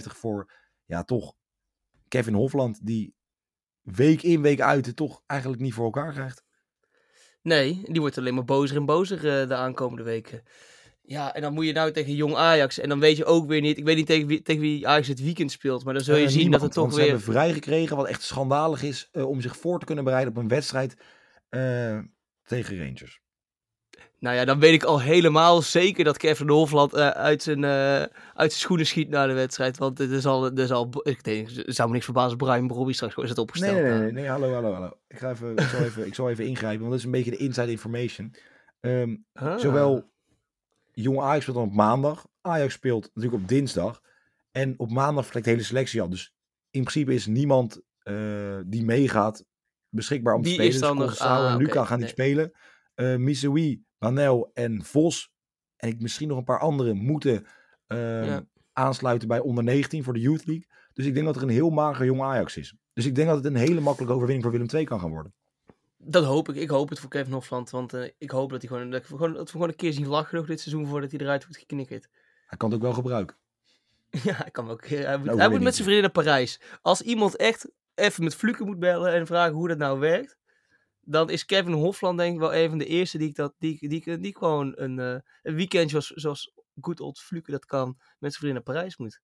2,55 0.06 0.18
voor, 0.18 0.52
ja 0.86 1.04
toch, 1.04 1.34
Kevin 2.08 2.34
Hofland. 2.34 2.86
Die 2.86 3.16
week 3.82 4.24
in, 4.24 4.42
week 4.42 4.62
uit 4.62 4.86
het 4.86 4.96
toch 4.96 5.22
eigenlijk 5.26 5.62
niet 5.62 5.74
voor 5.74 5.86
elkaar 5.86 6.12
krijgt. 6.14 6.44
Nee, 7.42 7.82
die 7.92 8.02
wordt 8.02 8.18
alleen 8.18 8.34
maar 8.36 8.46
bozer 8.46 8.78
en 8.78 8.86
bozer 8.86 9.18
eh, 9.42 9.48
de 9.48 9.56
aankomende 9.56 10.04
weken. 10.04 10.44
Ja, 11.06 11.34
en 11.36 11.42
dan 11.42 11.54
moet 11.54 11.66
je 11.66 11.74
nou 11.74 11.92
tegen 11.92 12.16
Jong 12.16 12.36
Ajax. 12.36 12.80
En 12.80 12.90
dan 12.90 13.00
weet 13.00 13.18
je 13.18 13.26
ook 13.26 13.48
weer 13.48 13.62
niet... 13.62 13.78
Ik 13.78 13.84
weet 13.84 13.96
niet 13.96 14.06
tegen 14.06 14.28
wie, 14.28 14.42
tegen 14.42 14.62
wie 14.62 14.88
Ajax 14.88 15.08
het 15.08 15.22
weekend 15.22 15.52
speelt. 15.52 15.84
Maar 15.84 15.94
dan 15.94 16.04
zul 16.04 16.16
je 16.16 16.24
Eh, 16.24 16.28
zien 16.30 16.40
niemand, 16.40 16.62
dat 16.62 16.70
het 16.70 16.74
toch 16.74 16.84
want 16.84 16.96
ze 16.96 17.02
weer... 17.02 17.12
hebben 17.12 17.34
vrijgekregen, 17.34 17.96
wat 17.98 18.08
echt 18.08 18.22
schandalig 18.22 18.84
is, 18.84 19.10
eh, 19.12 19.30
om 19.30 19.42
zich 19.42 19.58
voor 19.58 19.80
te 19.80 19.86
kunnen 19.86 20.04
bereiden 20.04 20.34
op 20.36 20.40
een 20.42 20.48
wedstrijd 20.48 20.96
eh, 21.50 21.98
tegen 22.44 22.78
Rangers. 22.78 23.22
Nou 24.20 24.36
ja, 24.36 24.46
dan 24.46 24.60
weet 24.60 24.74
ik 24.74 24.84
al 24.84 25.02
helemaal 25.02 25.62
zeker 25.62 26.04
dat 26.04 26.18
Kevin 26.18 26.48
de 26.48 26.54
Hofland 26.54 26.96
uit, 26.96 27.44
zijn, 27.44 27.66
uit 27.66 28.10
zijn 28.36 28.52
schoenen 28.52 28.86
schiet 28.86 29.10
na 29.10 29.26
de 29.28 29.34
wedstrijd. 29.34 29.78
Want 29.78 29.98
het 29.98 30.10
is 30.12 30.26
al, 30.26 30.44
het 30.44 30.60
is 30.60 30.72
al 30.72 30.90
ik 31.04 31.24
denk, 31.24 31.50
het 31.50 31.76
zou 31.76 31.88
me 31.88 31.94
niks 31.94 32.06
verbazen 32.06 32.40
als 32.40 32.50
Brian 32.50 32.68
Brobby 32.68 32.94
straks 32.94 33.16
is 33.16 33.30
het 33.30 33.38
opgesteld. 33.38 33.74
nee, 33.74 33.82
nee, 33.82 33.92
daar. 33.92 34.02
nee, 34.02 34.12
nee, 34.12 34.28
hallo, 34.28 34.54
hallo, 34.54 34.72
hallo. 34.74 34.92
Ik, 35.08 35.18
ga 35.18 35.30
even, 35.32 35.52
ik, 35.56 35.62
zal 35.68 35.80
even, 35.84 36.06
ik 36.06 36.16
zal 36.16 36.30
even 36.30 36.46
ingrijpen, 36.46 36.80
want 36.80 36.90
dat 36.92 37.00
is 37.00 37.06
een 37.06 37.12
beetje 37.12 37.32
de 37.32 37.38
inside 37.38 37.72
information. 37.72 38.36
Ehm, 38.80 39.16
Ah. 39.34 39.58
Zowel 39.60 40.12
Jong 40.94 41.20
Ajax 41.20 41.42
speelt 41.42 41.58
dan 41.58 41.68
op 41.68 41.74
maandag. 41.74 42.28
Ajax 42.42 42.74
speelt 42.74 43.10
natuurlijk 43.14 43.42
op 43.44 43.48
dinsdag. 43.50 44.02
En 44.52 44.74
op 44.80 44.92
maandag 44.92 45.24
vertrekt 45.24 45.46
de 45.46 45.52
hele 45.52 45.64
selectie 45.64 46.02
al. 46.02 46.10
Dus 46.10 46.34
in 46.70 46.82
principe 46.84 47.14
is 47.14 47.26
niemand 47.26 47.82
eh, 48.00 48.60
die 48.66 48.84
meegaat 48.86 49.46
beschikbaar 49.90 50.34
om 50.36 50.42
Die 50.42 50.50
te 50.50 50.56
spelen. 50.56 50.74
is 50.74 50.80
dan 50.82 50.98
dus 50.98 51.06
nog- 51.06 51.18
Conceição 51.18 51.46
ah, 51.46 51.52
en 51.52 51.58
Luca 51.58 51.86
gaan 51.86 51.98
nee. 52.00 52.06
niet 52.08 52.10
spelen. 52.18 52.52
Eh 52.94 53.16
Missoui, 53.16 53.84
Manel 53.98 54.52
en 54.54 54.84
Vos. 54.84 55.32
En 55.76 55.90
ik, 55.90 56.02
misschien 56.02 56.28
nog 56.28 56.38
een 56.38 56.44
paar 56.44 56.60
anderen 56.60 56.98
moeten 56.98 57.46
ehm, 57.88 58.24
Ja. 58.24 58.46
aansluiten 58.74 59.28
bij 59.28 59.40
onder 59.40 59.64
19 59.64 60.04
voor 60.04 60.14
de 60.14 60.20
Youth 60.20 60.46
League. 60.46 60.68
Dus 60.94 61.06
ik 61.06 61.14
denk 61.14 61.26
dat 61.26 61.36
er 61.36 61.42
een 61.44 61.50
heel 61.50 61.70
mager 61.70 62.06
jong 62.06 62.22
Ajax 62.22 62.58
is. 62.58 62.76
Dus 62.94 63.06
ik 63.06 63.16
denk 63.16 63.28
dat 63.28 63.38
het 63.38 63.46
een 63.46 63.56
hele 63.56 63.80
makkelijke 63.80 64.14
overwinning 64.16 64.44
voor 64.44 64.52
Willem 64.60 64.76
II 64.76 64.86
kan 64.86 65.00
gaan 65.00 65.10
worden. 65.10 65.34
Dat 66.06 66.24
hoop 66.24 66.50
ik. 66.50 66.56
Ik 66.56 66.70
hoop 66.70 66.90
het 66.90 67.00
voor 67.00 67.10
Kevin 67.10 67.34
Hofland. 67.34 67.70
Want 67.70 67.94
eh, 67.94 68.10
ik 68.18 68.32
hoop 68.32 68.50
dat, 68.50 68.62
hij 68.62 68.70
gewoon, 68.70 68.90
dat, 68.90 69.02
we 69.02 69.08
gewoon, 69.08 69.34
dat 69.34 69.46
we 69.46 69.52
gewoon 69.52 69.68
een 69.68 69.76
keer 69.76 69.94
zien 69.94 70.08
lachen 70.08 70.38
nog 70.38 70.46
dit 70.46 70.60
seizoen 70.60 70.88
voordat 70.88 71.12
hij 71.12 71.20
eruit 71.20 71.44
wordt 71.44 71.58
geknikkerd. 71.58 72.10
Hij 72.54 72.58
kan 72.58 72.70
het 72.70 72.78
ook 72.78 72.86
wel 72.86 72.94
gebruiken. 72.94 73.38
Ja, 74.24 74.34
hij 74.34 74.52
kan 74.52 74.70
ook. 74.70 74.88
Hij 74.88 75.18
moet, 75.18 75.26
Nou, 75.26 75.40
hij 75.40 75.50
moet 75.50 75.62
met 75.62 75.74
zijn 75.74 75.88
vrienden 75.88 76.12
naar 76.14 76.24
Parijs. 76.24 76.62
Als 76.82 77.02
iemand 77.02 77.36
echt 77.36 77.72
even 77.96 78.24
met 78.24 78.36
Fluke 78.36 78.64
moet 78.64 78.80
bellen 78.80 79.14
en 79.14 79.28
vragen 79.28 79.54
hoe 79.54 79.68
dat 79.68 79.78
nou 79.78 80.00
werkt, 80.00 80.38
dan 81.02 81.30
is 81.30 81.46
Kevin 81.46 81.72
Hofland 81.72 82.18
denk 82.18 82.34
ik 82.34 82.40
wel 82.40 82.56
een 82.56 82.70
van 82.70 82.78
de 82.78 82.86
eerste 82.86 83.18
die 83.18 83.30
ik 83.30 83.36
dat, 83.36 83.54
die, 83.58 83.88
die, 83.88 84.20
die, 84.20 84.38
gewoon 84.38 84.74
een, 84.76 85.00
eh, 85.00 85.20
een 85.44 85.56
weekend 85.56 85.90
zoals, 85.90 86.08
zoals 86.08 86.54
good 86.82 87.00
old 87.00 87.20
Fluke 87.20 87.52
dat 87.52 87.66
kan, 87.66 87.88
met 88.20 88.34
zijn 88.34 88.34
vrienden 88.34 88.64
naar 88.66 88.74
Parijs 88.74 88.98
moet. 88.98 89.22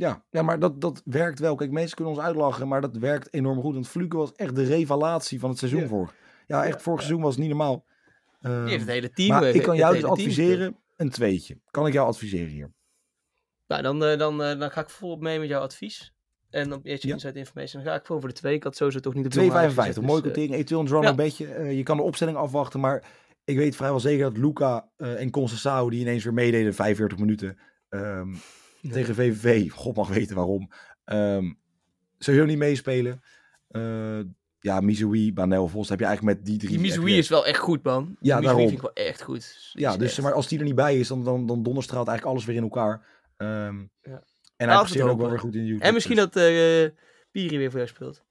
Ja, 0.00 0.22
ja 0.30 0.42
maar 0.42 0.58
dat, 0.58 0.80
dat 0.80 1.02
werkt 1.04 1.38
wel. 1.38 1.54
Kijk, 1.54 1.70
mensen 1.70 1.96
kunnen 1.96 2.14
ons 2.14 2.22
uitlachen, 2.24 2.68
maar 2.68 2.80
dat 2.80 2.96
werkt 2.96 3.32
enorm 3.34 3.60
goed. 3.60 3.74
Want 3.74 3.88
Fluke 3.88 4.16
was 4.16 4.32
echt 4.32 4.56
de 4.56 4.64
revelatie 4.64 5.40
van 5.40 5.48
het 5.50 5.58
seizoen 5.58 5.80
Ja. 5.80 5.86
vorig. 5.86 6.14
Ja, 6.46 6.64
echt 6.64 6.82
vorig 6.82 7.00
seizoen 7.00 7.22
was 7.22 7.30
het 7.30 7.40
niet 7.40 7.48
normaal. 7.48 7.84
Ehm, 8.40 8.60
Die 8.62 8.70
heeft 8.70 8.84
het 8.84 8.92
hele 8.92 9.10
team. 9.10 9.28
maar 9.28 9.42
eh, 9.42 9.54
ik 9.54 9.62
kan 9.62 9.76
jou 9.76 9.92
dus 9.92 10.00
team 10.00 10.12
adviseren, 10.12 10.76
een 10.96 11.10
tweetje. 11.10 11.58
Kan 11.70 11.86
ik 11.86 11.92
jou 11.92 12.08
adviseren 12.08 12.48
hier? 12.48 12.70
Nou, 13.66 13.82
dan, 13.82 14.04
eh, 14.04 14.18
dan, 14.18 14.42
eh, 14.42 14.58
dan 14.58 14.70
ga 14.70 14.80
ik 14.80 14.90
volop 14.90 15.20
mee 15.20 15.38
met 15.38 15.48
jouw 15.48 15.60
advies. 15.60 16.14
En 16.50 16.72
op 16.72 16.86
Edge 16.86 17.06
Ja. 17.06 17.12
Insight 17.12 17.36
Information. 17.36 17.82
Dan 17.84 17.92
ga 17.92 17.98
ik 17.98 18.06
voor 18.06 18.20
voor 18.20 18.28
de 18.28 18.34
twee. 18.34 18.54
Ik 18.54 18.62
had 18.62 18.76
sowieso 18.76 19.00
toch 19.00 19.14
niet 19.14 19.24
op 19.24 19.30
2,55. 19.30 19.94
Jong 19.94 20.06
Mooi 20.06 20.20
Ajax 20.20 20.22
gezet, 20.22 20.22
quotering. 20.22 20.52
Eventueel 20.54 20.80
een 20.80 20.86
draw 20.86 21.02
ja. 21.02 21.08
een 21.08 21.16
beetje. 21.16 21.76
Je 21.76 21.82
kan 21.82 21.96
de 21.96 22.02
opstelling 22.02 22.36
afwachten. 22.36 22.80
Maar 22.80 23.04
ik 23.44 23.56
weet 23.56 23.76
vrijwel 23.76 24.00
zeker 24.00 24.24
dat 24.24 24.36
Luca 24.36 24.88
eh, 24.96 25.20
en 25.20 25.30
Conceição, 25.30 25.88
die 25.90 26.00
ineens 26.00 26.24
weer 26.24 26.34
meededen, 26.34 26.74
45 26.74 27.18
minuten 27.18 27.58
ehm, 27.88 28.34
Ja. 28.80 28.92
tegen 28.92 29.14
VVV. 29.14 29.70
God 29.70 29.96
mag 29.96 30.08
weten 30.08 30.36
waarom. 30.36 30.70
ehm 31.04 31.52
sowieso 32.18 32.46
niet 32.46 32.58
meespelen. 32.58 33.22
Eh, 33.68 34.18
ja, 34.60 34.80
Mizoui, 34.80 35.32
Banel, 35.32 35.68
Vos. 35.68 35.88
heb 35.88 35.98
je 35.98 36.04
eigenlijk 36.04 36.36
met 36.36 36.46
die 36.46 36.56
drie. 36.58 36.70
Die 36.70 36.78
Mizoui 36.80 37.16
is 37.18 37.28
wel 37.28 37.46
echt 37.46 37.58
goed, 37.58 37.82
man. 37.82 38.04
Die 38.04 38.16
Ja, 38.20 38.36
Mizoui 38.36 38.42
daarom. 38.42 38.62
vind 38.68 38.72
ik 38.72 38.94
wel 38.94 39.04
echt 39.06 39.22
goed. 39.22 39.70
Die 39.72 39.82
Ja, 39.82 39.96
dus 39.96 40.08
echt- 40.12 40.22
maar 40.22 40.32
als 40.32 40.48
die 40.48 40.58
er 40.58 40.64
niet 40.64 40.74
bij 40.74 40.98
is, 40.98 41.08
dan, 41.08 41.24
dan, 41.24 41.46
dan 41.46 41.62
donderstraalt 41.62 42.08
eigenlijk 42.08 42.36
alles 42.36 42.48
weer 42.48 42.56
in 42.56 42.62
elkaar. 42.62 43.06
Ehm, 43.36 43.78
Ja. 44.02 44.22
En 44.56 44.68
hij 44.68 44.78
presteert 44.78 45.02
het 45.04 45.12
ook 45.12 45.20
wel 45.20 45.30
weer 45.30 45.38
goed 45.38 45.54
in 45.54 45.60
de 45.62 45.66
Youth 45.66 45.82
En 45.82 45.94
misschien 45.94 46.16
dus 46.16 46.24
dat 46.24 46.36
eh 46.36 46.88
Piri 47.30 47.58
weer 47.58 47.70
voor 47.70 47.78
jou 47.78 47.90
speelt. 47.90 48.24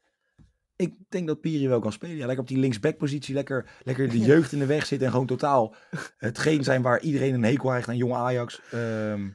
Ik 0.75 0.93
denk 1.09 1.27
dat 1.27 1.41
Piri 1.41 1.67
wel 1.67 1.79
kan 1.79 1.91
spelen. 1.91 2.15
Ja, 2.15 2.25
lekker 2.25 2.43
op 2.43 2.47
die 2.47 2.57
linksback-positie. 2.57 3.33
Lekker, 3.33 3.69
lekker 3.83 4.09
de 4.09 4.19
jeugd 4.31 4.51
in 4.51 4.59
de 4.59 4.65
weg 4.65 4.85
zitten. 4.85 5.07
En 5.07 5.13
gewoon 5.13 5.27
totaal 5.27 5.75
hetgeen 6.17 6.63
zijn 6.63 6.81
waar 6.81 7.01
iedereen 7.01 7.33
een 7.33 7.43
hekel 7.43 7.71
heeft 7.73 7.87
aan 7.87 7.97
jonge 7.97 8.15
Ajax. 8.15 8.61
Ehm, 8.71 9.29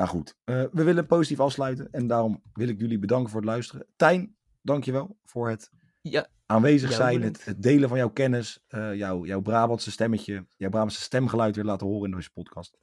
nou 0.00 0.12
goed, 0.12 0.36
Eh, 0.44 0.64
we 0.72 0.82
willen 0.82 1.06
positief 1.06 1.40
afsluiten. 1.40 1.88
En 1.90 2.06
daarom 2.06 2.42
wil 2.52 2.68
ik 2.68 2.80
jullie 2.80 2.98
bedanken 2.98 3.30
voor 3.30 3.40
het 3.40 3.48
luisteren. 3.48 3.86
Tijn, 3.96 4.36
dankjewel 4.62 5.18
voor 5.24 5.48
het 5.48 5.70
Ja, 6.00 6.26
aanwezig 6.46 6.92
zijn. 6.92 7.22
Het, 7.22 7.44
het 7.44 7.62
delen 7.62 7.88
van 7.88 7.98
jouw 7.98 8.10
kennis. 8.10 8.64
eh, 8.68 8.94
jouw, 8.94 9.24
jouw 9.24 9.40
Brabantse 9.40 9.90
stemmetje. 9.90 10.46
Jouw 10.56 10.70
Brabantse 10.70 11.00
stemgeluid 11.00 11.56
weer 11.56 11.64
laten 11.64 11.86
horen 11.86 12.10
in 12.10 12.16
deze 12.16 12.30
podcast. 12.32 12.78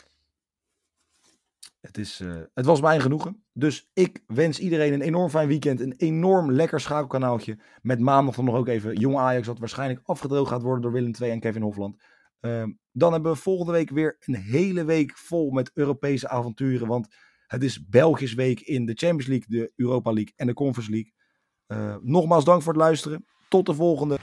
Het, 1.79 1.97
is, 1.97 2.19
eh, 2.19 2.35
het 2.53 2.65
was 2.65 2.81
mijn 2.81 3.01
genoegen. 3.01 3.43
Dus 3.53 3.89
ik 3.93 4.23
wens 4.27 4.59
iedereen 4.59 4.93
een 4.93 5.01
enorm 5.01 5.29
fijn 5.29 5.47
weekend. 5.47 5.79
Een 5.79 5.93
enorm 5.97 6.51
lekker 6.51 6.79
schakelkanaaltje. 6.79 7.57
Met 7.81 7.99
maandag 7.99 8.35
dan 8.35 8.45
nog 8.45 8.55
ook 8.55 8.67
even 8.67 8.95
Jong 8.95 9.17
Ajax. 9.17 9.47
Dat 9.47 9.59
waarschijnlijk 9.59 10.01
afgedroogd 10.03 10.49
gaat 10.49 10.61
worden 10.61 10.81
door 10.81 10.91
Willem 10.91 11.11
II 11.21 11.31
en 11.31 11.39
Kevin 11.39 11.61
Hofland. 11.61 11.95
Ehm, 12.39 12.71
dan 12.91 13.13
hebben 13.13 13.31
we 13.31 13.37
volgende 13.37 13.71
week 13.71 13.89
weer 13.89 14.15
een 14.19 14.35
hele 14.35 14.83
week 14.83 15.17
vol 15.17 15.51
met 15.51 15.71
Europese 15.73 16.29
avonturen. 16.29 16.87
Want 16.87 17.07
het 17.47 17.63
is 17.63 17.87
Belgisch 17.87 18.33
week 18.33 18.59
in 18.59 18.85
de 18.85 18.93
Champions 18.93 19.27
League, 19.27 19.47
de 19.47 19.71
Europa 19.75 20.11
League 20.11 20.33
en 20.35 20.47
de 20.47 20.53
Conference 20.53 20.91
League. 20.91 21.13
Eh, 21.67 21.95
nogmaals 22.01 22.45
dank 22.45 22.61
voor 22.61 22.73
het 22.73 22.81
luisteren. 22.81 23.25
Tot 23.49 23.65
de 23.65 23.73
volgende. 23.73 24.17